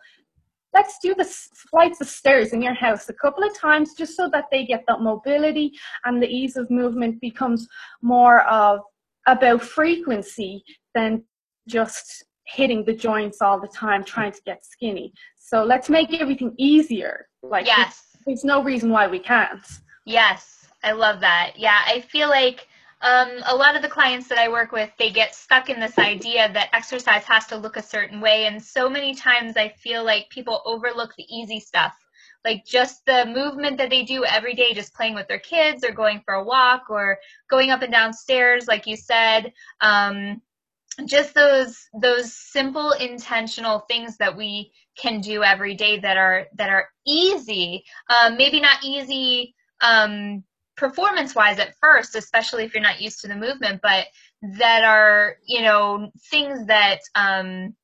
Let's 0.75 0.99
do 1.03 1.15
the 1.15 1.25
flights 1.71 2.01
of 2.01 2.09
stairs 2.09 2.53
in 2.53 2.63
your 2.63 2.75
house 2.75 3.09
a 3.09 3.15
couple 3.15 3.43
of 3.43 3.57
times 3.57 3.95
just 3.95 4.17
so 4.17 4.29
that 4.33 4.45
they 4.53 4.65
get 4.65 4.85
that 4.87 5.01
mobility 5.01 5.73
and 6.05 6.23
the 6.23 6.29
ease 6.29 6.57
of 6.57 6.71
movement 6.71 7.21
becomes 7.21 7.67
more 8.03 8.43
of 8.47 8.81
about 9.27 9.63
frequency 9.63 10.63
than 10.95 11.25
just 11.67 12.25
hitting 12.49 12.85
the 12.85 12.95
joints 12.95 13.41
all 13.43 13.61
the 13.61 13.69
time 13.69 14.03
trying 14.03 14.33
to 14.33 14.41
get 14.45 14.65
skinny 14.65 15.13
so 15.37 15.65
let's 15.65 15.89
make 15.89 16.13
everything 16.21 16.53
easier 16.59 17.27
like 17.43 17.67
Yes. 17.67 18.17
there's 18.27 18.45
no 18.45 18.63
reason 18.63 18.91
why 18.91 19.07
we 19.07 19.19
can't 19.19 19.67
Yes, 20.09 20.67
I 20.83 20.93
love 20.93 21.21
that. 21.21 21.53
Yeah, 21.57 21.83
I 21.85 22.01
feel 22.01 22.31
like 22.31 22.67
um, 23.03 23.29
a 23.47 23.55
lot 23.55 23.77
of 23.77 23.83
the 23.83 23.89
clients 23.89 24.27
that 24.29 24.39
I 24.39 24.49
work 24.49 24.73
with, 24.73 24.91
they 24.99 25.11
get 25.11 25.35
stuck 25.35 25.69
in 25.69 25.79
this 25.79 25.99
idea 25.99 26.51
that 26.51 26.71
exercise 26.73 27.25
has 27.25 27.47
to 27.49 27.59
look 27.59 27.77
a 27.77 27.83
certain 27.83 28.19
way. 28.23 28.47
And 28.47 28.61
so 28.61 28.89
many 28.89 29.15
times 29.15 29.59
I 29.59 29.69
feel 29.69 30.03
like 30.03 30.31
people 30.31 30.63
overlook 30.65 31.15
the 31.17 31.27
easy 31.29 31.61
stuff, 31.61 31.95
like 32.43 32.65
just 32.65 33.05
the 33.05 33.27
movement 33.27 33.77
that 33.77 33.91
they 33.91 34.03
do 34.03 34.25
every 34.25 34.55
day, 34.55 34.73
just 34.73 34.95
playing 34.95 35.15
with 35.15 35.29
their 35.29 35.39
kids 35.39 35.85
or 35.85 35.93
going 35.93 36.23
for 36.25 36.33
a 36.33 36.43
walk 36.45 36.85
or 36.89 37.19
going 37.51 37.69
up 37.69 37.83
and 37.83 37.93
down 37.93 38.15
stairs, 38.15 38.67
like 38.67 38.87
you 38.87 38.97
said. 38.97 39.53
Um, 39.83 40.41
just 41.07 41.35
those 41.35 41.79
those 42.01 42.33
simple 42.33 42.93
intentional 42.93 43.81
things 43.89 44.17
that 44.17 44.37
we 44.37 44.73
can 44.97 45.21
do 45.21 45.43
every 45.43 45.75
day 45.75 45.99
that 45.99 46.17
are 46.17 46.47
that 46.57 46.71
are 46.71 46.89
easy 47.07 47.85
um, 48.11 48.37
maybe 48.37 48.61
not 48.61 48.85
easy 48.85 49.55
um, 49.81 50.43
performance 50.79 51.35
wise 51.35 51.59
at 51.59 51.75
first, 51.81 52.15
especially 52.15 52.65
if 52.65 52.73
you're 52.73 52.83
not 52.83 53.01
used 53.01 53.21
to 53.21 53.29
the 53.29 53.37
movement, 53.37 53.81
but 53.83 54.07
that 54.59 54.85
are, 54.85 55.37
you 55.45 55.61
know, 55.61 56.11
things 56.31 56.67
that, 56.67 57.01
um, 57.15 57.75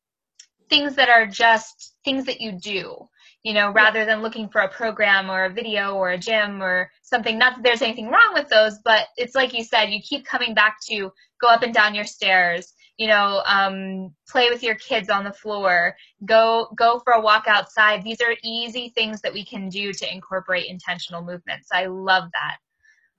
things 0.70 0.94
that 0.94 1.08
are 1.08 1.26
just 1.26 1.94
things 2.04 2.24
that 2.24 2.40
you 2.40 2.52
do, 2.52 2.96
you 3.42 3.52
know, 3.52 3.70
rather 3.72 4.04
than 4.04 4.22
looking 4.22 4.48
for 4.48 4.62
a 4.62 4.68
program 4.68 5.28
or 5.28 5.44
a 5.44 5.52
video 5.52 5.94
or 5.94 6.10
a 6.10 6.18
gym 6.18 6.62
or 6.62 6.90
something. 7.02 7.36
Not 7.36 7.56
that 7.56 7.62
there's 7.64 7.82
anything 7.82 8.08
wrong 8.08 8.32
with 8.32 8.48
those, 8.48 8.78
but 8.84 9.08
it's 9.16 9.34
like 9.34 9.52
you 9.52 9.64
said, 9.64 9.90
you 9.90 10.00
keep 10.00 10.24
coming 10.24 10.54
back 10.54 10.76
to 10.86 11.12
go 11.40 11.48
up 11.48 11.62
and 11.62 11.74
down 11.74 11.94
your 11.94 12.04
stairs, 12.04 12.72
you 12.96 13.08
know, 13.08 13.42
um, 13.46 14.14
play 14.28 14.50
with 14.50 14.62
your 14.62 14.76
kids 14.76 15.08
on 15.08 15.24
the 15.24 15.32
floor, 15.32 15.96
go 16.24 16.68
go 16.76 17.00
for 17.00 17.14
a 17.14 17.20
walk 17.20 17.44
outside. 17.46 18.04
These 18.04 18.20
are 18.20 18.34
easy 18.44 18.92
things 18.94 19.20
that 19.22 19.32
we 19.32 19.44
can 19.44 19.68
do 19.68 19.92
to 19.92 20.12
incorporate 20.12 20.66
intentional 20.66 21.22
movements. 21.22 21.68
I 21.72 21.86
love 21.86 22.24
that. 22.32 22.56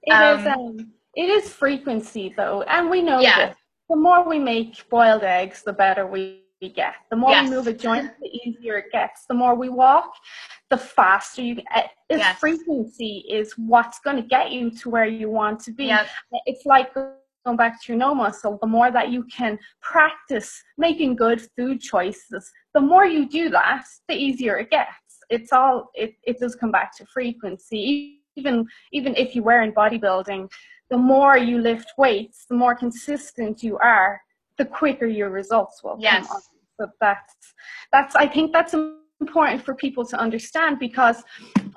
It 0.04 0.12
um, 0.12 0.40
is, 0.40 0.48
um, 0.48 0.94
it 1.16 1.30
is 1.30 1.50
frequency 1.50 2.34
though, 2.36 2.62
and 2.64 2.90
we 2.90 3.02
know 3.02 3.20
yeah. 3.20 3.38
that 3.38 3.58
the 3.90 3.96
more 3.96 4.28
we 4.28 4.40
make 4.40 4.90
boiled 4.90 5.24
eggs, 5.24 5.64
the 5.64 5.74
better 5.74 6.08
we 6.08 6.42
get. 6.76 6.96
The 7.10 7.16
more 7.16 7.32
yes. 7.32 7.50
we 7.50 7.56
move 7.56 7.68
a 7.68 7.74
joint, 7.74 8.12
the 8.20 8.28
easier 8.28 8.78
it 8.78 8.92
gets. 8.92 9.26
The 9.28 9.36
more 9.36 9.56
we 9.56 9.70
walk, 9.70 10.14
the 10.70 10.78
faster 10.78 11.42
you 11.42 11.56
get. 11.56 11.92
This 12.10 12.20
yes. 12.20 12.40
frequency 12.40 13.26
is 13.30 13.54
what's 13.58 14.00
going 14.00 14.16
to 14.16 14.24
get 14.24 14.52
you 14.52 14.72
to 14.72 14.90
where 14.90 15.06
you 15.06 15.30
want 15.30 15.60
to 15.62 15.72
be. 15.72 15.86
Yep. 15.86 16.08
It's 16.46 16.66
like 16.66 16.94
going 17.46 17.58
back 17.58 17.82
to 17.82 17.92
your 17.92 17.98
no 17.98 18.16
muscle, 18.16 18.58
the 18.62 18.68
more 18.68 18.92
that 18.92 19.10
you 19.10 19.24
can 19.26 19.58
practice 19.82 20.64
making 20.78 21.16
good 21.16 21.42
food 21.56 21.80
choices, 21.80 22.52
the 22.74 22.82
more 22.82 23.06
you 23.06 23.28
do 23.28 23.50
that, 23.50 23.86
the 24.08 24.16
easier 24.16 24.58
it 24.58 24.70
gets. 24.72 24.90
It's 25.30 25.52
all, 25.52 25.90
it, 25.94 26.16
it 26.24 26.40
does 26.40 26.56
come 26.56 26.72
back 26.72 26.96
to 26.98 27.06
frequency 27.06 28.22
even 28.36 28.68
even 28.92 29.16
if 29.16 29.36
you 29.36 29.44
were 29.44 29.62
in 29.62 29.72
bodybuilding, 29.72 30.50
the 30.90 30.98
more 30.98 31.38
you 31.38 31.60
lift 31.60 31.92
weights, 31.98 32.46
the 32.50 32.56
more 32.56 32.76
consistent 32.76 33.64
you 33.64 33.78
are, 33.80 34.22
the 34.58 34.66
quicker 34.66 35.06
your 35.06 35.30
results 35.30 35.84
will 35.84 35.98
yes. 36.00 36.28
come. 36.28 36.42
So 36.80 36.88
that's 37.00 37.34
that's 37.92 38.16
I 38.16 38.28
think 38.28 38.52
that's 38.52 38.76
important 39.22 39.64
for 39.64 39.74
people 39.74 40.06
to 40.06 40.18
understand 40.18 40.80
because 40.80 41.24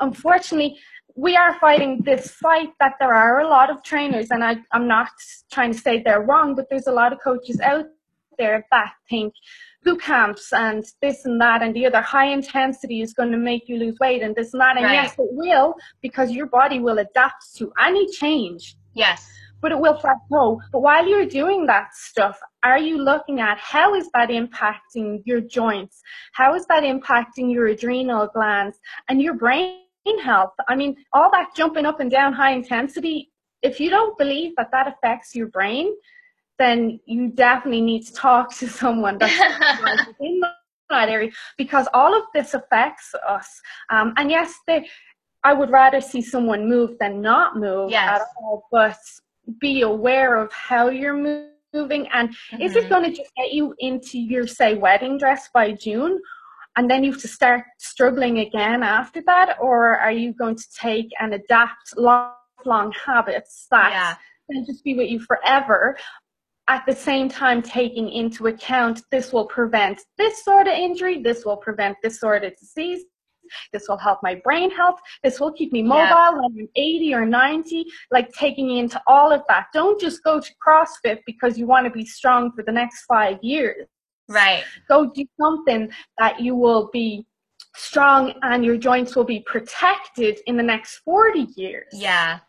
unfortunately 0.00 0.78
we 1.18 1.36
are 1.36 1.58
fighting 1.58 2.00
this 2.04 2.30
fight 2.30 2.68
that 2.78 2.92
there 3.00 3.12
are 3.12 3.40
a 3.40 3.48
lot 3.48 3.70
of 3.70 3.82
trainers 3.82 4.30
and 4.30 4.44
I, 4.44 4.56
I'm 4.70 4.86
not 4.86 5.10
trying 5.50 5.72
to 5.72 5.78
say 5.78 6.00
they're 6.00 6.22
wrong, 6.22 6.54
but 6.54 6.66
there's 6.70 6.86
a 6.86 6.92
lot 6.92 7.12
of 7.12 7.18
coaches 7.20 7.58
out 7.60 7.86
there 8.38 8.64
that 8.70 8.92
think 9.10 9.34
boot 9.82 10.00
camps 10.00 10.52
and 10.52 10.84
this 11.02 11.24
and 11.24 11.40
that 11.40 11.60
and 11.60 11.74
the 11.74 11.86
other 11.86 12.00
high 12.00 12.28
intensity 12.28 13.00
is 13.00 13.14
going 13.14 13.32
to 13.32 13.36
make 13.36 13.68
you 13.68 13.78
lose 13.78 13.96
weight 14.00 14.22
and 14.22 14.36
this 14.36 14.52
and 14.52 14.60
that. 14.60 14.76
And 14.76 14.84
right. 14.84 14.92
yes 14.92 15.14
it 15.18 15.26
will 15.32 15.74
because 16.02 16.30
your 16.30 16.46
body 16.46 16.78
will 16.78 16.98
adapt 16.98 17.56
to 17.56 17.72
any 17.80 18.06
change. 18.12 18.76
Yes. 18.94 19.28
But 19.60 19.72
it 19.72 19.80
will 19.80 19.94
plateau. 19.94 20.60
But 20.70 20.82
while 20.82 21.04
you're 21.04 21.26
doing 21.26 21.66
that 21.66 21.94
stuff 21.94 22.38
are 22.62 22.78
you 22.78 22.98
looking 22.98 23.40
at 23.40 23.58
how 23.58 23.94
is 23.94 24.08
that 24.14 24.30
impacting 24.30 25.22
your 25.24 25.40
joints? 25.40 26.00
How 26.32 26.54
is 26.54 26.64
that 26.66 26.84
impacting 26.84 27.52
your 27.52 27.66
adrenal 27.66 28.28
glands 28.32 28.78
and 29.08 29.20
your 29.20 29.34
brain 29.34 29.80
health 30.18 30.52
i 30.68 30.76
mean 30.76 30.96
all 31.12 31.30
that 31.30 31.48
jumping 31.56 31.84
up 31.84 31.98
and 31.98 32.10
down 32.10 32.32
high 32.32 32.52
intensity 32.52 33.30
if 33.62 33.80
you 33.80 33.90
don't 33.90 34.16
believe 34.16 34.52
that 34.56 34.70
that 34.70 34.86
affects 34.86 35.34
your 35.34 35.48
brain 35.48 35.92
then 36.58 36.98
you 37.06 37.28
definitely 37.28 37.80
need 37.80 38.04
to 38.06 38.12
talk 38.12 38.54
to 38.56 38.68
someone 38.68 39.18
that's 39.18 39.34
in 40.20 40.40
that 40.90 41.08
area 41.08 41.30
because 41.56 41.86
all 41.94 42.16
of 42.16 42.24
this 42.34 42.54
affects 42.54 43.14
us. 43.28 43.60
Um, 43.90 44.14
and 44.16 44.30
yes, 44.30 44.54
they, 44.66 44.88
I 45.44 45.52
would 45.52 45.70
rather 45.70 46.00
see 46.00 46.20
someone 46.20 46.68
move 46.68 46.98
than 46.98 47.20
not 47.22 47.56
move 47.56 47.90
yes. 47.90 48.20
at 48.20 48.26
all, 48.40 48.66
but 48.72 48.98
be 49.60 49.82
aware 49.82 50.36
of 50.36 50.52
how 50.52 50.88
you're 50.88 51.16
moving. 51.16 52.08
And 52.12 52.30
mm-hmm. 52.30 52.62
is 52.62 52.74
it 52.74 52.84
mm-hmm. 52.84 52.88
going 52.88 53.04
to 53.04 53.16
just 53.16 53.30
get 53.36 53.52
you 53.52 53.74
into 53.78 54.18
your, 54.18 54.46
say, 54.46 54.74
wedding 54.74 55.18
dress 55.18 55.48
by 55.54 55.72
June? 55.72 56.20
And 56.78 56.88
then 56.88 57.02
you 57.02 57.10
have 57.10 57.20
to 57.22 57.28
start 57.28 57.64
struggling 57.78 58.38
again 58.38 58.84
after 58.84 59.20
that? 59.26 59.56
Or 59.60 59.98
are 59.98 60.12
you 60.12 60.32
going 60.32 60.54
to 60.54 60.64
take 60.80 61.08
and 61.18 61.34
adapt 61.34 61.96
lifelong 61.96 62.92
habits 63.04 63.66
that 63.72 63.90
yeah. 63.90 64.14
can 64.48 64.64
just 64.64 64.84
be 64.84 64.94
with 64.94 65.10
you 65.10 65.20
forever? 65.20 65.98
at 66.70 66.84
the 66.84 66.94
same 66.94 67.30
time 67.30 67.62
taking 67.62 68.10
into 68.10 68.48
account 68.48 69.00
this 69.10 69.32
will 69.32 69.46
prevent 69.46 70.02
this 70.18 70.44
sort 70.44 70.66
of 70.66 70.74
injury, 70.74 71.22
this 71.22 71.46
will 71.46 71.56
prevent 71.56 71.96
this 72.02 72.20
sort 72.20 72.44
of 72.44 72.54
disease, 72.58 73.04
this 73.72 73.88
will 73.88 73.96
help 73.96 74.18
my 74.22 74.34
brain 74.44 74.70
health, 74.70 75.00
this 75.24 75.40
will 75.40 75.50
keep 75.50 75.72
me 75.72 75.82
mobile 75.82 76.04
yeah. 76.04 76.30
when 76.30 76.44
I'm 76.44 76.68
80 76.76 77.14
or 77.14 77.24
90, 77.24 77.86
like 78.10 78.30
taking 78.34 78.76
into 78.76 79.00
all 79.06 79.32
of 79.32 79.40
that. 79.48 79.68
Don't 79.72 79.98
just 79.98 80.22
go 80.22 80.40
to 80.40 80.50
CrossFit 80.62 81.20
because 81.24 81.56
you 81.56 81.66
want 81.66 81.86
to 81.86 81.90
be 81.90 82.04
strong 82.04 82.52
for 82.52 82.62
the 82.62 82.72
next 82.72 83.04
five 83.06 83.38
years. 83.40 83.86
Right. 84.28 84.64
Go 84.88 85.10
do 85.10 85.24
something 85.40 85.90
that 86.18 86.40
you 86.40 86.54
will 86.54 86.90
be 86.92 87.26
strong 87.74 88.34
and 88.42 88.64
your 88.64 88.76
joints 88.76 89.16
will 89.16 89.24
be 89.24 89.40
protected 89.40 90.40
in 90.46 90.56
the 90.56 90.62
next 90.62 90.98
40 90.98 91.48
years. 91.56 91.86
Yeah. 91.92 92.40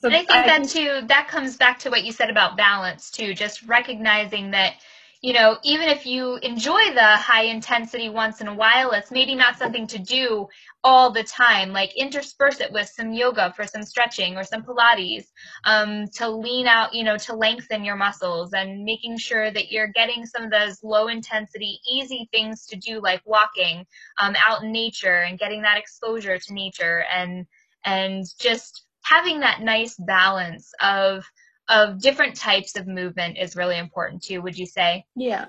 So 0.00 0.08
and 0.08 0.16
I 0.16 0.18
think 0.18 0.30
I 0.32 0.46
that 0.46 0.68
too, 0.68 1.02
that 1.06 1.28
comes 1.28 1.56
back 1.56 1.78
to 1.80 1.90
what 1.90 2.04
you 2.04 2.12
said 2.12 2.28
about 2.28 2.56
balance 2.56 3.10
too, 3.10 3.34
just 3.34 3.62
recognizing 3.62 4.50
that, 4.50 4.74
you 5.22 5.32
know, 5.32 5.56
even 5.62 5.88
if 5.88 6.04
you 6.04 6.34
enjoy 6.42 6.92
the 6.94 7.16
high 7.16 7.44
intensity 7.44 8.08
once 8.08 8.40
in 8.40 8.48
a 8.48 8.54
while, 8.54 8.90
it's 8.90 9.12
maybe 9.12 9.36
not 9.36 9.56
something 9.56 9.86
to 9.86 9.98
do 9.98 10.48
all 10.82 11.12
the 11.12 11.22
time. 11.22 11.72
Like 11.72 11.96
intersperse 11.96 12.60
it 12.60 12.72
with 12.72 12.88
some 12.88 13.12
yoga 13.12 13.52
for 13.54 13.64
some 13.64 13.84
stretching 13.84 14.36
or 14.36 14.42
some 14.42 14.64
Pilates 14.64 15.26
um, 15.64 16.08
to 16.14 16.28
lean 16.28 16.66
out, 16.66 16.92
you 16.92 17.04
know, 17.04 17.16
to 17.18 17.36
lengthen 17.36 17.84
your 17.84 17.94
muscles 17.94 18.52
and 18.52 18.82
making 18.82 19.16
sure 19.16 19.48
that 19.52 19.70
you're 19.70 19.92
getting 19.94 20.26
some 20.26 20.42
of 20.42 20.50
those 20.50 20.82
low 20.82 21.06
intensity, 21.06 21.78
easy 21.88 22.28
things 22.32 22.66
to 22.66 22.76
do 22.76 23.00
like 23.00 23.22
walking 23.24 23.86
um, 24.18 24.34
out 24.44 24.64
in 24.64 24.72
nature 24.72 25.22
and 25.22 25.38
getting 25.38 25.62
that 25.62 25.78
exposure 25.78 26.36
to 26.36 26.52
nature 26.52 27.04
and 27.14 27.46
and 27.84 28.24
just 28.40 28.86
having 29.04 29.40
that 29.40 29.60
nice 29.60 29.96
balance 29.98 30.72
of 30.80 31.24
of 31.72 32.00
different 32.00 32.36
types 32.36 32.76
of 32.76 32.86
movement 32.86 33.36
is 33.38 33.56
really 33.56 33.78
important 33.78 34.22
too 34.22 34.40
would 34.42 34.56
you 34.56 34.66
say 34.66 35.04
yeah 35.16 35.46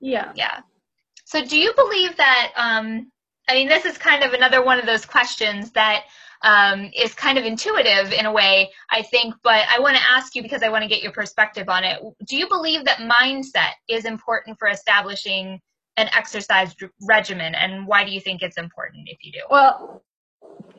yeah 0.00 0.32
yeah 0.34 0.60
so 1.24 1.44
do 1.44 1.58
you 1.58 1.72
believe 1.74 2.16
that 2.16 2.52
um 2.56 3.10
i 3.48 3.54
mean 3.54 3.68
this 3.68 3.84
is 3.84 3.98
kind 3.98 4.22
of 4.22 4.32
another 4.32 4.64
one 4.64 4.78
of 4.78 4.86
those 4.86 5.04
questions 5.04 5.70
that 5.72 6.04
um, 6.42 6.90
is 6.94 7.14
kind 7.14 7.38
of 7.38 7.44
intuitive 7.44 8.12
in 8.12 8.26
a 8.26 8.32
way, 8.32 8.70
I 8.90 9.02
think, 9.02 9.34
but 9.42 9.64
I 9.68 9.80
want 9.80 9.96
to 9.96 10.02
ask 10.02 10.34
you 10.34 10.42
because 10.42 10.62
I 10.62 10.68
want 10.68 10.82
to 10.82 10.88
get 10.88 11.02
your 11.02 11.12
perspective 11.12 11.68
on 11.68 11.84
it. 11.84 12.00
Do 12.26 12.36
you 12.36 12.48
believe 12.48 12.84
that 12.84 12.98
mindset 12.98 13.72
is 13.88 14.04
important 14.04 14.58
for 14.58 14.68
establishing 14.68 15.60
an 15.96 16.08
exercise 16.16 16.76
regimen, 17.08 17.54
and 17.56 17.86
why 17.86 18.04
do 18.04 18.12
you 18.12 18.20
think 18.20 18.42
it's 18.42 18.56
important 18.56 19.08
if 19.08 19.18
you 19.22 19.32
do? 19.32 19.40
Well, 19.50 20.02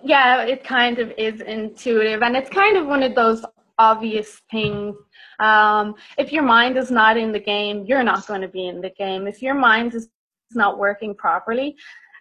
yeah, 0.01 0.43
it 0.43 0.63
kind 0.63 0.99
of 0.99 1.11
is 1.17 1.41
intuitive, 1.41 2.21
and 2.21 2.37
it's 2.37 2.49
kind 2.49 2.77
of 2.77 2.87
one 2.87 3.03
of 3.03 3.15
those 3.15 3.43
obvious 3.79 4.41
things. 4.51 4.95
Um, 5.39 5.95
if 6.17 6.31
your 6.31 6.43
mind 6.43 6.77
is 6.77 6.91
not 6.91 7.17
in 7.17 7.31
the 7.31 7.39
game, 7.39 7.85
you're 7.87 8.03
not 8.03 8.27
going 8.27 8.41
to 8.41 8.47
be 8.47 8.67
in 8.67 8.81
the 8.81 8.91
game. 8.91 9.25
If 9.25 9.41
your 9.41 9.55
mind 9.55 9.95
is 9.95 10.09
not 10.53 10.77
working 10.77 11.15
properly, 11.15 11.75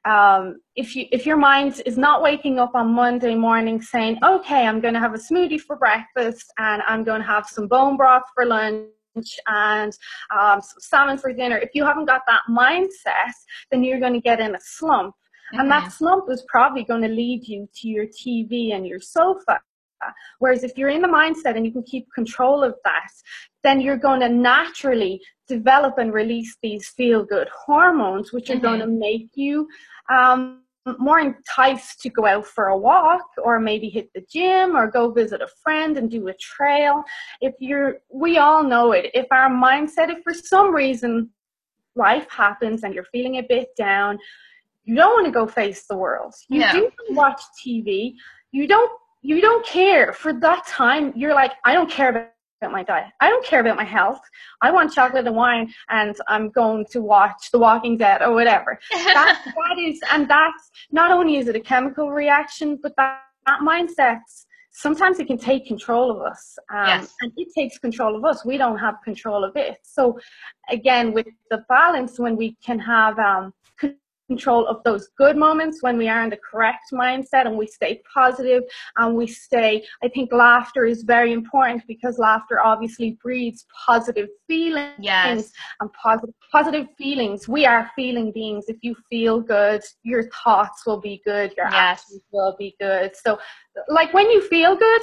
um, 0.04 0.60
if 0.76 0.96
you 0.96 1.06
if 1.12 1.26
your 1.26 1.36
mind 1.36 1.82
is 1.84 1.98
not 1.98 2.22
waking 2.22 2.58
up 2.58 2.74
on 2.74 2.92
Monday 2.92 3.34
morning 3.34 3.82
saying, 3.82 4.18
"Okay, 4.24 4.66
I'm 4.66 4.80
going 4.80 4.94
to 4.94 5.00
have 5.00 5.14
a 5.14 5.18
smoothie 5.18 5.60
for 5.60 5.76
breakfast 5.76 6.50
and 6.58 6.80
I'm 6.86 7.04
going 7.04 7.20
to 7.20 7.26
have 7.26 7.46
some 7.46 7.68
bone 7.68 7.96
broth 7.96 8.22
for 8.34 8.46
lunch." 8.46 8.86
and 9.48 9.98
um, 10.38 10.60
salmon 10.78 11.18
for 11.18 11.32
dinner. 11.32 11.58
If 11.58 11.70
you 11.74 11.84
haven't 11.84 12.04
got 12.04 12.22
that 12.28 12.42
mindset, 12.48 13.32
then 13.68 13.82
you're 13.82 13.98
going 13.98 14.12
to 14.12 14.20
get 14.20 14.38
in 14.38 14.54
a 14.54 14.60
slump. 14.60 15.12
Mm-hmm. 15.52 15.60
And 15.60 15.70
that 15.72 15.82
mm-hmm. 15.82 15.90
slump 15.90 16.30
is 16.30 16.44
probably 16.46 16.84
going 16.84 17.02
to 17.02 17.08
lead 17.08 17.48
you 17.48 17.68
to 17.74 17.88
your 17.88 18.06
TV 18.06 18.74
and 18.74 18.86
your 18.86 19.00
sofa. 19.00 19.58
Whereas 20.38 20.64
if 20.64 20.76
you're 20.76 20.88
in 20.88 21.02
the 21.02 21.08
mindset 21.08 21.56
and 21.56 21.64
you 21.64 21.72
can 21.72 21.82
keep 21.82 22.06
control 22.14 22.62
of 22.62 22.74
that, 22.84 23.10
then 23.62 23.80
you're 23.80 23.96
going 23.96 24.20
to 24.20 24.28
naturally 24.28 25.20
develop 25.46 25.98
and 25.98 26.12
release 26.12 26.56
these 26.62 26.88
feel 26.88 27.24
good 27.24 27.48
hormones, 27.48 28.32
which 28.32 28.50
are 28.50 28.54
mm-hmm. 28.54 28.62
going 28.62 28.80
to 28.80 28.86
make 28.86 29.30
you 29.34 29.68
um, 30.10 30.62
more 30.98 31.18
enticed 31.18 32.00
to 32.00 32.10
go 32.10 32.26
out 32.26 32.46
for 32.46 32.68
a 32.68 32.78
walk 32.78 33.22
or 33.42 33.60
maybe 33.60 33.88
hit 33.88 34.10
the 34.14 34.24
gym 34.30 34.76
or 34.76 34.90
go 34.90 35.10
visit 35.10 35.42
a 35.42 35.48
friend 35.62 35.96
and 35.98 36.10
do 36.10 36.28
a 36.28 36.34
trail. 36.34 37.02
If 37.40 37.54
you're, 37.58 37.98
we 38.12 38.38
all 38.38 38.62
know 38.62 38.92
it. 38.92 39.10
If 39.14 39.26
our 39.30 39.50
mindset, 39.50 40.10
if 40.10 40.22
for 40.22 40.32
some 40.32 40.74
reason 40.74 41.30
life 41.94 42.26
happens 42.30 42.84
and 42.84 42.94
you're 42.94 43.04
feeling 43.04 43.36
a 43.36 43.42
bit 43.42 43.68
down, 43.76 44.18
you 44.84 44.94
don't 44.94 45.12
want 45.12 45.26
to 45.26 45.32
go 45.32 45.46
face 45.46 45.84
the 45.86 45.96
world. 45.96 46.32
You 46.48 46.60
No. 46.60 46.72
do 46.72 46.90
watch 47.10 47.42
TV. 47.62 48.14
You 48.52 48.66
don't, 48.66 48.90
you 49.22 49.40
don't 49.40 49.64
care 49.66 50.12
for 50.12 50.32
that 50.32 50.66
time. 50.66 51.12
You're 51.16 51.34
like, 51.34 51.52
I 51.64 51.74
don't 51.74 51.90
care 51.90 52.08
about 52.08 52.72
my 52.72 52.82
diet. 52.82 53.06
I 53.20 53.30
don't 53.30 53.44
care 53.44 53.60
about 53.60 53.76
my 53.76 53.84
health. 53.84 54.20
I 54.62 54.70
want 54.70 54.92
chocolate 54.92 55.26
and 55.26 55.36
wine 55.36 55.72
and 55.90 56.16
I'm 56.28 56.50
going 56.50 56.86
to 56.90 57.00
watch 57.00 57.50
The 57.52 57.58
Walking 57.58 57.96
Dead 57.96 58.22
or 58.22 58.32
whatever. 58.32 58.78
That, 58.92 59.42
that 59.44 59.78
is, 59.78 60.00
and 60.12 60.28
that's 60.28 60.70
not 60.90 61.10
only 61.12 61.36
is 61.36 61.48
it 61.48 61.56
a 61.56 61.60
chemical 61.60 62.10
reaction, 62.10 62.78
but 62.82 62.94
that, 62.96 63.20
that 63.46 63.60
mindset, 63.60 64.20
sometimes 64.70 65.18
it 65.18 65.26
can 65.26 65.38
take 65.38 65.66
control 65.66 66.10
of 66.10 66.20
us. 66.20 66.56
Um, 66.72 66.86
Yes. 66.86 67.14
And 67.20 67.32
it 67.36 67.48
takes 67.54 67.78
control 67.78 68.16
of 68.16 68.24
us. 68.24 68.44
We 68.44 68.56
don't 68.56 68.78
have 68.78 68.96
control 69.04 69.44
of 69.44 69.56
it. 69.56 69.78
So 69.82 70.18
again, 70.68 71.12
with 71.12 71.26
the 71.50 71.64
balance, 71.68 72.18
when 72.18 72.36
we 72.36 72.56
can 72.64 72.78
have 72.78 73.18
um, 73.18 73.52
control 74.28 74.66
of 74.66 74.82
those 74.84 75.08
good 75.16 75.36
moments 75.36 75.82
when 75.82 75.96
we 75.96 76.08
are 76.08 76.22
in 76.22 76.30
the 76.30 76.38
correct 76.50 76.84
mindset 76.92 77.46
and 77.46 77.56
we 77.56 77.66
stay 77.66 78.00
positive 78.14 78.62
and 78.98 79.16
we 79.16 79.26
stay 79.26 79.84
i 80.04 80.08
think 80.08 80.30
laughter 80.32 80.84
is 80.84 81.02
very 81.02 81.32
important 81.32 81.82
because 81.88 82.18
laughter 82.18 82.60
obviously 82.62 83.18
breeds 83.22 83.66
positive 83.86 84.28
feelings 84.46 84.92
yes. 85.00 85.50
and 85.80 85.90
positive 85.92 86.34
positive 86.52 86.86
feelings 86.96 87.48
we 87.48 87.64
are 87.64 87.90
feeling 87.96 88.30
beings 88.32 88.66
if 88.68 88.76
you 88.82 88.94
feel 89.10 89.40
good 89.40 89.82
your 90.02 90.24
thoughts 90.44 90.86
will 90.86 91.00
be 91.00 91.20
good 91.24 91.52
your 91.56 91.66
Yes. 91.70 92.02
actions 92.02 92.22
will 92.30 92.54
be 92.58 92.76
good 92.78 93.16
so 93.16 93.38
like 93.88 94.12
when 94.12 94.30
you 94.30 94.40
feel 94.48 94.76
good 94.76 95.02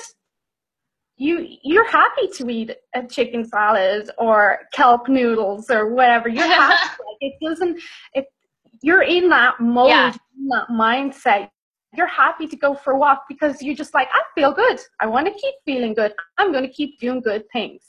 you 1.17 1.47
you're 1.63 1.89
happy 1.89 2.27
to 2.33 2.49
eat 2.49 2.71
a 2.93 3.07
chicken 3.07 3.45
salad 3.45 4.09
or 4.17 4.59
kelp 4.73 5.07
noodles 5.07 5.69
or 5.69 5.93
whatever 5.93 6.27
you're 6.27 6.45
happy 6.45 6.89
like 6.89 7.17
it 7.21 7.33
doesn't 7.41 7.79
it 8.13 8.25
you're 8.81 9.03
in 9.03 9.29
that 9.29 9.59
mode 9.59 9.89
Yeah. 9.89 10.13
in 10.37 10.47
that 10.49 10.67
mindset. 10.69 11.49
You're 11.93 12.07
happy 12.07 12.47
to 12.47 12.55
go 12.57 12.75
for 12.75 12.93
a 12.93 12.97
walk 12.97 13.23
because 13.29 13.61
you're 13.61 13.75
just 13.75 13.93
like 13.93 14.09
i 14.13 14.21
feel 14.35 14.51
good. 14.51 14.79
I 14.99 15.05
want 15.07 15.27
to 15.27 15.33
keep 15.33 15.55
feeling 15.65 15.93
good. 15.93 16.13
I'm 16.37 16.51
going 16.51 16.65
to 16.65 16.71
keep 16.73 16.99
doing 16.99 17.21
good 17.21 17.45
things. 17.53 17.83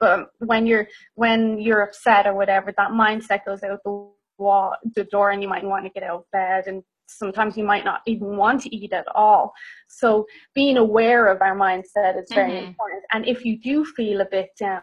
But 0.00 0.30
when 0.38 0.66
you're 0.66 0.88
when 1.14 1.58
you're 1.60 1.82
upset 1.82 2.26
or 2.26 2.34
whatever 2.34 2.72
that 2.76 2.90
mindset 2.90 3.44
goes 3.46 3.62
out 3.62 3.78
the 3.84 4.08
wall 4.38 4.74
the 4.96 5.04
door 5.04 5.30
and 5.30 5.40
you 5.42 5.48
might 5.48 5.62
want 5.64 5.84
to 5.84 5.90
get 5.90 6.02
out 6.02 6.20
of 6.20 6.24
bed 6.32 6.64
and 6.66 6.82
sometimes 7.06 7.56
you 7.56 7.62
might 7.64 7.84
not 7.84 8.00
even 8.06 8.36
want 8.36 8.62
to 8.62 8.74
eat 8.74 8.92
at 8.92 9.06
all. 9.14 9.52
So 9.88 10.26
being 10.54 10.76
aware 10.78 11.28
of 11.28 11.40
our 11.42 11.56
mindset 11.56 12.20
is 12.20 12.30
very 12.32 12.52
Mhm. 12.52 12.68
important. 12.68 13.04
And 13.12 13.26
if 13.26 13.44
you 13.44 13.58
do 13.58 13.84
feel 13.84 14.20
a 14.22 14.24
bit 14.24 14.50
down 14.58 14.82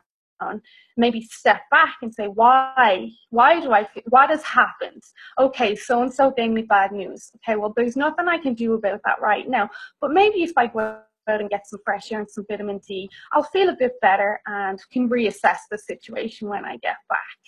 maybe 0.98 1.22
step 1.22 1.62
back 1.72 1.96
and 2.02 2.14
say 2.14 2.28
why? 2.28 3.10
Why 3.30 3.60
do 3.62 3.72
i 3.72 3.84
feel, 3.86 4.04
what 4.10 4.30
has 4.30 4.44
happened 4.44 5.04
okay 5.40 5.76
so 5.76 6.02
and 6.04 6.14
so 6.14 6.32
gave 6.32 6.52
me 6.52 6.64
bad 6.64 6.92
news. 6.92 7.32
Okay 7.38 7.56
well 7.56 7.74
there's 7.76 7.96
nothing 8.06 8.28
i 8.28 8.38
can 8.38 8.54
do 8.54 8.74
about 8.74 9.02
that 9.06 9.22
right 9.22 9.48
now. 9.58 9.70
But 10.02 10.12
maybe 10.12 10.40
if 10.44 10.54
i 10.58 10.68
go 10.68 10.80
out 11.28 11.40
and 11.42 11.50
get 11.50 11.68
some 11.68 11.80
fresh 11.86 12.12
air 12.12 12.20
and 12.20 12.30
some 12.30 12.46
vitamin 12.50 12.80
d 12.88 13.10
i'll 13.32 13.44
feel 13.56 13.70
a 13.70 13.76
bit 13.84 13.94
better 14.02 14.32
and 14.48 14.80
can 14.94 15.08
reassess 15.08 15.60
the 15.72 15.78
situation 15.78 16.48
when 16.50 16.66
i 16.66 16.76
get 16.78 16.98
back. 17.16 17.40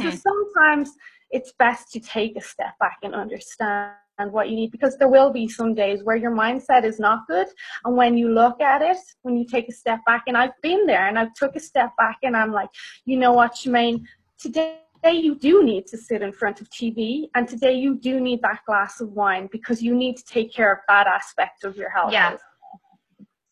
So 0.00 0.08
Mhm. 0.10 0.18
sometimes 0.28 0.88
it's 1.30 1.52
best 1.64 1.92
to 1.92 2.00
take 2.00 2.36
a 2.36 2.40
step 2.52 2.74
back 2.80 2.98
and 3.04 3.14
understand 3.14 3.92
what 4.28 4.48
you 4.48 4.56
need 4.56 4.70
because 4.70 4.96
there 4.98 5.08
will 5.08 5.30
be 5.30 5.48
some 5.48 5.74
days 5.74 6.02
where 6.02 6.16
your 6.16 6.30
mindset 6.32 6.84
is 6.84 6.98
not 6.98 7.26
good 7.26 7.46
and 7.84 7.96
when 7.96 8.16
you 8.16 8.28
look 8.32 8.60
at 8.60 8.82
it 8.82 8.98
when 9.22 9.36
you 9.36 9.46
take 9.46 9.68
a 9.68 9.72
step 9.72 10.00
back 10.06 10.24
and 10.26 10.36
i've 10.36 10.58
been 10.62 10.86
there 10.86 11.08
and 11.08 11.18
i've 11.18 11.32
took 11.34 11.56
a 11.56 11.60
step 11.60 11.90
back 11.96 12.18
and 12.22 12.36
i'm 12.36 12.52
like 12.52 12.68
you 13.04 13.16
know 13.16 13.32
what 13.32 13.54
Shemaine, 13.54 14.02
today 14.38 14.78
you 15.04 15.34
do 15.34 15.64
need 15.64 15.86
to 15.86 15.96
sit 15.96 16.22
in 16.22 16.32
front 16.32 16.60
of 16.60 16.68
tv 16.70 17.28
and 17.34 17.48
today 17.48 17.74
you 17.74 17.96
do 17.96 18.20
need 18.20 18.42
that 18.42 18.60
glass 18.66 19.00
of 19.00 19.10
wine 19.12 19.48
because 19.50 19.82
you 19.82 19.94
need 19.94 20.16
to 20.16 20.24
take 20.24 20.52
care 20.52 20.72
of 20.72 20.78
that 20.88 21.06
aspect 21.06 21.64
of 21.64 21.76
your 21.76 21.90
health 21.90 22.12
Yeah. 22.12 22.36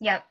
Yep. 0.01 0.23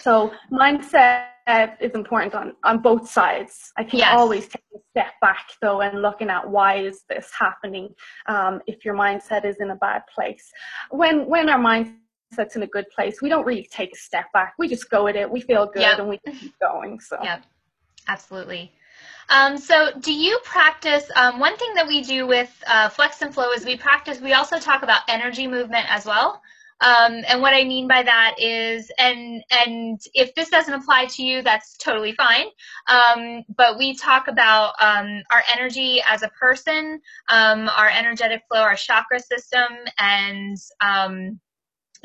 So 0.00 0.32
mindset 0.52 1.76
is 1.80 1.92
important 1.92 2.34
on, 2.34 2.54
on 2.64 2.78
both 2.80 3.08
sides. 3.08 3.72
I 3.76 3.82
think 3.82 4.02
Yes. 4.02 4.18
always 4.18 4.48
take 4.48 4.62
a 4.74 4.78
step 4.90 5.12
back 5.20 5.46
though 5.60 5.80
and 5.80 6.02
looking 6.02 6.30
at 6.30 6.48
why 6.48 6.76
is 6.76 7.02
this 7.08 7.30
happening 7.38 7.94
um, 8.26 8.60
if 8.66 8.84
your 8.84 8.94
mindset 8.94 9.44
is 9.44 9.56
in 9.60 9.70
a 9.70 9.76
bad 9.76 10.02
place. 10.14 10.50
When 10.90 11.26
when 11.26 11.48
our 11.48 11.58
mindset's 11.58 12.56
in 12.56 12.62
a 12.62 12.66
good 12.66 12.88
place, 12.94 13.20
we 13.22 13.28
don't 13.28 13.46
really 13.46 13.68
take 13.70 13.92
a 13.92 13.98
step 13.98 14.26
back. 14.32 14.54
We 14.58 14.68
just 14.68 14.88
go 14.90 15.04
with 15.04 15.16
it. 15.16 15.30
We 15.30 15.40
feel 15.40 15.66
good 15.66 15.82
Yep. 15.82 15.98
and 15.98 16.08
we 16.08 16.18
keep 16.18 16.54
going. 16.60 17.00
So 17.00 17.18
Yep, 17.22 17.42
absolutely. 18.08 18.72
Um, 19.30 19.56
so, 19.58 19.92
do 20.00 20.12
you 20.12 20.40
practice? 20.44 21.08
Um, 21.14 21.38
one 21.38 21.56
thing 21.56 21.72
that 21.74 21.86
we 21.86 22.02
do 22.02 22.26
with 22.26 22.52
uh, 22.66 22.88
Flex 22.88 23.22
and 23.22 23.32
Flow 23.32 23.52
is 23.52 23.64
we 23.64 23.76
practice. 23.76 24.20
We 24.20 24.32
also 24.32 24.58
talk 24.58 24.82
about 24.82 25.02
energy 25.08 25.46
movement 25.46 25.86
as 25.88 26.04
well. 26.04 26.42
Um, 26.80 27.22
and 27.28 27.42
what 27.42 27.52
I 27.54 27.64
mean 27.64 27.88
by 27.88 28.02
that 28.02 28.36
is, 28.38 28.90
and 28.98 29.44
and 29.50 30.00
if 30.14 30.34
this 30.34 30.48
doesn't 30.48 30.72
apply 30.72 31.06
to 31.06 31.22
you, 31.22 31.42
that's 31.42 31.76
totally 31.76 32.12
fine. 32.12 32.46
Um, 32.88 33.44
but 33.54 33.76
we 33.78 33.94
talk 33.94 34.28
about 34.28 34.74
um, 34.80 35.22
our 35.30 35.42
energy 35.54 36.02
as 36.08 36.22
a 36.22 36.28
person, 36.28 37.00
um, 37.28 37.68
our 37.76 37.88
energetic 37.90 38.42
flow, 38.48 38.60
our 38.60 38.76
chakra 38.76 39.20
system, 39.20 39.68
and 39.98 40.56
um, 40.80 41.38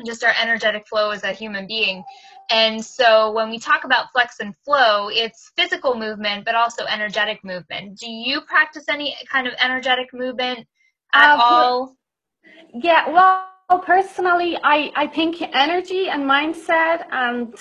just 0.04 0.22
our 0.24 0.34
energetic 0.40 0.86
flow 0.86 1.10
as 1.10 1.24
a 1.24 1.32
human 1.32 1.66
being. 1.66 2.04
And 2.50 2.84
so 2.84 3.32
when 3.32 3.50
we 3.50 3.58
talk 3.58 3.84
about 3.84 4.12
flex 4.12 4.40
and 4.40 4.54
flow, 4.64 5.08
it's 5.08 5.52
physical 5.56 5.94
movement, 5.96 6.44
but 6.44 6.54
also 6.54 6.84
energetic 6.84 7.42
movement. 7.44 7.98
Do 7.98 8.08
you 8.10 8.42
practice 8.42 8.84
any 8.88 9.16
kind 9.32 9.46
of 9.46 9.54
energetic 9.58 10.12
movement 10.12 10.66
at 11.14 11.34
Uh, 11.34 11.38
all? 11.40 11.96
Yeah, 12.74 13.08
well, 13.08 13.48
personally, 13.84 14.56
I, 14.62 14.92
I 14.94 15.06
think 15.06 15.42
energy 15.42 16.08
and 16.08 16.22
mindset 16.24 17.06
and 17.10 17.54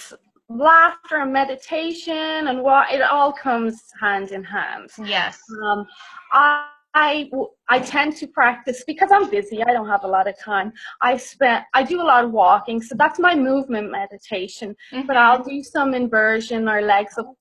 laughter 0.50 1.18
and 1.18 1.34
meditation 1.34 2.48
and 2.48 2.62
what 2.62 2.92
it 2.92 3.02
all 3.02 3.34
comes 3.34 3.82
hand 4.00 4.32
in 4.32 4.44
hand. 4.44 4.92
Yes. 5.04 5.40
Um, 5.64 5.86
I, 6.34 6.68
I, 6.94 7.30
I 7.70 7.80
tend 7.80 8.16
to 8.18 8.28
practice 8.28 8.84
because 8.88 9.10
I'm 9.12 9.30
busy. 9.30 9.62
I 9.64 9.74
don't 9.74 9.90
have 9.90 10.04
a 10.04 10.08
lot 10.08 10.28
of 10.28 10.40
time. 10.40 10.72
I 11.02 11.18
spent, 11.18 11.66
I 11.74 11.84
do 11.84 12.02
a 12.02 12.04
lot 12.04 12.24
of 12.24 12.32
walking, 12.32 12.82
so 12.82 12.96
that's 12.96 13.20
my 13.20 13.36
movement 13.36 13.92
meditation. 13.92 14.76
But 15.06 15.18
I'll 15.18 15.44
do 15.44 15.62
some 15.62 15.94
inversion 15.94 16.70
or 16.70 16.82
legs 16.82 17.18
up 17.18 17.34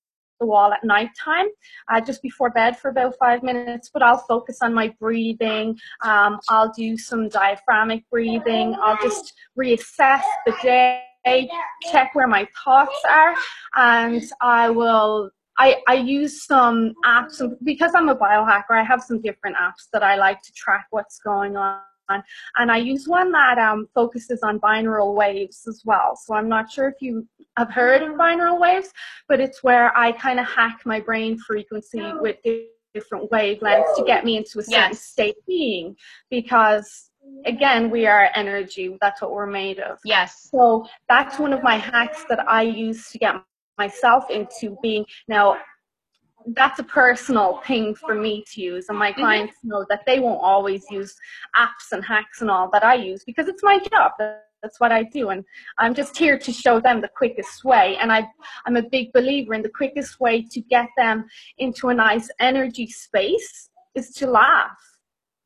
the 0.45 0.51
wall 0.51 0.73
at 0.73 0.85
nighttime, 0.85 1.47
uh, 1.91 2.01
just 2.01 2.23
before 2.23 2.51
bed 2.51 2.79
for 2.79 2.91
about 2.91 3.15
five 3.19 3.43
minutes. 3.43 3.91
But 3.93 4.03
I'll 4.03 4.25
focus 4.29 4.59
on 4.63 4.75
my 4.75 4.95
breathing. 5.01 5.77
Um, 6.03 6.39
I'll 6.49 6.73
do 6.73 6.99
some 6.99 7.29
diaphragmic 7.29 8.05
breathing. 8.11 8.77
I'll 8.83 8.99
just 9.03 9.33
reassess 9.59 10.23
the 10.47 10.55
day, 10.63 11.49
check 11.91 12.15
where 12.15 12.29
my 12.29 12.47
thoughts 12.65 13.01
are, 13.09 13.35
and 13.77 14.23
I 14.41 14.71
will 14.71 15.31
I, 15.57 15.77
I 15.87 15.95
use 15.95 16.45
some 16.47 16.95
apps 17.07 17.41
because 17.63 17.93
I'm 17.95 18.09
a 18.09 18.17
biohacker, 18.17 18.73
I 18.73 18.83
have 18.83 19.03
some 19.03 19.23
different 19.23 19.57
apps 19.57 19.89
that 19.93 20.03
I 20.03 20.17
like 20.17 20.43
to 20.43 20.53
track 20.53 20.87
what's 20.91 21.21
going 21.21 21.57
on. 21.57 21.79
And 22.09 22.71
I 22.71 22.77
use 22.79 23.09
one 23.09 23.33
that 23.33 23.59
um, 23.59 23.89
focuses 23.95 24.43
on 24.43 24.61
binaural 24.61 25.15
waves 25.15 25.67
as 25.69 25.83
well. 25.85 26.17
So 26.17 26.35
I'm 26.35 26.49
not 26.49 26.71
sure 26.71 26.89
if 26.89 27.01
you 27.01 27.27
have 27.57 27.71
heard 27.71 28.03
of 28.03 28.13
binaural 28.15 28.61
waves, 28.61 28.93
but 29.29 29.41
it's 29.41 29.63
where 29.63 29.97
I 29.97 30.13
kind 30.13 30.41
of 30.41 30.47
hack 30.47 30.81
my 30.85 31.01
brain 31.01 31.39
frequency 31.39 32.03
with 32.21 32.37
different 32.95 33.31
wavelengths 33.31 33.97
to 33.97 34.05
get 34.07 34.25
me 34.25 34.37
into 34.37 34.61
a 34.61 34.63
certain 34.63 34.91
Yes. 34.91 35.01
state 35.03 35.37
of 35.37 35.47
being. 35.47 35.97
Because 36.31 37.11
again, 37.47 37.91
we 37.91 38.07
are 38.07 38.31
energy. 38.35 38.97
That's 39.01 39.21
what 39.23 39.33
we're 39.33 39.47
made 39.47 39.81
of. 39.81 39.99
Yes. 40.05 40.49
So 40.51 40.87
that's 41.09 41.39
one 41.39 41.53
of 41.53 41.63
my 41.63 41.77
hacks 41.77 42.25
that 42.29 42.49
I 42.49 42.63
use 42.63 43.11
to 43.11 43.19
get 43.19 43.35
myself 43.79 44.31
into 44.31 44.77
being 44.83 45.05
now 45.27 45.57
that's 46.49 46.79
a 46.79 46.85
personal 46.85 47.63
thing 47.67 47.95
for 47.95 48.15
me 48.15 48.45
to 48.53 48.61
use 48.61 48.89
and 48.89 48.99
my 48.99 49.13
Mhm. 49.13 49.17
clients 49.17 49.57
know 49.63 49.85
that 49.89 50.05
they 50.07 50.21
won't 50.21 50.43
always 50.43 50.85
use 50.91 51.17
apps 51.57 51.93
and 51.93 52.05
hacks 52.05 52.43
and 52.43 52.51
all 52.51 52.69
that 52.71 52.85
I 52.85 52.95
use 52.95 53.25
because 53.25 53.49
it's 53.49 53.63
my 53.63 53.79
job 53.79 54.13
that's 54.63 54.79
what 54.81 54.93
I 54.93 55.05
do 55.05 55.31
and 55.31 55.45
I'm 55.79 55.95
just 55.95 56.17
here 56.17 56.39
to 56.39 56.53
show 56.53 56.81
them 56.81 57.01
the 57.01 57.09
quickest 57.09 57.65
way 57.65 57.97
and 57.97 58.13
I 58.13 58.29
I'm 58.67 58.77
a 58.77 58.83
big 58.83 59.13
believer 59.13 59.55
in 59.55 59.63
the 59.63 59.71
quickest 59.71 60.21
way 60.21 60.43
to 60.43 60.61
get 60.61 60.89
them 60.97 61.27
into 61.59 61.89
a 61.89 61.95
nice 61.95 62.31
energy 62.41 62.87
space 62.89 63.71
is 63.95 64.11
to 64.15 64.27
laugh 64.27 64.79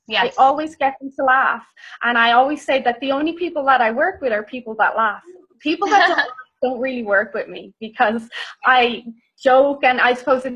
Yes. 0.08 0.34
I 0.38 0.42
always 0.42 0.74
get 0.74 0.94
them 1.00 1.12
to 1.16 1.22
laugh. 1.22 1.62
And 2.02 2.16
I 2.16 2.32
always 2.32 2.64
say 2.64 2.80
that 2.80 2.98
the 3.00 3.12
only 3.12 3.34
people 3.34 3.62
that 3.66 3.82
I 3.82 3.90
work 3.90 4.22
with 4.22 4.32
are 4.32 4.42
people 4.42 4.74
that 4.78 4.96
laugh. 4.96 5.22
People 5.60 5.86
that 5.88 6.08
don't, 6.08 6.30
don't 6.62 6.80
really 6.80 7.02
work 7.02 7.34
with 7.34 7.46
me 7.46 7.74
because 7.78 8.26
I 8.64 9.04
joke 9.38 9.84
and 9.84 10.00
I 10.00 10.14
suppose 10.14 10.46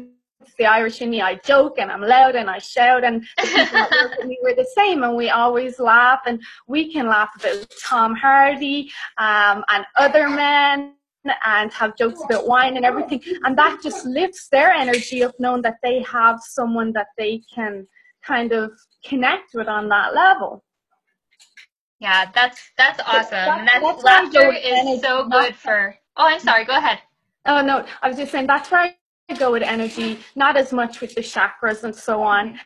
it's 0.43 0.55
the 0.57 0.67
Irish 0.67 1.01
in 1.01 1.11
me. 1.11 1.21
I 1.21 1.37
joke 1.37 1.79
and 1.79 1.91
I'm 1.91 2.03
loud 2.03 2.35
and 2.35 2.51
I 2.51 2.59
shout, 2.59 3.05
and 3.05 3.23
the 3.39 3.43
people 3.43 3.65
that 3.65 3.91
work 3.91 4.19
with 4.19 4.27
me 4.29 4.39
were 4.43 4.55
the 4.55 4.69
same, 4.77 5.03
and 5.03 5.17
we 5.17 5.31
always 5.31 5.79
laugh, 5.79 6.21
and 6.27 6.41
we 6.67 6.93
can 6.93 7.07
laugh 7.07 7.31
about 7.39 7.67
Tom 7.83 8.15
Hardy 8.15 8.91
um, 9.19 9.65
and 9.71 9.85
other 9.97 10.29
men. 10.29 10.95
And 11.47 11.73
have 11.73 11.97
jokes 11.97 12.21
about 12.25 12.49
wine 12.49 12.77
and 12.77 12.85
everything, 12.85 13.23
and 13.45 13.57
that 13.57 13.79
just 13.81 14.05
lifts 14.05 14.49
their 14.49 14.73
energy 14.73 15.23
of 15.23 15.33
knowing 15.39 15.63
that 15.63 15.77
they 15.81 16.03
have 16.03 16.41
someone 16.43 16.93
that 16.95 17.07
they 17.17 17.43
can 17.55 17.87
kind 18.27 18.51
of 18.51 18.73
connect 19.05 19.55
with 19.55 19.69
on 19.69 19.89
that 19.89 20.17
level. 20.17 20.65
Yeah, 22.01 22.29
that's 22.35 22.61
that's 22.77 23.01
awesome. 23.07 23.31
That, 23.31 23.69
that's, 23.81 24.03
that's 24.03 24.35
laughter 24.35 24.53
is 24.53 25.01
so 25.01 25.29
good 25.29 25.55
for. 25.55 25.97
Oh, 26.17 26.27
I'm 26.27 26.41
sorry. 26.41 26.65
Go 26.65 26.77
ahead. 26.77 26.99
Oh 27.47 27.63
no, 27.63 27.87
I 28.03 28.09
was 28.09 28.17
just 28.17 28.33
saying 28.33 28.49
that's 28.49 28.69
where 28.73 28.81
I 28.81 28.97
go 29.33 29.53
with 29.53 29.63
energy, 29.63 30.19
not 30.37 30.57
as 30.57 30.73
much 30.73 31.01
with 31.01 31.15
the 31.15 31.21
chakras 31.21 31.85
and 31.85 31.95
so 31.95 32.23
on. 32.23 32.59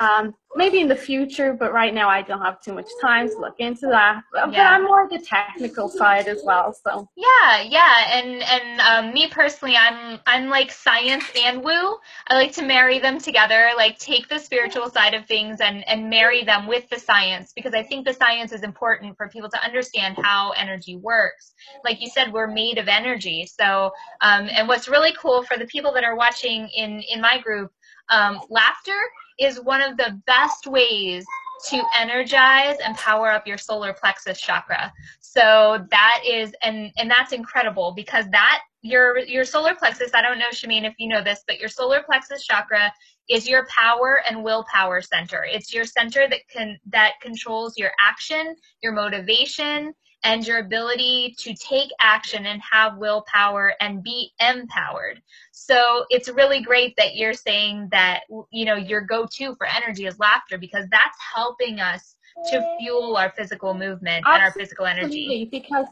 Um, 0.00 0.34
maybe 0.54 0.80
in 0.80 0.88
the 0.88 0.96
future, 0.96 1.54
but 1.54 1.72
right 1.72 1.94
now 1.94 2.08
I 2.08 2.22
don't 2.22 2.40
have 2.40 2.60
too 2.60 2.74
much 2.74 2.88
time 3.00 3.28
to 3.28 3.38
look 3.38 3.54
into 3.58 3.86
that. 3.86 4.22
But 4.32 4.52
yeah. 4.52 4.70
I'm 4.70 4.84
more 4.84 5.08
the 5.08 5.18
technical 5.18 5.88
side 5.88 6.28
as 6.28 6.42
well. 6.44 6.74
So 6.84 7.08
yeah, 7.16 7.62
yeah, 7.62 8.18
and 8.18 8.42
and 8.42 8.80
um, 8.80 9.14
me 9.14 9.28
personally, 9.28 9.76
I'm 9.76 10.20
I'm 10.26 10.48
like 10.48 10.70
science 10.70 11.24
and 11.36 11.62
woo. 11.62 11.96
I 12.28 12.34
like 12.34 12.52
to 12.52 12.62
marry 12.62 12.98
them 12.98 13.18
together, 13.18 13.70
like 13.76 13.98
take 13.98 14.28
the 14.28 14.38
spiritual 14.38 14.90
side 14.90 15.14
of 15.14 15.26
things 15.26 15.60
and 15.60 15.86
and 15.88 16.10
marry 16.10 16.44
them 16.44 16.66
with 16.66 16.88
the 16.90 16.98
science 16.98 17.52
because 17.54 17.74
I 17.74 17.82
think 17.82 18.06
the 18.06 18.14
science 18.14 18.52
is 18.52 18.62
important 18.62 19.16
for 19.16 19.28
people 19.28 19.50
to 19.50 19.62
understand 19.62 20.16
how 20.20 20.52
energy 20.52 20.96
works. 20.96 21.52
Like 21.84 22.00
you 22.00 22.10
said, 22.10 22.32
we're 22.32 22.46
made 22.46 22.78
of 22.78 22.88
energy. 22.88 23.46
So 23.46 23.92
um, 24.20 24.48
and 24.50 24.68
what's 24.68 24.88
really 24.88 25.14
cool 25.18 25.42
for 25.42 25.56
the 25.56 25.66
people 25.66 25.92
that 25.94 26.04
are 26.04 26.16
watching 26.16 26.68
in 26.76 27.02
in 27.10 27.20
my 27.20 27.40
group, 27.40 27.72
um, 28.08 28.40
laughter 28.50 29.00
is 29.38 29.60
one 29.60 29.82
of 29.82 29.96
the 29.96 30.20
best 30.26 30.66
ways 30.66 31.24
to 31.70 31.82
energize 31.96 32.76
and 32.84 32.96
power 32.96 33.30
up 33.30 33.46
your 33.46 33.58
solar 33.58 33.92
plexus 33.92 34.40
chakra. 34.40 34.92
So 35.20 35.86
that 35.90 36.22
is 36.26 36.52
and 36.62 36.90
and 36.96 37.10
that's 37.10 37.32
incredible 37.32 37.92
because 37.94 38.26
that 38.30 38.62
your 38.82 39.18
your 39.18 39.44
solar 39.44 39.74
plexus, 39.74 40.10
I 40.14 40.22
don't 40.22 40.38
know 40.38 40.50
Shameen 40.50 40.84
if 40.84 40.94
you 40.98 41.08
know 41.08 41.22
this, 41.22 41.44
but 41.46 41.60
your 41.60 41.68
solar 41.68 42.02
plexus 42.02 42.44
chakra 42.44 42.92
is 43.28 43.48
your 43.48 43.66
power 43.66 44.22
and 44.28 44.42
willpower 44.42 45.00
center. 45.00 45.44
It's 45.44 45.72
your 45.72 45.84
center 45.84 46.28
that 46.28 46.40
can 46.50 46.78
that 46.90 47.12
controls 47.22 47.78
your 47.78 47.92
action, 48.00 48.56
your 48.82 48.92
motivation, 48.92 49.94
and 50.24 50.46
your 50.46 50.58
ability 50.58 51.34
to 51.38 51.54
take 51.54 51.90
action 52.00 52.46
and 52.46 52.60
have 52.62 52.96
willpower 52.98 53.74
and 53.80 54.02
be 54.02 54.32
empowered. 54.40 55.20
So 55.50 56.04
it's 56.10 56.28
really 56.28 56.60
great 56.62 56.94
that 56.96 57.16
you're 57.16 57.32
saying 57.32 57.88
that, 57.92 58.20
you 58.50 58.64
know, 58.64 58.76
your 58.76 59.00
go 59.00 59.26
to 59.32 59.54
for 59.56 59.66
energy 59.66 60.06
is 60.06 60.18
laughter 60.18 60.58
because 60.58 60.86
that's 60.90 61.18
helping 61.34 61.80
us 61.80 62.16
to 62.50 62.76
fuel 62.80 63.16
our 63.16 63.30
physical 63.30 63.74
movement 63.74 64.24
absolutely, 64.26 64.34
and 64.34 64.42
our 64.42 64.52
physical 64.52 64.86
energy. 64.86 65.48
Because, 65.50 65.86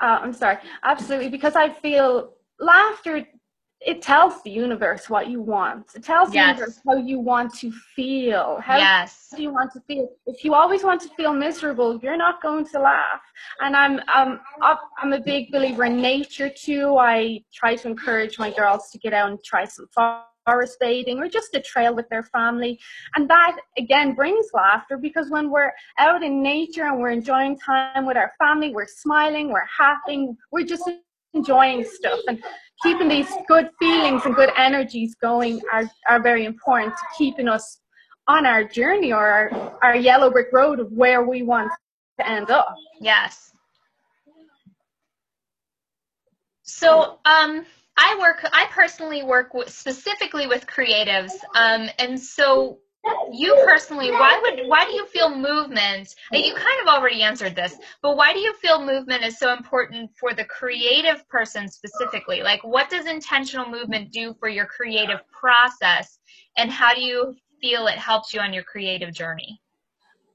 uh, 0.00 0.18
I'm 0.22 0.32
sorry, 0.32 0.58
absolutely, 0.82 1.28
because 1.28 1.56
I 1.56 1.70
feel 1.70 2.34
laughter 2.58 3.26
it 3.86 4.02
tells 4.02 4.42
the 4.42 4.50
universe 4.50 5.08
what 5.08 5.28
you 5.28 5.40
want. 5.40 5.86
It 5.94 6.02
tells 6.02 6.34
yes. 6.34 6.56
the 6.56 6.60
universe 6.60 6.80
how 6.84 6.96
you 6.96 7.20
want 7.20 7.54
to 7.60 7.70
feel. 7.94 8.58
How 8.60 8.78
yes. 8.78 9.32
do 9.34 9.40
you 9.40 9.52
want 9.52 9.72
to 9.74 9.80
feel? 9.86 10.08
If 10.26 10.44
you 10.44 10.54
always 10.54 10.82
want 10.82 11.00
to 11.02 11.08
feel 11.10 11.32
miserable, 11.32 12.00
you're 12.02 12.16
not 12.16 12.42
going 12.42 12.66
to 12.66 12.80
laugh. 12.80 13.20
And 13.60 13.76
I'm 13.76 14.00
um 14.12 14.40
I'm 14.98 15.12
a 15.12 15.20
big 15.20 15.52
believer 15.52 15.84
in 15.84 16.02
nature 16.02 16.50
too. 16.50 16.96
I 16.98 17.44
try 17.54 17.76
to 17.76 17.88
encourage 17.88 18.40
my 18.40 18.50
girls 18.50 18.90
to 18.90 18.98
get 18.98 19.14
out 19.14 19.30
and 19.30 19.38
try 19.44 19.64
some 19.64 19.86
forest 20.44 20.78
bathing 20.80 21.20
or 21.20 21.28
just 21.28 21.54
a 21.54 21.60
trail 21.60 21.94
with 21.94 22.08
their 22.08 22.24
family. 22.24 22.80
And 23.14 23.30
that 23.30 23.56
again 23.78 24.14
brings 24.14 24.46
laughter 24.52 24.98
because 24.98 25.30
when 25.30 25.48
we're 25.48 25.72
out 26.00 26.24
in 26.24 26.42
nature 26.42 26.86
and 26.86 26.98
we're 26.98 27.10
enjoying 27.10 27.56
time 27.56 28.04
with 28.04 28.16
our 28.16 28.32
family, 28.40 28.74
we're 28.74 28.88
smiling, 28.88 29.52
we're 29.52 29.70
happy, 29.78 30.30
we're 30.50 30.66
just 30.66 30.90
enjoying 31.34 31.84
stuff 31.84 32.18
and 32.28 32.42
keeping 32.86 33.08
these 33.08 33.32
good 33.48 33.68
feelings 33.80 34.22
and 34.24 34.34
good 34.36 34.50
energies 34.56 35.16
going 35.16 35.60
are, 35.72 35.90
are 36.08 36.22
very 36.22 36.44
important 36.44 36.94
to 36.94 37.02
keeping 37.18 37.48
us 37.48 37.80
on 38.28 38.46
our 38.46 38.62
journey 38.62 39.12
or 39.12 39.26
our, 39.26 39.78
our 39.82 39.96
yellow 39.96 40.30
brick 40.30 40.46
road 40.52 40.78
of 40.78 40.92
where 40.92 41.26
we 41.26 41.42
want 41.42 41.68
to 42.20 42.28
end 42.28 42.48
up. 42.48 42.76
Yes. 43.00 43.50
So, 46.62 47.18
um, 47.24 47.66
I 47.96 48.16
work, 48.20 48.48
I 48.52 48.68
personally 48.70 49.24
work 49.24 49.52
with, 49.52 49.70
specifically 49.70 50.46
with 50.46 50.66
creatives. 50.66 51.32
Um, 51.56 51.88
and 51.98 52.20
so 52.20 52.78
you 53.32 53.54
personally, 53.64 54.10
why 54.10 54.38
would 54.42 54.68
why 54.68 54.84
do 54.84 54.92
you 54.92 55.06
feel 55.06 55.34
movement? 55.34 56.14
You 56.32 56.54
kind 56.54 56.80
of 56.82 56.88
already 56.88 57.22
answered 57.22 57.54
this, 57.54 57.76
but 58.02 58.16
why 58.16 58.32
do 58.32 58.38
you 58.38 58.54
feel 58.54 58.84
movement 58.84 59.24
is 59.24 59.38
so 59.38 59.52
important 59.52 60.10
for 60.18 60.32
the 60.32 60.44
creative 60.44 61.26
person 61.28 61.68
specifically? 61.68 62.42
Like, 62.42 62.62
what 62.64 62.90
does 62.90 63.06
intentional 63.06 63.68
movement 63.68 64.12
do 64.12 64.34
for 64.38 64.48
your 64.48 64.66
creative 64.66 65.20
process, 65.30 66.18
and 66.56 66.70
how 66.70 66.94
do 66.94 67.00
you 67.00 67.34
feel 67.60 67.86
it 67.86 67.98
helps 67.98 68.32
you 68.34 68.40
on 68.40 68.52
your 68.52 68.64
creative 68.64 69.12
journey? 69.12 69.60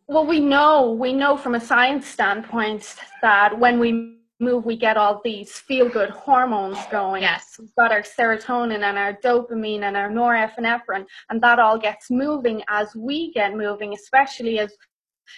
Well, 0.08 0.26
we 0.26 0.40
know 0.40 0.92
we 0.92 1.14
know 1.14 1.38
from 1.38 1.56
a 1.56 1.60
science 1.60 2.08
standpoint 2.08 2.96
that 3.22 3.58
when 3.58 3.80
we 3.80 4.21
move, 4.42 4.66
we 4.66 4.76
get 4.76 4.98
all 4.98 5.22
these 5.24 5.52
feel 5.52 5.88
good 5.88 6.10
hormones 6.10 6.78
going. 6.92 7.22
Yes. 7.22 7.56
We've 7.60 7.74
got 7.76 7.92
our 7.92 8.02
serotonin 8.02 8.84
and 8.84 8.98
our 8.98 9.14
dopamine 9.14 9.84
and 9.84 9.96
our 9.96 10.10
norepinephrine, 10.10 11.06
and 11.30 11.42
that 11.42 11.60
all 11.60 11.78
gets 11.78 12.10
moving 12.10 12.64
as 12.68 12.96
we 12.96 13.32
get 13.34 13.56
moving, 13.56 13.94
especially 13.94 14.60
as 14.60 14.74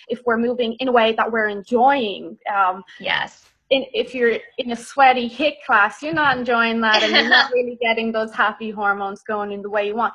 if 0.07 0.21
we're 0.25 0.37
moving 0.37 0.73
in 0.79 0.87
a 0.87 0.91
way 0.91 1.13
that 1.13 1.31
we're 1.31 1.49
enjoying. 1.49 2.37
Um, 2.53 2.83
yes. 2.99 3.45
In, 3.69 3.85
if 3.93 4.13
you're 4.15 4.37
in 4.57 4.71
a 4.71 4.75
sweaty 4.75 5.29
HIIT 5.29 5.55
class, 5.65 6.01
you're 6.01 6.13
not 6.13 6.37
enjoying 6.37 6.81
that 6.81 7.03
and 7.03 7.13
you're 7.13 7.29
not 7.29 7.51
really 7.53 7.77
getting 7.81 8.11
those 8.11 8.33
happy 8.33 8.71
hormones 8.71 9.21
going 9.23 9.51
in 9.51 9.61
the 9.61 9.69
way 9.69 9.87
you 9.87 9.95
want. 9.95 10.13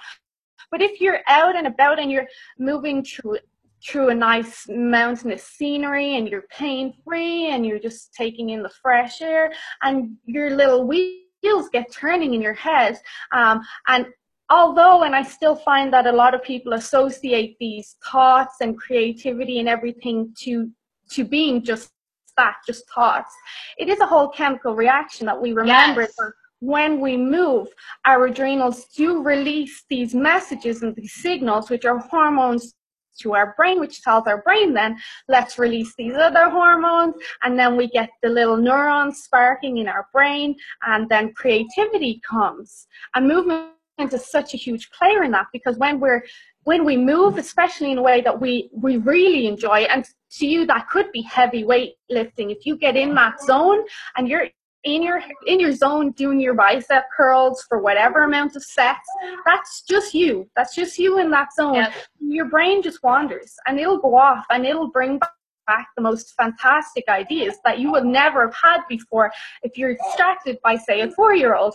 But 0.71 0.83
if 0.83 1.01
you're 1.01 1.21
out 1.29 1.57
and 1.57 1.67
about 1.67 1.99
and 1.99 2.11
you're 2.11 2.27
moving 2.59 3.05
through 3.05 3.39
through 3.87 4.09
a 4.09 4.15
nice 4.15 4.67
mountainous 4.69 5.45
scenery 5.45 6.17
and 6.17 6.29
you're 6.29 6.45
pain 6.51 6.93
free 7.05 7.49
and 7.51 7.65
you're 7.65 7.79
just 7.79 8.13
taking 8.13 8.51
in 8.51 8.63
the 8.63 8.71
fresh 8.83 9.21
air 9.21 9.53
and 9.83 10.17
your 10.25 10.51
little 10.51 10.87
wheels 10.87 11.69
get 11.73 11.93
turning 11.93 12.35
in 12.35 12.43
your 12.43 12.55
head. 12.55 12.99
Um, 13.33 13.61
and 13.87 14.07
although, 14.51 15.03
and 15.03 15.15
I 15.15 15.23
still 15.23 15.57
find 15.57 15.93
that 15.93 16.07
a 16.07 16.13
lot 16.13 16.35
of 16.35 16.43
people 16.43 16.73
associate 16.73 17.57
these 17.61 17.97
thoughts 18.11 18.57
and 18.61 18.77
creativity 18.77 19.59
and 19.61 19.69
everything 19.69 20.35
to, 20.41 20.71
to 21.11 21.25
being 21.25 21.63
just 21.63 21.91
that, 22.37 22.57
just 22.67 22.85
thoughts, 22.91 23.35
it 23.79 23.89
is 23.89 24.01
a 24.01 24.07
whole 24.07 24.29
chemical 24.29 24.75
reaction 24.75 25.27
that 25.27 25.41
we 25.41 25.53
remember 25.53 26.03
yes. 26.03 26.33
when 26.61 27.01
we 27.01 27.17
move, 27.17 27.69
our 28.07 28.27
adrenals 28.27 28.87
do 28.97 29.23
release 29.23 29.85
these 29.91 30.15
messages 30.15 30.83
and 30.83 30.95
these 30.97 31.15
signals, 31.15 31.69
which 31.69 31.85
are 31.85 31.99
hormones 31.99 32.75
to 33.21 33.35
our 33.35 33.55
brain, 33.57 33.81
which 33.81 34.03
tells 34.03 34.27
our 34.27 34.43
brain 34.43 34.75
then, 34.75 34.99
let's 35.29 35.59
release 35.59 35.95
these 35.97 36.15
other 36.15 36.49
hormones. 36.51 37.15
And 37.43 37.59
then 37.59 37.77
we 37.77 37.89
get 37.89 38.11
the 38.23 38.29
little 38.29 38.57
neurons 38.57 39.23
sparking 39.23 39.79
in 39.79 39.89
our 39.89 40.07
brain, 40.13 40.57
and 40.87 41.09
then 41.09 41.33
creativity 41.35 42.21
comes. 42.29 42.87
And 43.15 43.29
movement 43.29 43.73
is 43.99 44.31
such 44.31 44.55
a 44.55 44.57
huge 44.57 44.91
player 44.91 45.25
in 45.25 45.33
that 45.33 45.47
because 45.53 45.77
when 45.77 45.99
we're 45.99 46.23
when 46.65 46.85
we 46.85 46.99
move, 46.99 47.39
especially 47.39 47.93
in 47.93 47.97
a 47.97 48.03
way 48.03 48.21
that 48.21 48.39
we, 48.39 48.69
we 48.75 48.99
really 48.99 49.47
enjoy, 49.47 49.87
and 49.93 50.05
to 50.33 50.47
you 50.47 50.67
that 50.67 50.87
could 50.91 51.11
be 51.13 51.23
heavy 51.23 51.65
weight 51.65 51.95
lifting. 52.11 52.51
If 52.51 52.67
you 52.67 52.77
get 52.77 52.95
in 52.95 53.15
that 53.15 53.41
zone 53.41 53.85
and 54.17 54.29
you're 54.29 54.49
in 54.85 55.03
your 55.03 55.21
in 55.47 55.59
your 55.59 55.73
zone 55.73 56.13
doing 56.13 56.41
your 56.41 56.55
bicep 56.55 57.05
curls 57.17 57.65
for 57.69 57.81
whatever 57.81 58.23
amount 58.23 58.55
of 58.57 58.63
sets 58.63 59.09
that's 59.45 59.83
just 59.83 60.15
you. 60.15 60.49
That's 60.57 60.75
just 60.75 60.99
you 60.99 61.19
in 61.19 61.31
that 61.31 61.49
zone. 61.55 61.75
Yep. 61.75 61.93
your 62.21 62.47
brain 62.47 62.83
just 62.83 63.03
wanders 63.03 63.55
and 63.67 63.79
it'll 63.79 63.99
go 63.99 64.17
off 64.17 64.45
and 64.51 64.65
it'll 64.67 64.91
bring 64.91 65.19
back 65.67 65.89
the 65.97 66.03
most 66.03 66.35
fantastic 66.37 67.05
ideas 67.09 67.57
that 67.65 67.79
you 67.79 67.93
would 67.93 68.05
never 68.05 68.47
have 68.47 68.57
had 68.63 68.81
before 68.89 69.31
if 69.63 69.77
you're 69.77 69.95
distracted 69.95 70.59
by 70.65 70.77
say 70.77 71.01
a 71.03 71.11
four 71.11 71.35
year 71.35 71.55
old 71.55 71.75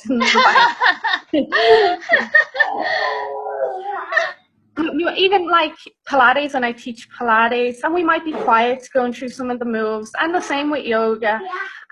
you 4.77 5.05
know, 5.05 5.13
even 5.15 5.49
like 5.49 5.73
Pilates, 6.07 6.53
and 6.53 6.65
I 6.65 6.71
teach 6.71 7.07
Pilates, 7.09 7.77
and 7.83 7.93
we 7.93 8.03
might 8.03 8.25
be 8.25 8.31
quiet 8.31 8.87
going 8.93 9.13
through 9.13 9.29
some 9.29 9.49
of 9.49 9.59
the 9.59 9.65
moves, 9.65 10.11
and 10.19 10.33
the 10.33 10.41
same 10.41 10.71
with 10.71 10.85
yoga, 10.85 11.39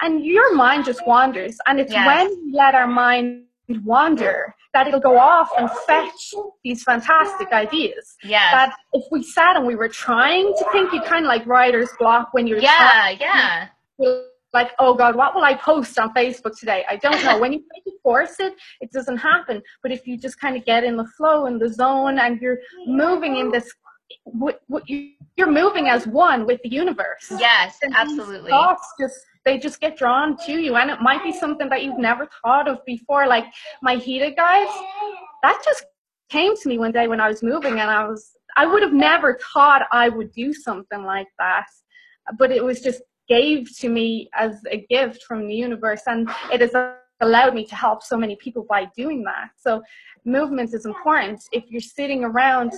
and 0.01 0.25
your 0.25 0.55
mind 0.55 0.85
just 0.85 1.05
wanders, 1.05 1.57
and 1.67 1.79
it's 1.79 1.91
yes. 1.91 2.05
when 2.05 2.45
we 2.45 2.53
let 2.53 2.75
our 2.75 2.87
mind 2.87 3.45
wander 3.83 4.55
that 4.73 4.87
it'll 4.87 5.01
go 5.01 5.17
off 5.17 5.49
and 5.57 5.69
fetch 5.85 6.33
these 6.63 6.83
fantastic 6.83 7.51
ideas. 7.51 8.15
Yeah. 8.23 8.51
That 8.51 8.75
if 8.93 9.03
we 9.11 9.21
sat 9.23 9.57
and 9.57 9.65
we 9.65 9.75
were 9.75 9.89
trying 9.89 10.53
to 10.57 10.65
think, 10.71 10.93
you 10.93 11.01
kind 11.01 11.25
of 11.25 11.29
like 11.29 11.45
writer's 11.45 11.89
block 11.99 12.29
when 12.33 12.47
you're 12.47 12.59
yeah, 12.59 13.09
yeah. 13.09 13.67
Like, 14.53 14.71
oh 14.79 14.93
God, 14.93 15.15
what 15.15 15.33
will 15.33 15.43
I 15.43 15.53
post 15.53 15.97
on 15.97 16.13
Facebook 16.13 16.57
today? 16.59 16.83
I 16.89 16.97
don't 16.97 17.23
know. 17.23 17.39
when 17.39 17.53
you 17.53 17.59
try 17.59 17.79
to 17.85 17.97
force 18.03 18.39
it, 18.39 18.53
it 18.81 18.91
doesn't 18.91 19.17
happen. 19.17 19.61
But 19.81 19.91
if 19.91 20.05
you 20.05 20.17
just 20.17 20.39
kind 20.39 20.57
of 20.57 20.65
get 20.65 20.83
in 20.83 20.97
the 20.97 21.07
flow 21.17 21.45
in 21.45 21.57
the 21.57 21.69
zone 21.69 22.19
and 22.19 22.39
you're 22.41 22.59
moving 22.85 23.37
in 23.37 23.51
this 23.51 23.71
what, 24.23 24.61
what 24.67 24.89
you, 24.89 25.11
you're 25.37 25.51
moving 25.51 25.87
as 25.87 26.05
one 26.05 26.45
with 26.45 26.61
the 26.63 26.69
universe. 26.69 27.31
Yes, 27.31 27.77
absolutely. 27.95 28.49
Thoughts 28.49 28.85
just 28.99 29.15
they 29.43 29.57
just 29.57 29.79
get 29.79 29.97
drawn 29.97 30.37
to 30.45 30.51
you, 30.51 30.75
and 30.75 30.91
it 30.91 31.01
might 31.01 31.23
be 31.23 31.31
something 31.31 31.67
that 31.69 31.83
you've 31.83 31.97
never 31.97 32.27
thought 32.43 32.67
of 32.67 32.77
before. 32.85 33.25
Like 33.25 33.45
my 33.81 33.95
HIITA 33.95 34.35
guys, 34.35 34.67
that 35.43 35.61
just 35.65 35.85
came 36.29 36.55
to 36.55 36.69
me 36.69 36.77
one 36.77 36.91
day 36.91 37.07
when 37.07 37.19
I 37.19 37.27
was 37.27 37.41
moving, 37.41 37.79
and 37.79 37.89
I 37.89 38.07
was 38.07 38.31
I 38.55 38.65
would 38.65 38.83
have 38.83 38.93
never 38.93 39.39
thought 39.53 39.83
I 39.91 40.09
would 40.09 40.31
do 40.33 40.53
something 40.53 41.03
like 41.03 41.27
that, 41.39 41.65
but 42.37 42.51
it 42.51 42.63
was 42.63 42.81
just 42.81 43.01
gave 43.35 43.59
to 43.81 43.87
me 43.97 44.07
as 44.45 44.53
a 44.75 44.79
gift 44.95 45.19
from 45.27 45.39
the 45.47 45.55
universe, 45.67 46.03
and 46.07 46.29
it 46.53 46.59
has 46.65 46.73
allowed 47.21 47.53
me 47.53 47.63
to 47.65 47.75
help 47.75 47.99
so 48.11 48.17
many 48.23 48.35
people 48.45 48.63
by 48.75 48.81
doing 49.01 49.23
that. 49.23 49.47
So 49.65 49.81
movement 50.25 50.69
is 50.73 50.85
important. 50.85 51.39
If 51.51 51.63
you're 51.71 51.89
sitting 51.99 52.21
around, 52.23 52.71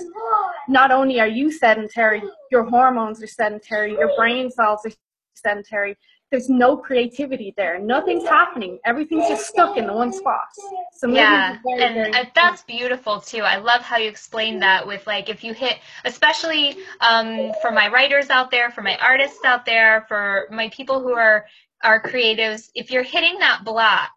not 0.68 0.90
only 0.98 1.16
are 1.18 1.32
you 1.40 1.50
sedentary, 1.50 2.22
your 2.52 2.64
hormones 2.74 3.22
are 3.22 3.32
sedentary, 3.42 3.92
your 3.92 4.12
brain 4.16 4.50
cells 4.50 4.80
are 4.86 4.92
sedentary, 5.34 5.96
there's 6.34 6.50
no 6.50 6.76
creativity 6.76 7.54
there. 7.56 7.78
Nothing's 7.78 8.24
happening. 8.24 8.80
Everything's 8.84 9.28
just 9.28 9.46
stuck 9.46 9.76
in 9.76 9.86
the 9.86 9.92
one 9.92 10.12
spot. 10.12 10.48
So 10.92 11.06
yeah, 11.06 11.58
very, 11.64 11.80
and 11.80 12.12
very 12.12 12.30
that's 12.34 12.62
beautiful 12.62 13.20
too. 13.20 13.42
I 13.42 13.58
love 13.58 13.82
how 13.82 13.98
you 13.98 14.08
explain 14.08 14.58
that 14.58 14.84
with 14.84 15.06
like 15.06 15.28
if 15.28 15.44
you 15.44 15.54
hit, 15.54 15.78
especially 16.04 16.76
um, 17.00 17.52
for 17.62 17.70
my 17.70 17.88
writers 17.88 18.30
out 18.30 18.50
there, 18.50 18.72
for 18.72 18.82
my 18.82 18.96
artists 18.96 19.44
out 19.44 19.64
there, 19.64 20.06
for 20.08 20.48
my 20.50 20.70
people 20.70 21.00
who 21.00 21.12
are 21.12 21.46
are 21.84 22.02
creatives. 22.02 22.68
If 22.74 22.90
you're 22.90 23.04
hitting 23.04 23.38
that 23.38 23.64
block, 23.64 24.10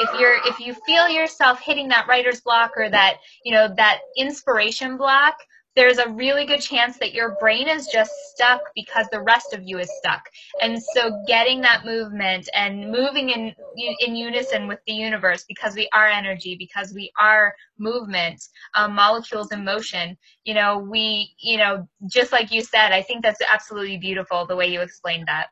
if 0.00 0.10
you're 0.18 0.38
if 0.46 0.58
you 0.58 0.74
feel 0.84 1.08
yourself 1.08 1.60
hitting 1.60 1.90
that 1.90 2.08
writer's 2.08 2.40
block 2.40 2.72
or 2.76 2.90
that 2.90 3.18
you 3.44 3.54
know 3.54 3.72
that 3.76 4.00
inspiration 4.16 4.96
block 4.96 5.36
there's 5.76 5.98
a 5.98 6.08
really 6.10 6.46
good 6.46 6.60
chance 6.60 6.98
that 6.98 7.14
your 7.14 7.36
brain 7.38 7.68
is 7.68 7.86
just 7.86 8.10
stuck 8.32 8.60
because 8.74 9.06
the 9.12 9.22
rest 9.22 9.52
of 9.52 9.62
you 9.62 9.78
is 9.78 9.90
stuck. 9.98 10.22
And 10.60 10.82
so 10.94 11.22
getting 11.26 11.60
that 11.60 11.84
movement 11.84 12.48
and 12.54 12.90
moving 12.90 13.30
in 13.30 13.54
in 14.00 14.16
unison 14.16 14.66
with 14.66 14.80
the 14.86 14.92
universe 14.92 15.44
because 15.46 15.74
we 15.74 15.88
are 15.92 16.06
energy, 16.08 16.56
because 16.58 16.92
we 16.92 17.12
are 17.18 17.54
movement, 17.78 18.42
um, 18.74 18.94
molecules 18.94 19.52
in 19.52 19.64
motion, 19.64 20.16
you 20.44 20.54
know, 20.54 20.78
we, 20.78 21.34
you 21.40 21.56
know, 21.56 21.88
just 22.08 22.32
like 22.32 22.50
you 22.50 22.62
said, 22.62 22.92
I 22.92 23.02
think 23.02 23.22
that's 23.22 23.40
absolutely 23.40 23.98
beautiful 23.98 24.46
the 24.46 24.56
way 24.56 24.66
you 24.66 24.80
explained 24.80 25.28
that. 25.28 25.48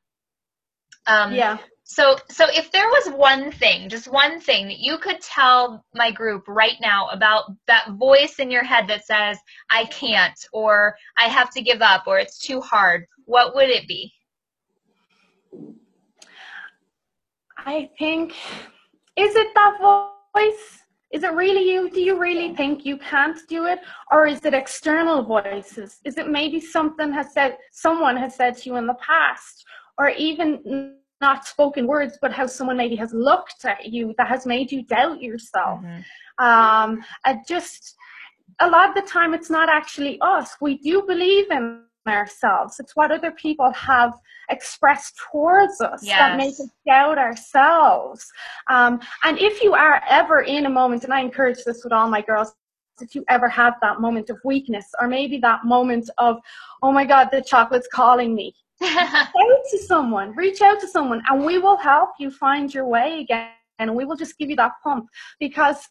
Um, 1.07 1.33
yeah. 1.33 1.59
So, 1.91 2.19
so 2.29 2.45
if 2.51 2.71
there 2.71 2.87
was 2.87 3.15
one 3.17 3.51
thing, 3.51 3.89
just 3.89 4.13
one 4.13 4.41
thing 4.41 4.67
that 4.67 4.79
you 4.79 4.99
could 4.99 5.23
tell 5.23 5.87
my 5.95 6.11
group 6.11 6.45
right 6.47 6.77
now 6.83 7.09
about 7.09 7.45
that 7.67 7.93
voice 7.93 8.35
in 8.39 8.51
your 8.51 8.63
head 8.63 8.87
that 8.89 9.07
says, 9.07 9.39
I 9.71 9.87
can't, 9.87 10.39
or 10.53 10.95
I 11.17 11.29
have 11.29 11.51
to 11.55 11.63
give 11.63 11.81
up, 11.81 12.05
or 12.07 12.19
it's 12.19 12.39
too 12.39 12.61
hard, 12.61 13.07
what 13.25 13.55
would 13.55 13.71
it 13.71 13.89
be? 13.89 14.13
I 17.57 17.89
think, 17.99 18.33
is 19.17 19.35
it 19.35 19.49
that 19.55 19.79
voice? 19.81 20.83
Is 21.11 21.23
it 21.23 21.33
really 21.33 21.71
you? 21.71 21.89
Do 21.89 22.03
you 22.03 22.19
really 22.21 22.55
think 22.55 22.85
you 22.85 22.99
can't 22.99 23.39
do 23.49 23.65
it? 23.65 23.79
Or 24.13 24.27
is 24.27 24.45
it 24.45 24.53
external 24.53 25.23
voices? 25.23 26.01
Is 26.05 26.19
it 26.19 26.29
maybe 26.29 26.61
something 26.61 27.11
has 27.15 27.33
said, 27.33 27.57
someone 27.73 28.19
has 28.19 28.35
said 28.35 28.59
to 28.59 28.69
you 28.69 28.77
in 28.77 28.87
the 28.87 28.97
past? 29.01 29.65
Or 29.97 30.11
even 30.11 30.99
not 31.21 31.47
spoken 31.47 31.87
words, 31.87 32.19
but 32.21 32.33
how 32.33 32.47
someone 32.47 32.77
maybe 32.77 32.97
has 32.97 33.13
looked 33.13 33.65
at 33.65 33.87
you 33.87 34.15
that 34.19 34.29
has 34.29 34.47
made 34.47 34.71
you 34.71 34.83
doubt 34.83 35.21
yourself. 35.23 35.81
Mm-hmm. 35.81 36.45
Um, 36.45 37.05
and 37.25 37.41
just 37.47 37.97
a 38.61 38.69
lot 38.69 38.89
of 38.89 38.95
the 38.95 39.11
time, 39.11 39.35
it's 39.35 39.51
not 39.51 39.69
actually 39.69 40.19
us. 40.21 40.57
We 40.61 40.79
do 40.79 41.03
believe 41.03 41.51
in 41.51 41.83
ourselves. 42.07 42.81
It's 42.81 42.97
what 42.97 43.11
other 43.11 43.33
people 43.33 43.71
have 43.73 44.15
expressed 44.49 45.15
towards 45.31 45.81
us 45.81 46.03
yes. 46.03 46.19
that 46.19 46.37
makes 46.37 46.61
us 46.61 46.69
doubt 46.87 47.19
ourselves. 47.19 48.27
Um, 48.71 49.01
and 49.25 49.39
if 49.39 49.63
you 49.63 49.75
are 49.75 50.03
ever 50.09 50.41
in 50.41 50.67
a 50.67 50.71
moment, 50.71 51.05
and 51.05 51.13
I 51.13 51.21
encourage 51.21 51.65
this 51.65 51.85
with 51.85 51.93
all 51.93 52.09
my 52.09 52.23
girls, 52.23 52.55
if 53.01 53.15
you 53.15 53.25
ever 53.29 53.49
have 53.49 53.75
that 53.83 54.01
moment 54.01 54.31
of 54.31 54.39
weakness, 54.45 54.87
or 55.01 55.07
maybe 55.07 55.39
that 55.39 55.65
moment 55.65 56.11
of, 56.19 56.39
oh 56.83 56.93
my 56.93 57.05
God, 57.05 57.29
the 57.31 57.43
chocolate's 57.43 57.89
calling 57.93 58.35
me 58.35 58.55
to 58.81 59.79
someone, 59.87 60.35
reach 60.35 60.61
out 60.63 60.81
to 60.81 60.89
someone, 60.89 61.23
and 61.29 61.45
we 61.45 61.59
will 61.59 61.77
help 61.77 62.11
you 62.19 62.31
find 62.31 62.73
your 62.73 62.87
way 62.87 63.21
again. 63.21 63.51
And 63.81 63.95
we 63.95 64.05
will 64.05 64.17
just 64.17 64.37
give 64.39 64.51
you 64.51 64.57
that 64.57 64.73
pump 64.83 65.07
because 65.39 65.89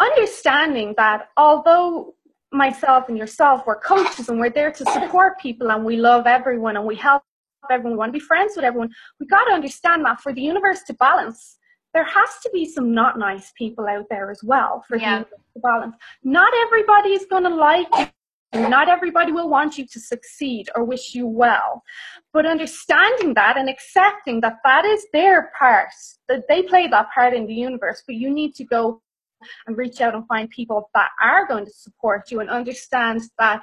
understanding 0.00 0.94
that 0.96 1.28
although 1.36 2.14
myself 2.50 3.08
and 3.08 3.16
yourself 3.16 3.62
we're 3.66 3.78
coaches 3.78 4.28
and 4.28 4.38
we're 4.38 4.50
there 4.50 4.70
to 4.70 4.84
support 4.86 5.38
people 5.38 5.70
and 5.70 5.84
we 5.84 5.96
love 5.96 6.26
everyone 6.26 6.76
and 6.76 6.86
we 6.86 6.94
help 6.94 7.22
everyone, 7.70 7.92
we 7.92 7.98
want 7.98 8.08
to 8.08 8.18
be 8.18 8.24
friends 8.24 8.54
with 8.56 8.64
everyone, 8.64 8.90
we 9.20 9.26
got 9.26 9.44
to 9.44 9.52
understand 9.52 10.04
that 10.04 10.20
for 10.20 10.32
the 10.32 10.40
universe 10.40 10.82
to 10.86 10.94
balance, 10.94 11.58
there 11.94 12.04
has 12.04 12.28
to 12.42 12.50
be 12.52 12.64
some 12.64 12.92
not 12.92 13.18
nice 13.18 13.52
people 13.56 13.86
out 13.86 14.06
there 14.10 14.30
as 14.30 14.40
well 14.42 14.82
for 14.88 14.96
yeah. 14.96 15.00
the 15.00 15.14
universe 15.16 15.40
to 15.54 15.60
balance. 15.60 15.96
Not 16.24 16.52
everybody 16.66 17.10
is 17.10 17.26
going 17.26 17.44
to 17.44 17.54
like 17.54 18.12
not 18.54 18.88
everybody 18.88 19.32
will 19.32 19.48
want 19.48 19.78
you 19.78 19.86
to 19.86 20.00
succeed 20.00 20.68
or 20.74 20.84
wish 20.84 21.14
you 21.14 21.26
well. 21.26 21.82
But 22.32 22.46
understanding 22.46 23.34
that 23.34 23.56
and 23.56 23.68
accepting 23.68 24.40
that 24.42 24.58
that 24.64 24.84
is 24.84 25.06
their 25.12 25.50
part, 25.58 25.88
that 26.28 26.42
they 26.48 26.62
play 26.62 26.86
that 26.88 27.08
part 27.14 27.34
in 27.34 27.46
the 27.46 27.54
universe, 27.54 28.02
but 28.06 28.16
you 28.16 28.30
need 28.30 28.54
to 28.56 28.64
go 28.64 29.00
and 29.66 29.76
reach 29.76 30.00
out 30.00 30.14
and 30.14 30.26
find 30.26 30.48
people 30.50 30.90
that 30.94 31.08
are 31.20 31.46
going 31.46 31.64
to 31.64 31.72
support 31.72 32.30
you 32.30 32.40
and 32.40 32.50
understand 32.50 33.22
that 33.38 33.62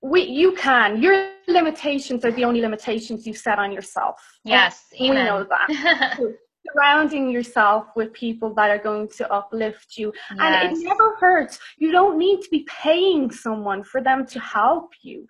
we 0.00 0.22
you 0.22 0.52
can. 0.52 1.02
Your 1.02 1.30
limitations 1.48 2.24
are 2.24 2.32
the 2.32 2.44
only 2.44 2.60
limitations 2.60 3.26
you 3.26 3.34
set 3.34 3.58
on 3.58 3.72
yourself. 3.72 4.20
Yes 4.44 4.86
we 4.98 5.10
know 5.10 5.44
that 5.48 6.18
surrounding 6.72 7.30
yourself 7.30 7.86
with 7.96 8.12
people 8.12 8.54
that 8.54 8.70
are 8.70 8.78
going 8.78 9.08
to 9.16 9.32
uplift 9.32 9.96
you. 9.96 10.12
Yes. 10.36 10.38
And 10.40 10.78
it 10.78 10.84
never 10.84 11.16
hurts. 11.16 11.58
You 11.78 11.92
don't 11.92 12.18
need 12.18 12.42
to 12.42 12.48
be 12.50 12.66
paying 12.68 13.30
someone 13.30 13.82
for 13.82 14.02
them 14.02 14.26
to 14.26 14.40
help 14.40 14.90
you. 15.02 15.26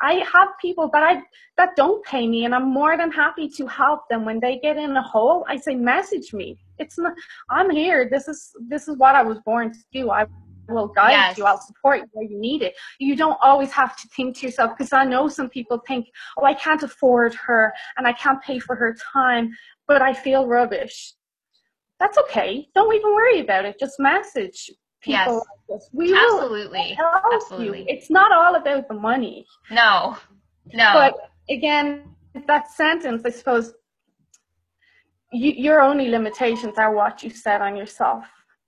I 0.00 0.24
have 0.32 0.48
people 0.60 0.90
that 0.92 1.02
I 1.02 1.22
that 1.56 1.74
don't 1.76 2.04
pay 2.04 2.28
me 2.28 2.44
and 2.44 2.54
I'm 2.54 2.68
more 2.68 2.96
than 2.96 3.10
happy 3.10 3.48
to 3.50 3.66
help 3.66 4.00
them 4.10 4.24
when 4.24 4.40
they 4.40 4.58
get 4.58 4.76
in 4.76 4.96
a 4.96 5.02
hole. 5.02 5.44
I 5.48 5.56
say 5.56 5.74
message 5.74 6.32
me. 6.34 6.58
It's 6.78 6.98
not 6.98 7.14
I'm 7.50 7.70
here. 7.70 8.08
This 8.10 8.28
is 8.28 8.52
this 8.68 8.88
is 8.88 8.98
what 8.98 9.14
I 9.14 9.22
was 9.22 9.38
born 9.46 9.72
to 9.72 9.78
do. 9.92 10.10
I 10.10 10.26
will 10.68 10.88
guide 10.88 11.10
yes. 11.10 11.38
you. 11.38 11.44
I'll 11.44 11.60
support 11.60 12.00
you 12.00 12.06
where 12.12 12.24
you 12.24 12.38
need 12.38 12.62
it. 12.62 12.74
You 12.98 13.16
don't 13.16 13.38
always 13.42 13.70
have 13.72 13.96
to 13.96 14.08
think 14.16 14.36
to 14.38 14.46
yourself 14.46 14.72
because 14.76 14.92
I 14.92 15.04
know 15.04 15.28
some 15.28 15.48
people 15.48 15.80
think, 15.86 16.06
oh, 16.38 16.44
I 16.44 16.54
can't 16.54 16.82
afford 16.82 17.34
her 17.34 17.72
and 17.96 18.06
I 18.06 18.12
can't 18.12 18.42
pay 18.42 18.58
for 18.58 18.74
her 18.76 18.96
time 19.12 19.52
but 19.86 20.02
I 20.02 20.12
feel 20.12 20.46
rubbish. 20.46 21.14
That's 21.98 22.18
okay. 22.18 22.68
Don't 22.74 22.94
even 22.94 23.14
worry 23.14 23.40
about 23.40 23.64
it. 23.64 23.78
Just 23.78 23.98
message 23.98 24.70
people 25.00 25.42
yes. 25.68 25.88
We 25.92 26.14
Absolutely. 26.14 26.94
help 26.94 27.22
Absolutely. 27.32 27.80
you. 27.80 27.86
It's 27.88 28.10
not 28.10 28.32
all 28.32 28.56
about 28.56 28.88
the 28.88 28.94
money. 28.94 29.46
No. 29.70 30.16
No. 30.72 30.92
But 30.92 31.14
again, 31.48 32.14
that 32.46 32.70
sentence, 32.70 33.22
I 33.24 33.30
suppose, 33.30 33.72
you, 35.32 35.52
your 35.52 35.80
only 35.80 36.08
limitations 36.08 36.78
are 36.78 36.92
what 36.92 37.22
you 37.22 37.30
set 37.30 37.62
on 37.62 37.76
yourself. 37.76 38.24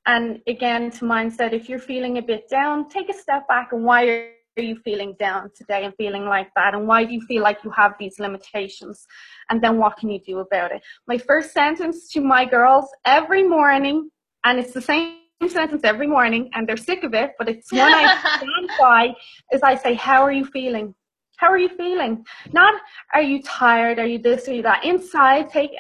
And 0.08 0.40
again, 0.46 0.90
to 0.92 1.04
mindset, 1.04 1.52
if 1.52 1.68
you're 1.68 1.78
feeling 1.78 2.16
a 2.16 2.22
bit 2.22 2.48
down, 2.48 2.88
take 2.88 3.10
a 3.10 3.12
step 3.12 3.46
back 3.46 3.72
and 3.72 3.84
why 3.84 4.06
are 4.08 4.62
you 4.62 4.76
feeling 4.82 5.14
down 5.18 5.50
today 5.54 5.84
and 5.84 5.94
feeling 5.96 6.24
like 6.24 6.48
that? 6.56 6.74
And 6.74 6.88
why 6.88 7.04
do 7.04 7.12
you 7.12 7.20
feel 7.20 7.42
like 7.42 7.58
you 7.62 7.70
have 7.72 7.92
these 8.00 8.18
limitations? 8.18 9.06
And 9.50 9.62
then 9.62 9.76
what 9.76 9.98
can 9.98 10.08
you 10.08 10.18
do 10.18 10.38
about 10.38 10.72
it? 10.72 10.80
My 11.06 11.18
first 11.18 11.52
sentence 11.52 12.08
to 12.14 12.22
my 12.22 12.46
girls 12.46 12.86
every 13.04 13.46
morning, 13.46 14.10
and 14.44 14.58
it's 14.58 14.72
the 14.72 14.80
same 14.80 15.18
sentence 15.46 15.82
every 15.84 16.06
morning, 16.06 16.48
and 16.54 16.66
they're 16.66 16.78
sick 16.78 17.04
of 17.04 17.12
it, 17.12 17.32
but 17.38 17.46
it's 17.46 17.70
one 17.70 17.92
I 17.92 18.18
stand 18.38 18.70
by, 18.80 19.14
is 19.52 19.62
I 19.62 19.74
say, 19.74 19.92
How 19.92 20.22
are 20.22 20.32
you 20.32 20.46
feeling? 20.46 20.94
How 21.36 21.48
are 21.48 21.58
you 21.58 21.68
feeling? 21.76 22.24
Not, 22.54 22.80
Are 23.12 23.22
you 23.22 23.42
tired? 23.42 23.98
Are 23.98 24.06
you 24.06 24.18
this? 24.18 24.48
Are 24.48 24.54
you 24.54 24.62
that? 24.62 24.84
Inside, 24.84 25.50
take 25.50 25.70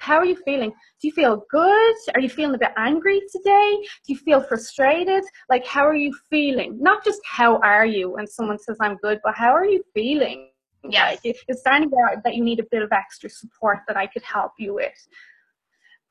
how 0.00 0.16
are 0.16 0.24
you 0.24 0.36
feeling? 0.44 0.70
Do 0.70 1.08
you 1.08 1.12
feel 1.12 1.44
good? 1.50 1.94
Are 2.14 2.20
you 2.20 2.30
feeling 2.30 2.54
a 2.54 2.58
bit 2.58 2.72
angry 2.78 3.20
today? 3.30 3.78
Do 4.06 4.12
you 4.12 4.16
feel 4.16 4.40
frustrated? 4.40 5.22
Like, 5.50 5.64
how 5.66 5.86
are 5.86 5.94
you 5.94 6.12
feeling? 6.30 6.78
Not 6.80 7.04
just 7.04 7.20
how 7.24 7.58
are 7.58 7.84
you 7.84 8.10
when 8.10 8.26
someone 8.26 8.58
says 8.58 8.78
I'm 8.80 8.96
good, 8.96 9.20
but 9.22 9.34
how 9.34 9.50
are 9.50 9.66
you 9.66 9.84
feeling? 9.94 10.48
Yeah, 10.88 11.10
Like, 11.10 11.20
it's 11.22 11.60
starting 11.60 11.90
out 12.02 12.24
that 12.24 12.34
you 12.34 12.42
need 12.42 12.60
a 12.60 12.66
bit 12.70 12.82
of 12.82 12.90
extra 12.92 13.28
support 13.28 13.80
that 13.88 13.98
I 13.98 14.06
could 14.06 14.22
help 14.22 14.52
you 14.58 14.72
with. 14.72 15.06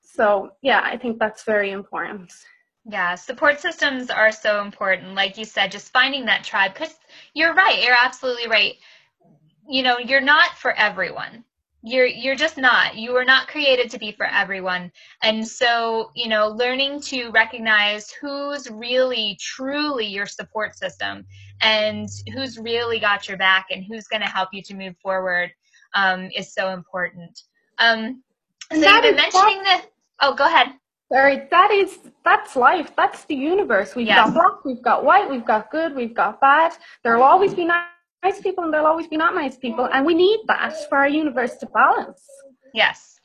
So, 0.01 0.51
yeah, 0.61 0.81
I 0.83 0.95
think 0.95 1.17
that's 1.17 1.43
very 1.43 1.71
important. 1.71 2.31
Yeah, 2.85 3.15
support 3.15 3.59
systems 3.59 4.11
are 4.11 4.31
so 4.31 4.61
important. 4.61 5.15
Like 5.15 5.35
you 5.35 5.45
said, 5.45 5.71
just 5.71 5.91
finding 5.91 6.25
that 6.25 6.43
tribe, 6.43 6.75
because 6.75 6.95
you're 7.33 7.55
right, 7.55 7.81
you're 7.81 7.97
absolutely 7.99 8.47
right. 8.47 8.75
You 9.67 9.81
know, 9.81 9.97
you're 9.97 10.21
not 10.21 10.57
for 10.57 10.73
everyone 10.73 11.43
you're 11.81 12.05
you're 12.05 12.35
just 12.35 12.57
not 12.57 12.97
you 12.97 13.13
were 13.13 13.23
not 13.23 13.47
created 13.47 13.89
to 13.89 13.97
be 13.97 14.11
for 14.11 14.25
everyone 14.25 14.91
and 15.23 15.47
so 15.47 16.11
you 16.13 16.27
know 16.27 16.49
learning 16.49 16.99
to 16.99 17.29
recognize 17.29 18.11
who's 18.11 18.69
really 18.69 19.37
truly 19.39 20.05
your 20.05 20.25
support 20.25 20.77
system 20.77 21.25
and 21.61 22.09
who's 22.33 22.57
really 22.57 22.99
got 22.99 23.27
your 23.27 23.37
back 23.37 23.67
and 23.71 23.85
who's 23.85 24.07
going 24.07 24.21
to 24.21 24.27
help 24.27 24.49
you 24.51 24.61
to 24.61 24.75
move 24.75 24.95
forward 25.01 25.51
um, 25.93 26.29
is 26.35 26.53
so 26.53 26.69
important 26.71 27.43
um, 27.77 28.21
so 28.71 28.77
you've 28.77 29.01
been 29.01 29.15
mentioning 29.15 29.63
that 29.63 29.85
oh 30.21 30.33
go 30.33 30.45
ahead 30.45 30.73
Sorry, 31.11 31.47
that 31.49 31.71
is 31.71 31.97
that's 32.23 32.55
life. 32.55 32.95
That's 32.95 33.23
the 33.25 33.33
universe. 33.33 33.95
We've 33.95 34.05
yes. 34.05 34.27
got 34.27 34.33
black, 34.35 34.63
we've 34.63 34.83
got 34.83 35.03
white, 35.03 35.27
we've 35.27 35.43
got 35.43 35.71
good, 35.71 35.95
we've 35.95 36.13
got 36.13 36.39
bad. 36.39 36.73
There'll 37.03 37.23
always 37.23 37.55
be 37.55 37.65
nice 37.65 37.87
nice 38.23 38.41
people 38.41 38.63
and 38.63 38.73
there'll 38.73 38.87
always 38.87 39.07
be 39.07 39.17
not 39.17 39.33
nice 39.33 39.57
people 39.57 39.85
and 39.93 40.05
we 40.05 40.13
need 40.13 40.39
that 40.47 40.75
for 40.89 40.97
our 40.97 41.09
universe 41.09 41.55
to 41.57 41.65
balance 41.67 42.25
yes 42.73 43.19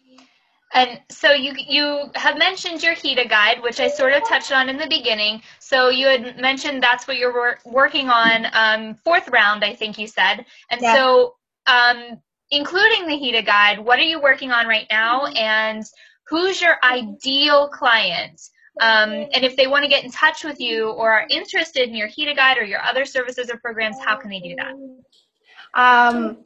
and 0.75 1.01
so 1.09 1.33
you 1.33 1.55
you 1.57 2.11
have 2.17 2.37
mentioned 2.37 2.83
your 2.83 2.95
HIDA 2.95 3.29
guide, 3.29 3.63
which 3.63 3.79
I 3.79 3.89
sort 3.89 4.13
of 4.13 4.29
touched 4.29 4.51
on 4.51 4.69
in 4.69 4.77
the 4.77 4.89
beginning. 4.89 5.41
So 5.61 5.89
you 5.89 6.09
had 6.09 6.37
mentioned 6.39 6.83
that's 6.83 7.07
what 7.07 7.17
you're 7.17 7.33
wor- 7.33 7.61
working 7.65 8.11
on, 8.11 8.47
um, 8.53 8.97
fourth 9.05 9.29
round, 9.29 9.65
I 9.65 9.73
think 9.73 9.99
you 9.99 10.09
said. 10.09 10.45
And 10.71 10.81
yeah. 10.83 10.95
so, 10.95 11.35
um, 11.67 12.21
including 12.51 13.07
the 13.07 13.15
HIDA 13.15 13.47
guide, 13.47 13.79
what 13.79 14.01
are 14.01 14.03
you 14.03 14.21
working 14.21 14.51
on 14.51 14.67
right 14.67 14.87
now, 14.91 15.27
and 15.27 15.85
who's 16.27 16.61
your 16.61 16.77
ideal 16.83 17.69
client? 17.69 18.41
Um, 18.81 19.11
and 19.11 19.45
if 19.45 19.57
they 19.57 19.67
want 19.67 19.85
to 19.85 19.89
get 19.89 20.05
in 20.05 20.11
touch 20.11 20.45
with 20.45 20.61
you 20.61 20.91
or 20.91 21.13
are 21.13 21.27
interested 21.31 21.89
in 21.89 21.95
your 21.95 22.09
HIDA 22.09 22.35
guide 22.35 22.59
or 22.59 22.65
your 22.65 22.83
other 22.83 23.05
services 23.05 23.51
or 23.51 23.59
programs, 23.59 23.97
how 24.05 24.17
can 24.17 24.31
they 24.31 24.41
do 24.41 24.57
that? 24.57 24.75
Um, 25.75 26.39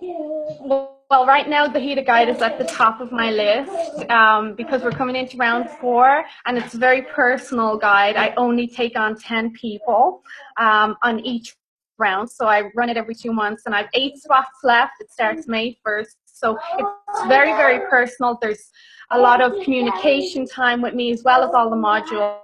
well, 1.10 1.26
right 1.26 1.48
now 1.48 1.66
the 1.66 1.78
HIDA 1.78 2.04
guide 2.04 2.28
is 2.28 2.42
at 2.42 2.58
the 2.58 2.64
top 2.64 3.00
of 3.00 3.12
my 3.12 3.30
list 3.30 4.10
um, 4.10 4.54
because 4.54 4.82
we're 4.82 4.90
coming 4.90 5.16
into 5.16 5.36
round 5.38 5.70
four 5.80 6.24
and 6.46 6.58
it's 6.58 6.74
a 6.74 6.78
very 6.78 7.02
personal 7.02 7.78
guide. 7.78 8.16
I 8.16 8.34
only 8.36 8.66
take 8.66 8.98
on 8.98 9.18
10 9.18 9.52
people 9.52 10.22
um, 10.58 10.96
on 11.02 11.20
each 11.20 11.56
round. 11.98 12.30
So 12.30 12.46
I 12.46 12.70
run 12.76 12.90
it 12.90 12.96
every 12.96 13.14
two 13.14 13.32
months 13.32 13.62
and 13.66 13.74
I 13.74 13.78
have 13.78 13.90
eight 13.94 14.18
spots 14.18 14.58
left. 14.62 14.92
It 15.00 15.10
starts 15.10 15.48
May 15.48 15.78
1st. 15.86 16.14
So 16.38 16.58
it's 16.78 17.26
very, 17.26 17.52
very 17.52 17.88
personal. 17.88 18.38
There's 18.40 18.70
a 19.10 19.18
lot 19.18 19.40
of 19.40 19.52
communication 19.64 20.46
time 20.46 20.82
with 20.82 20.94
me 20.94 21.12
as 21.12 21.22
well 21.24 21.42
as 21.42 21.50
all 21.54 21.70
the 21.70 21.76
modules 21.76 22.40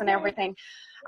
and 0.00 0.08
everything. 0.08 0.54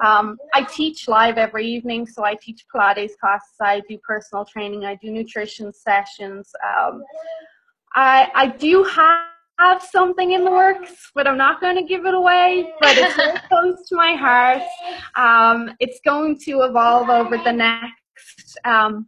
Um, 0.05 0.37
I 0.55 0.63
teach 0.63 1.09
live 1.09 1.39
every 1.39 1.67
evening, 1.67 2.07
so 2.07 2.25
I 2.25 2.35
teach 2.35 2.65
Pilates 2.73 3.17
classes, 3.21 3.57
I 3.61 3.83
do 3.89 3.99
personal 4.07 4.45
training, 4.45 4.85
I 4.85 4.97
do 4.97 5.11
nutrition 5.11 5.73
sessions. 5.73 6.53
Um, 6.65 7.03
I, 7.95 8.31
I 8.35 8.47
do 8.49 8.85
have 8.85 9.29
have 9.59 9.83
something 9.83 10.33
in 10.33 10.45
the 10.45 10.51
works, 10.51 11.11
but 11.15 11.27
I'm 11.27 11.37
not 11.37 11.61
going 11.61 11.77
to 11.77 11.83
give 11.83 12.07
it 12.07 12.15
away. 12.15 12.73
But 12.81 12.97
it's 12.97 13.17
very 13.17 13.39
close 13.49 13.89
to 13.89 13.97
my 13.97 14.15
heart. 14.15 14.63
Um, 15.17 15.75
it's 15.81 16.01
going 16.05 16.39
to 16.45 16.63
evolve 16.63 17.09
over 17.09 17.37
the 17.39 17.53
next 17.53 18.59
um, 18.65 19.07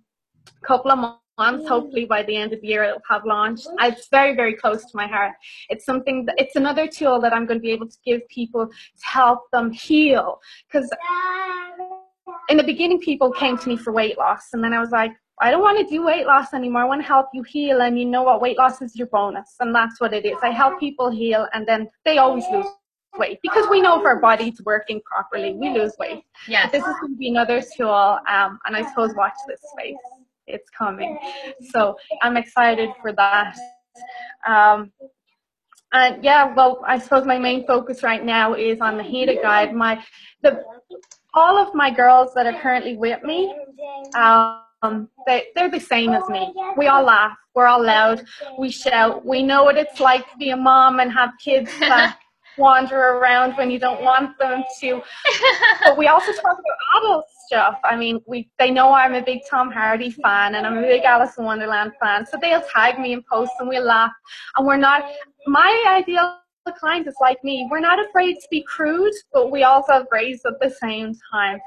couple 0.62 0.90
of 0.90 1.19
months 1.40 1.50
months. 1.50 1.68
Hopefully 1.68 2.04
by 2.04 2.22
the 2.22 2.36
end 2.36 2.52
of 2.52 2.60
the 2.60 2.68
year 2.68 2.84
it'll 2.84 3.00
have 3.08 3.24
launched. 3.24 3.66
It's 3.80 4.08
very, 4.08 4.34
very 4.34 4.54
close 4.54 4.82
to 4.82 4.94
my 4.94 5.06
heart. 5.06 5.32
It's 5.68 5.84
something 5.84 6.26
that 6.26 6.36
it's 6.38 6.56
another 6.56 6.86
tool 6.86 7.20
that 7.20 7.32
I'm 7.32 7.46
going 7.46 7.58
to 7.58 7.62
be 7.62 7.72
able 7.72 7.88
to 7.88 7.98
give 8.04 8.26
people 8.28 8.66
to 8.66 9.06
help 9.18 9.40
them 9.52 9.70
heal. 9.70 10.40
Because 10.66 10.90
in 12.48 12.56
the 12.56 12.64
beginning 12.72 13.00
people 13.00 13.30
came 13.32 13.56
to 13.58 13.68
me 13.68 13.76
for 13.76 13.92
weight 13.92 14.18
loss 14.18 14.52
and 14.52 14.62
then 14.62 14.72
I 14.72 14.80
was 14.80 14.90
like, 14.90 15.12
I 15.42 15.50
don't 15.50 15.62
want 15.62 15.78
to 15.78 15.86
do 15.94 16.04
weight 16.04 16.26
loss 16.26 16.52
anymore. 16.52 16.82
I 16.82 16.84
want 16.84 17.00
to 17.00 17.08
help 17.08 17.28
you 17.32 17.42
heal 17.42 17.80
and 17.80 17.98
you 17.98 18.04
know 18.04 18.22
what 18.22 18.42
weight 18.42 18.58
loss 18.58 18.82
is 18.82 18.94
your 18.94 19.08
bonus 19.08 19.56
and 19.60 19.74
that's 19.74 20.00
what 20.00 20.12
it 20.12 20.26
is. 20.26 20.36
I 20.42 20.50
help 20.50 20.78
people 20.78 21.10
heal 21.10 21.46
and 21.54 21.66
then 21.66 21.88
they 22.04 22.18
always 22.18 22.44
lose 22.52 22.66
weight 23.18 23.38
because 23.42 23.66
we 23.68 23.80
know 23.80 23.98
if 23.98 24.04
our 24.04 24.20
body's 24.20 24.60
working 24.64 25.00
properly, 25.04 25.54
we 25.54 25.70
lose 25.70 25.94
weight. 25.98 26.22
Yes. 26.46 26.66
But 26.66 26.72
this 26.72 26.86
is 26.86 26.94
going 27.00 27.14
to 27.14 27.18
be 27.18 27.28
another 27.30 27.62
tool 27.76 28.18
um, 28.28 28.58
and 28.66 28.76
I 28.76 28.86
suppose 28.90 29.14
watch 29.14 29.38
this 29.48 29.60
space 29.72 29.96
it's 30.52 30.70
coming. 30.70 31.18
So 31.70 31.96
I'm 32.22 32.36
excited 32.36 32.90
for 33.00 33.12
that. 33.12 33.56
Um, 34.46 34.92
and 35.92 36.22
yeah, 36.22 36.54
well, 36.54 36.82
I 36.86 36.98
suppose 36.98 37.24
my 37.26 37.38
main 37.38 37.66
focus 37.66 38.02
right 38.02 38.24
now 38.24 38.54
is 38.54 38.80
on 38.80 38.96
the 38.96 39.02
HIDA 39.02 39.42
guide. 39.42 39.74
My 39.74 40.02
the 40.42 40.62
all 41.34 41.58
of 41.58 41.74
my 41.74 41.90
girls 41.90 42.32
that 42.34 42.46
are 42.46 42.58
currently 42.60 42.96
with 42.96 43.22
me, 43.22 43.54
um, 44.16 45.08
they 45.26 45.46
they're 45.54 45.70
the 45.70 45.80
same 45.80 46.12
as 46.12 46.28
me. 46.28 46.52
We 46.76 46.86
all 46.86 47.02
laugh, 47.02 47.36
we're 47.54 47.66
all 47.66 47.84
loud, 47.84 48.24
we 48.58 48.70
shout. 48.70 49.26
We 49.26 49.42
know 49.42 49.64
what 49.64 49.76
it's 49.76 49.98
like 50.00 50.30
to 50.30 50.36
be 50.38 50.50
a 50.50 50.56
mom 50.56 51.00
and 51.00 51.12
have 51.12 51.30
kids 51.42 51.70
wander 52.58 52.98
around 52.98 53.52
when 53.54 53.70
you 53.70 53.78
don't 53.78 54.02
want 54.02 54.38
them 54.38 54.62
to. 54.80 55.02
but 55.84 55.96
we 55.96 56.06
also 56.08 56.32
talk 56.32 56.58
about 56.58 57.02
adult 57.02 57.24
stuff. 57.46 57.78
I 57.84 57.96
mean, 57.96 58.20
we 58.26 58.48
they 58.58 58.70
know 58.70 58.92
I'm 58.92 59.14
a 59.14 59.22
big 59.22 59.40
Tom 59.50 59.70
Hardy 59.70 60.10
fan 60.10 60.54
and 60.54 60.66
I'm 60.66 60.78
a 60.78 60.82
big 60.82 61.04
Alice 61.04 61.36
in 61.38 61.44
Wonderland 61.44 61.92
fan, 62.00 62.26
so 62.26 62.38
they'll 62.40 62.62
tag 62.74 62.98
me 62.98 63.12
in 63.12 63.22
posts 63.30 63.54
and 63.58 63.68
we'll 63.68 63.84
laugh. 63.84 64.12
And 64.56 64.66
we're 64.66 64.76
not. 64.76 65.04
My 65.46 65.84
ideal 65.88 66.36
client 66.78 67.06
is 67.08 67.16
like 67.20 67.42
me. 67.42 67.66
We're 67.70 67.80
not 67.80 67.98
afraid 68.04 68.34
to 68.34 68.46
be 68.50 68.62
crude, 68.62 69.14
but 69.32 69.50
we 69.50 69.62
also 69.62 69.92
have 69.92 70.08
grace 70.08 70.42
at 70.46 70.60
the 70.60 70.70
same 70.70 71.14
time. 71.32 71.58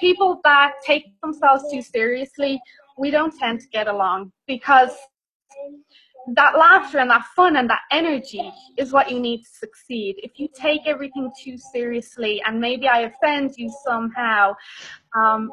People 0.00 0.40
that 0.44 0.72
take 0.84 1.04
themselves 1.22 1.64
too 1.70 1.82
seriously, 1.82 2.60
we 2.98 3.10
don't 3.10 3.36
tend 3.38 3.60
to 3.60 3.68
get 3.68 3.88
along 3.88 4.32
because 4.46 4.92
that 6.34 6.56
laughter 6.56 6.98
and 6.98 7.10
that 7.10 7.24
fun 7.34 7.56
and 7.56 7.68
that 7.68 7.80
energy 7.90 8.52
is 8.76 8.92
what 8.92 9.10
you 9.10 9.18
need 9.18 9.42
to 9.42 9.50
succeed. 9.50 10.16
If 10.18 10.38
you 10.38 10.48
take 10.54 10.82
everything 10.86 11.30
too 11.42 11.56
seriously 11.72 12.42
and 12.46 12.60
maybe 12.60 12.88
I 12.88 13.00
offend 13.00 13.54
you 13.56 13.72
somehow, 13.84 14.54
um, 15.16 15.50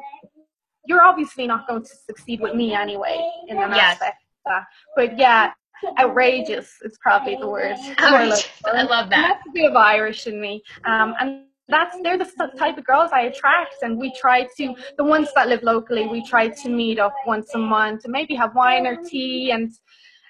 you're 0.86 1.02
obviously 1.02 1.46
not 1.46 1.66
going 1.66 1.82
to 1.82 1.96
succeed 2.06 2.40
with 2.40 2.54
me 2.54 2.74
anyway 2.74 3.18
in 3.48 3.58
an 3.58 3.70
yes. 3.70 3.94
aspect 3.94 4.22
of 4.46 4.52
that. 4.52 4.64
But 4.96 5.18
yeah, 5.18 5.52
outrageous 5.98 6.76
is 6.82 6.98
probably 7.02 7.36
the 7.36 7.48
word. 7.48 7.76
Outrageous. 8.00 8.48
I 8.64 8.82
love 8.82 9.10
that. 9.10 9.38
That's 9.38 9.48
a 9.48 9.52
bit 9.52 9.70
of 9.70 9.76
Irish 9.76 10.26
in 10.26 10.40
me. 10.40 10.62
Um, 10.84 11.14
and 11.20 11.44
that's 11.68 11.96
they're 12.02 12.18
the 12.18 12.28
type 12.58 12.78
of 12.78 12.84
girls 12.84 13.10
I 13.12 13.22
attract, 13.22 13.76
and 13.82 13.98
we 13.98 14.12
try 14.20 14.46
to 14.56 14.74
the 14.98 15.04
ones 15.04 15.28
that 15.36 15.48
live 15.48 15.62
locally. 15.62 16.06
We 16.08 16.26
try 16.26 16.48
to 16.48 16.68
meet 16.68 16.98
up 16.98 17.14
once 17.26 17.54
a 17.54 17.58
month 17.58 18.04
and 18.04 18.12
maybe 18.12 18.34
have 18.34 18.54
wine 18.56 18.86
or 18.86 18.96
tea 18.96 19.52
and 19.52 19.70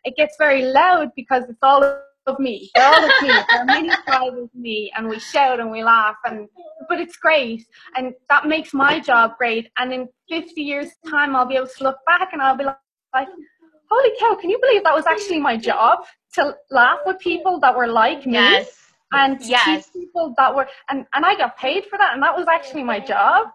it 0.04 0.16
gets 0.16 0.36
very 0.38 0.62
loud 0.62 1.10
because 1.16 1.44
it's 1.48 1.62
all 1.62 1.82
of 1.84 2.38
me. 2.38 2.70
They're 2.74 2.86
all 2.86 3.04
of 3.04 3.22
me. 3.22 3.28
There 3.28 3.60
are 3.60 3.64
many 3.64 3.90
sides 3.90 4.36
of 4.36 4.54
me, 4.54 4.92
and 4.96 5.08
we 5.08 5.18
shout 5.18 5.60
and 5.60 5.70
we 5.70 5.82
laugh, 5.82 6.16
and 6.24 6.48
but 6.88 7.00
it's 7.00 7.16
great, 7.16 7.66
and 7.96 8.14
that 8.28 8.46
makes 8.46 8.72
my 8.74 9.00
job 9.00 9.36
great. 9.38 9.70
And 9.78 9.92
in 9.92 10.08
50 10.28 10.60
years' 10.60 10.90
time, 11.08 11.34
I'll 11.34 11.46
be 11.46 11.56
able 11.56 11.68
to 11.68 11.84
look 11.84 11.98
back 12.06 12.32
and 12.32 12.42
I'll 12.42 12.56
be 12.56 12.64
like, 12.64 13.28
"Holy 13.90 14.10
cow! 14.18 14.36
Can 14.40 14.50
you 14.50 14.58
believe 14.60 14.84
that 14.84 14.94
was 14.94 15.06
actually 15.06 15.40
my 15.40 15.56
job 15.56 16.00
to 16.34 16.54
laugh 16.70 17.00
with 17.06 17.18
people 17.18 17.60
that 17.60 17.76
were 17.76 17.88
like 17.88 18.26
me?" 18.26 18.32
Yes. 18.34 18.76
And 19.12 19.40
yes. 19.44 19.90
people 19.90 20.34
that 20.36 20.54
were, 20.54 20.68
and, 20.88 21.04
and 21.14 21.26
I 21.26 21.34
got 21.34 21.58
paid 21.58 21.84
for 21.86 21.98
that, 21.98 22.14
and 22.14 22.22
that 22.22 22.36
was 22.36 22.46
actually 22.46 22.84
my 22.84 23.00
job 23.00 23.48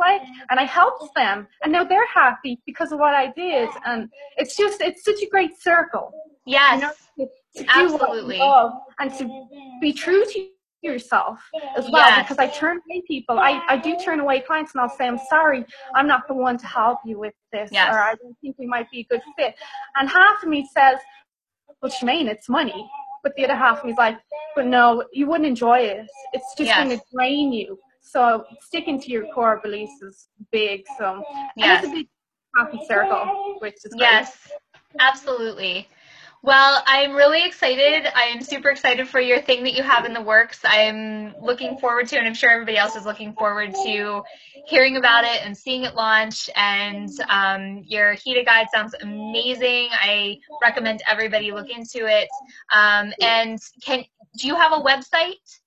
like 0.00 0.22
and 0.50 0.58
I 0.58 0.64
helped 0.64 1.14
them 1.14 1.46
and 1.62 1.72
now 1.72 1.84
they're 1.84 2.06
happy 2.06 2.60
because 2.66 2.92
of 2.92 2.98
what 2.98 3.14
I 3.14 3.32
did 3.32 3.68
and 3.86 4.08
it's 4.36 4.56
just 4.56 4.80
it's 4.80 5.04
such 5.04 5.22
a 5.22 5.28
great 5.28 5.60
circle. 5.60 6.12
Yes. 6.46 6.82
You 7.16 7.24
know, 7.24 7.30
to, 7.56 7.64
to 7.64 7.70
Absolutely. 7.78 8.40
And 8.98 9.14
to 9.18 9.46
be 9.80 9.92
true 9.92 10.24
to 10.24 10.48
yourself 10.82 11.38
as 11.76 11.84
well 11.90 12.08
yes. 12.08 12.22
because 12.22 12.38
I 12.38 12.48
turn 12.48 12.78
away 12.88 13.02
people. 13.06 13.38
I, 13.38 13.60
I 13.68 13.76
do 13.76 13.96
turn 14.02 14.20
away 14.20 14.40
clients 14.40 14.72
and 14.74 14.80
I'll 14.80 14.88
say, 14.88 15.06
I'm 15.06 15.20
sorry, 15.28 15.64
I'm 15.94 16.06
not 16.06 16.26
the 16.26 16.34
one 16.34 16.56
to 16.58 16.66
help 16.66 16.98
you 17.04 17.18
with 17.18 17.34
this 17.52 17.70
yes. 17.72 17.94
or 17.94 17.98
I 17.98 18.14
don't 18.14 18.36
think 18.40 18.56
we 18.58 18.66
might 18.66 18.90
be 18.90 19.00
a 19.00 19.04
good 19.04 19.22
fit. 19.36 19.54
And 19.96 20.08
half 20.08 20.42
of 20.42 20.48
me 20.48 20.68
says, 20.74 20.98
Well 21.82 21.92
Shemaine, 21.92 22.28
it's 22.28 22.48
money. 22.48 22.88
But 23.22 23.34
the 23.36 23.44
other 23.44 23.56
half 23.56 23.80
of 23.80 23.84
me 23.84 23.92
is 23.92 23.98
like, 23.98 24.18
but 24.56 24.66
no, 24.66 25.04
you 25.12 25.26
wouldn't 25.26 25.46
enjoy 25.46 25.80
it. 25.80 26.06
It's 26.32 26.54
just 26.56 26.68
yes. 26.68 26.78
going 26.78 26.98
to 26.98 27.04
drain 27.14 27.52
you. 27.52 27.78
So 28.00 28.44
sticking 28.60 29.00
to 29.00 29.10
your 29.10 29.26
core 29.32 29.60
beliefs 29.62 30.02
is 30.02 30.28
big. 30.50 30.84
So 30.98 31.22
yes. 31.56 31.84
it's 31.84 31.92
a 31.92 31.94
big 31.94 32.08
happy 32.56 32.80
circle, 32.86 33.56
which 33.60 33.76
is 33.84 33.92
great. 33.92 34.00
Yes, 34.00 34.48
absolutely. 34.98 35.88
Well, 36.42 36.82
I'm 36.86 37.12
really 37.12 37.44
excited. 37.44 38.10
I 38.16 38.22
am 38.22 38.40
super 38.40 38.70
excited 38.70 39.06
for 39.06 39.20
your 39.20 39.42
thing 39.42 39.62
that 39.64 39.74
you 39.74 39.82
have 39.82 40.06
in 40.06 40.14
the 40.14 40.22
works. 40.22 40.60
I'm 40.64 41.34
looking 41.38 41.76
forward 41.76 42.08
to, 42.08 42.16
and 42.16 42.26
I'm 42.26 42.32
sure 42.32 42.48
everybody 42.48 42.78
else 42.78 42.96
is 42.96 43.04
looking 43.04 43.34
forward 43.34 43.74
to 43.84 44.22
hearing 44.64 44.96
about 44.96 45.24
it 45.24 45.44
and 45.44 45.54
seeing 45.54 45.84
it 45.84 45.94
launch. 45.94 46.48
And 46.56 47.10
um, 47.28 47.82
your 47.86 48.14
HIDA 48.14 48.46
guide 48.46 48.68
sounds 48.72 48.94
amazing. 49.02 49.88
I 49.92 50.38
recommend 50.62 51.02
everybody 51.06 51.52
look 51.52 51.68
into 51.68 52.06
it. 52.06 52.28
Um, 52.72 53.12
and 53.20 53.58
can 53.82 54.04
do 54.38 54.46
you 54.46 54.56
have 54.56 54.72
a 54.72 54.80
website? 54.80 55.59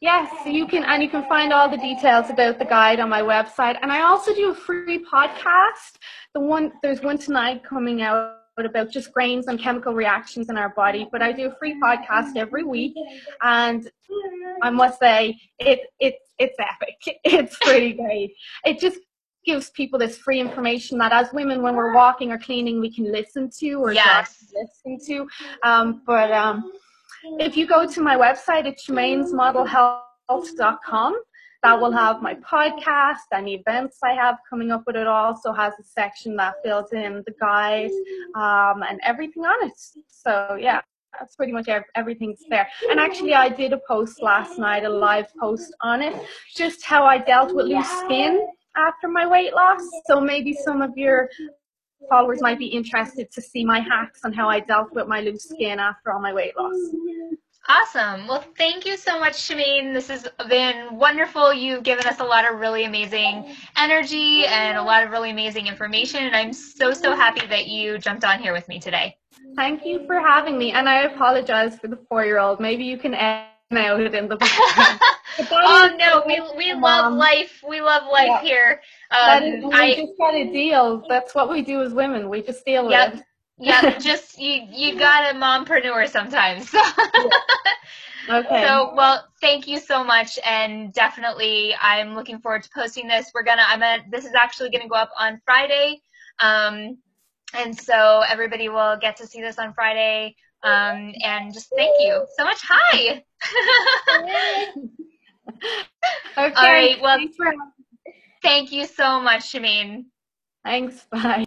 Yes, 0.00 0.30
you 0.46 0.66
can, 0.66 0.84
and 0.84 1.02
you 1.02 1.08
can 1.08 1.24
find 1.28 1.52
all 1.52 1.68
the 1.68 1.76
details 1.76 2.30
about 2.30 2.58
the 2.58 2.64
guide 2.64 3.00
on 3.00 3.08
my 3.08 3.22
website. 3.22 3.76
And 3.82 3.90
I 3.90 4.02
also 4.02 4.34
do 4.34 4.50
a 4.50 4.54
free 4.54 5.04
podcast. 5.04 5.96
The 6.34 6.40
one 6.40 6.72
there's 6.82 7.02
one 7.02 7.18
tonight 7.18 7.64
coming 7.64 8.02
out 8.02 8.36
about 8.58 8.90
just 8.90 9.12
grains 9.12 9.46
and 9.46 9.58
chemical 9.58 9.94
reactions 9.94 10.48
in 10.48 10.56
our 10.56 10.70
body. 10.70 11.08
But 11.10 11.22
I 11.22 11.32
do 11.32 11.48
a 11.50 11.56
free 11.56 11.80
podcast 11.82 12.36
every 12.36 12.64
week, 12.64 12.94
and 13.42 13.90
I 14.62 14.70
must 14.70 15.00
say 15.00 15.36
it 15.58 15.80
it 15.98 16.16
it's 16.38 16.56
epic. 16.58 17.20
It's 17.24 17.56
pretty 17.58 17.94
great. 17.94 18.32
It 18.64 18.78
just 18.78 19.00
gives 19.44 19.70
people 19.70 19.98
this 19.98 20.18
free 20.18 20.40
information 20.40 20.98
that 20.98 21.12
as 21.12 21.32
women, 21.32 21.62
when 21.62 21.74
we're 21.74 21.94
walking 21.94 22.30
or 22.30 22.38
cleaning, 22.38 22.80
we 22.80 22.92
can 22.92 23.10
listen 23.10 23.50
to 23.58 23.72
or 23.74 23.92
yes. 23.92 24.44
listen 24.54 24.98
to. 25.06 25.28
Um, 25.62 26.02
but 26.06 26.30
um, 26.30 26.70
if 27.38 27.56
you 27.56 27.66
go 27.66 27.86
to 27.86 28.00
my 28.00 28.16
website, 28.16 28.66
it's 28.66 28.86
Shamaine'sModelHealth.com 28.86 31.16
that 31.62 31.80
will 31.80 31.92
have 31.92 32.22
my 32.22 32.34
podcast, 32.34 33.18
any 33.32 33.54
events 33.54 33.98
I 34.02 34.12
have 34.12 34.38
coming 34.48 34.70
up, 34.70 34.84
but 34.86 34.96
it 34.96 35.06
also 35.06 35.52
has 35.52 35.74
a 35.80 35.82
section 35.82 36.36
that 36.36 36.54
fills 36.64 36.92
in 36.92 37.22
the 37.26 37.32
guide 37.40 37.90
um, 38.36 38.82
and 38.88 39.00
everything 39.02 39.44
on 39.44 39.66
it. 39.66 39.72
So 40.08 40.56
yeah, 40.60 40.80
that's 41.18 41.34
pretty 41.34 41.52
much 41.52 41.68
everything's 41.96 42.42
there. 42.48 42.68
And 42.90 43.00
actually, 43.00 43.34
I 43.34 43.48
did 43.48 43.72
a 43.72 43.80
post 43.88 44.22
last 44.22 44.58
night, 44.58 44.84
a 44.84 44.88
live 44.88 45.26
post 45.40 45.74
on 45.80 46.00
it, 46.00 46.14
just 46.54 46.84
how 46.84 47.04
I 47.04 47.18
dealt 47.18 47.54
with 47.54 47.66
loose 47.66 47.90
skin 48.04 48.46
after 48.76 49.08
my 49.08 49.26
weight 49.26 49.52
loss. 49.52 49.82
So 50.06 50.20
maybe 50.20 50.52
some 50.52 50.80
of 50.80 50.96
your 50.96 51.28
followers 52.08 52.40
might 52.40 52.58
be 52.58 52.66
interested 52.66 53.30
to 53.32 53.40
see 53.40 53.64
my 53.64 53.80
hacks 53.80 54.20
on 54.24 54.32
how 54.32 54.48
I 54.48 54.60
dealt 54.60 54.92
with 54.92 55.06
my 55.08 55.20
loose 55.20 55.48
skin 55.48 55.78
after 55.78 56.12
all 56.12 56.20
my 56.20 56.32
weight 56.32 56.56
loss. 56.56 56.76
Awesome. 57.70 58.26
Well, 58.26 58.42
thank 58.56 58.86
you 58.86 58.96
so 58.96 59.20
much, 59.20 59.34
Shamaine. 59.34 59.92
This 59.92 60.08
has 60.08 60.26
been 60.48 60.96
wonderful. 60.96 61.52
You've 61.52 61.82
given 61.82 62.06
us 62.06 62.18
a 62.18 62.24
lot 62.24 62.50
of 62.50 62.60
really 62.60 62.84
amazing 62.84 63.54
energy 63.76 64.46
and 64.46 64.78
a 64.78 64.82
lot 64.82 65.02
of 65.04 65.10
really 65.10 65.30
amazing 65.30 65.66
information. 65.66 66.22
And 66.24 66.34
I'm 66.34 66.54
so, 66.54 66.94
so 66.94 67.14
happy 67.14 67.46
that 67.46 67.66
you 67.66 67.98
jumped 67.98 68.24
on 68.24 68.40
here 68.40 68.54
with 68.54 68.66
me 68.68 68.80
today. 68.80 69.18
Thank 69.54 69.84
you 69.84 70.06
for 70.06 70.18
having 70.18 70.56
me. 70.56 70.72
And 70.72 70.88
I 70.88 71.02
apologize 71.02 71.78
for 71.78 71.88
the 71.88 71.98
four 72.08 72.24
year 72.24 72.38
old. 72.38 72.58
Maybe 72.58 72.84
you 72.84 72.96
can 72.96 73.12
edit 73.70 74.06
it 74.06 74.14
in 74.14 74.28
the 74.28 74.38
oh 75.52 75.96
no, 75.98 76.22
we 76.26 76.42
we 76.56 76.72
love 76.74 77.12
life. 77.12 77.62
We 77.68 77.80
love 77.80 78.04
life 78.10 78.28
yeah. 78.28 78.42
here. 78.42 78.80
Um, 79.10 79.42
is, 79.42 79.64
we 79.64 79.72
I, 79.72 79.94
just 79.94 80.18
got 80.18 80.34
a 80.34 80.44
deal. 80.50 81.04
That's 81.08 81.34
what 81.34 81.50
we 81.50 81.62
do 81.62 81.82
as 81.82 81.92
women. 81.92 82.28
We 82.28 82.42
just 82.42 82.64
deal 82.64 82.90
yep. 82.90 83.12
with 83.12 83.20
it 83.20 83.26
yeah, 83.58 83.98
just 83.98 84.38
you 84.38 84.62
you 84.70 84.98
got 84.98 85.34
a 85.34 85.38
mompreneur 85.38 86.08
sometimes. 86.08 86.72
okay. 88.28 88.64
So 88.66 88.92
well, 88.94 89.24
thank 89.40 89.66
you 89.66 89.78
so 89.78 90.04
much, 90.04 90.38
and 90.44 90.92
definitely 90.92 91.74
I'm 91.80 92.14
looking 92.14 92.38
forward 92.38 92.62
to 92.62 92.70
posting 92.74 93.08
this. 93.08 93.30
We're 93.34 93.42
gonna 93.42 93.64
I'm 93.66 93.80
gonna 93.80 94.04
this 94.10 94.24
is 94.24 94.32
actually 94.34 94.70
gonna 94.70 94.88
go 94.88 94.96
up 94.96 95.10
on 95.18 95.40
Friday, 95.44 96.00
um, 96.40 96.98
and 97.54 97.78
so 97.78 98.22
everybody 98.28 98.68
will 98.68 98.96
get 99.00 99.16
to 99.16 99.26
see 99.26 99.40
this 99.40 99.58
on 99.58 99.74
Friday. 99.74 100.36
Um, 100.62 101.14
and 101.24 101.52
just 101.54 101.72
thank 101.76 101.94
you 102.00 102.26
so 102.36 102.44
much. 102.44 102.58
Hi. 102.62 103.24
okay. 106.38 106.52
All 106.56 106.72
right. 106.72 107.00
Well, 107.00 107.18
thank 108.42 108.72
you 108.72 108.86
so 108.86 109.20
much, 109.20 109.52
Shamaine. 109.52 110.06
Thanks. 110.64 111.06
Bye. 111.10 111.36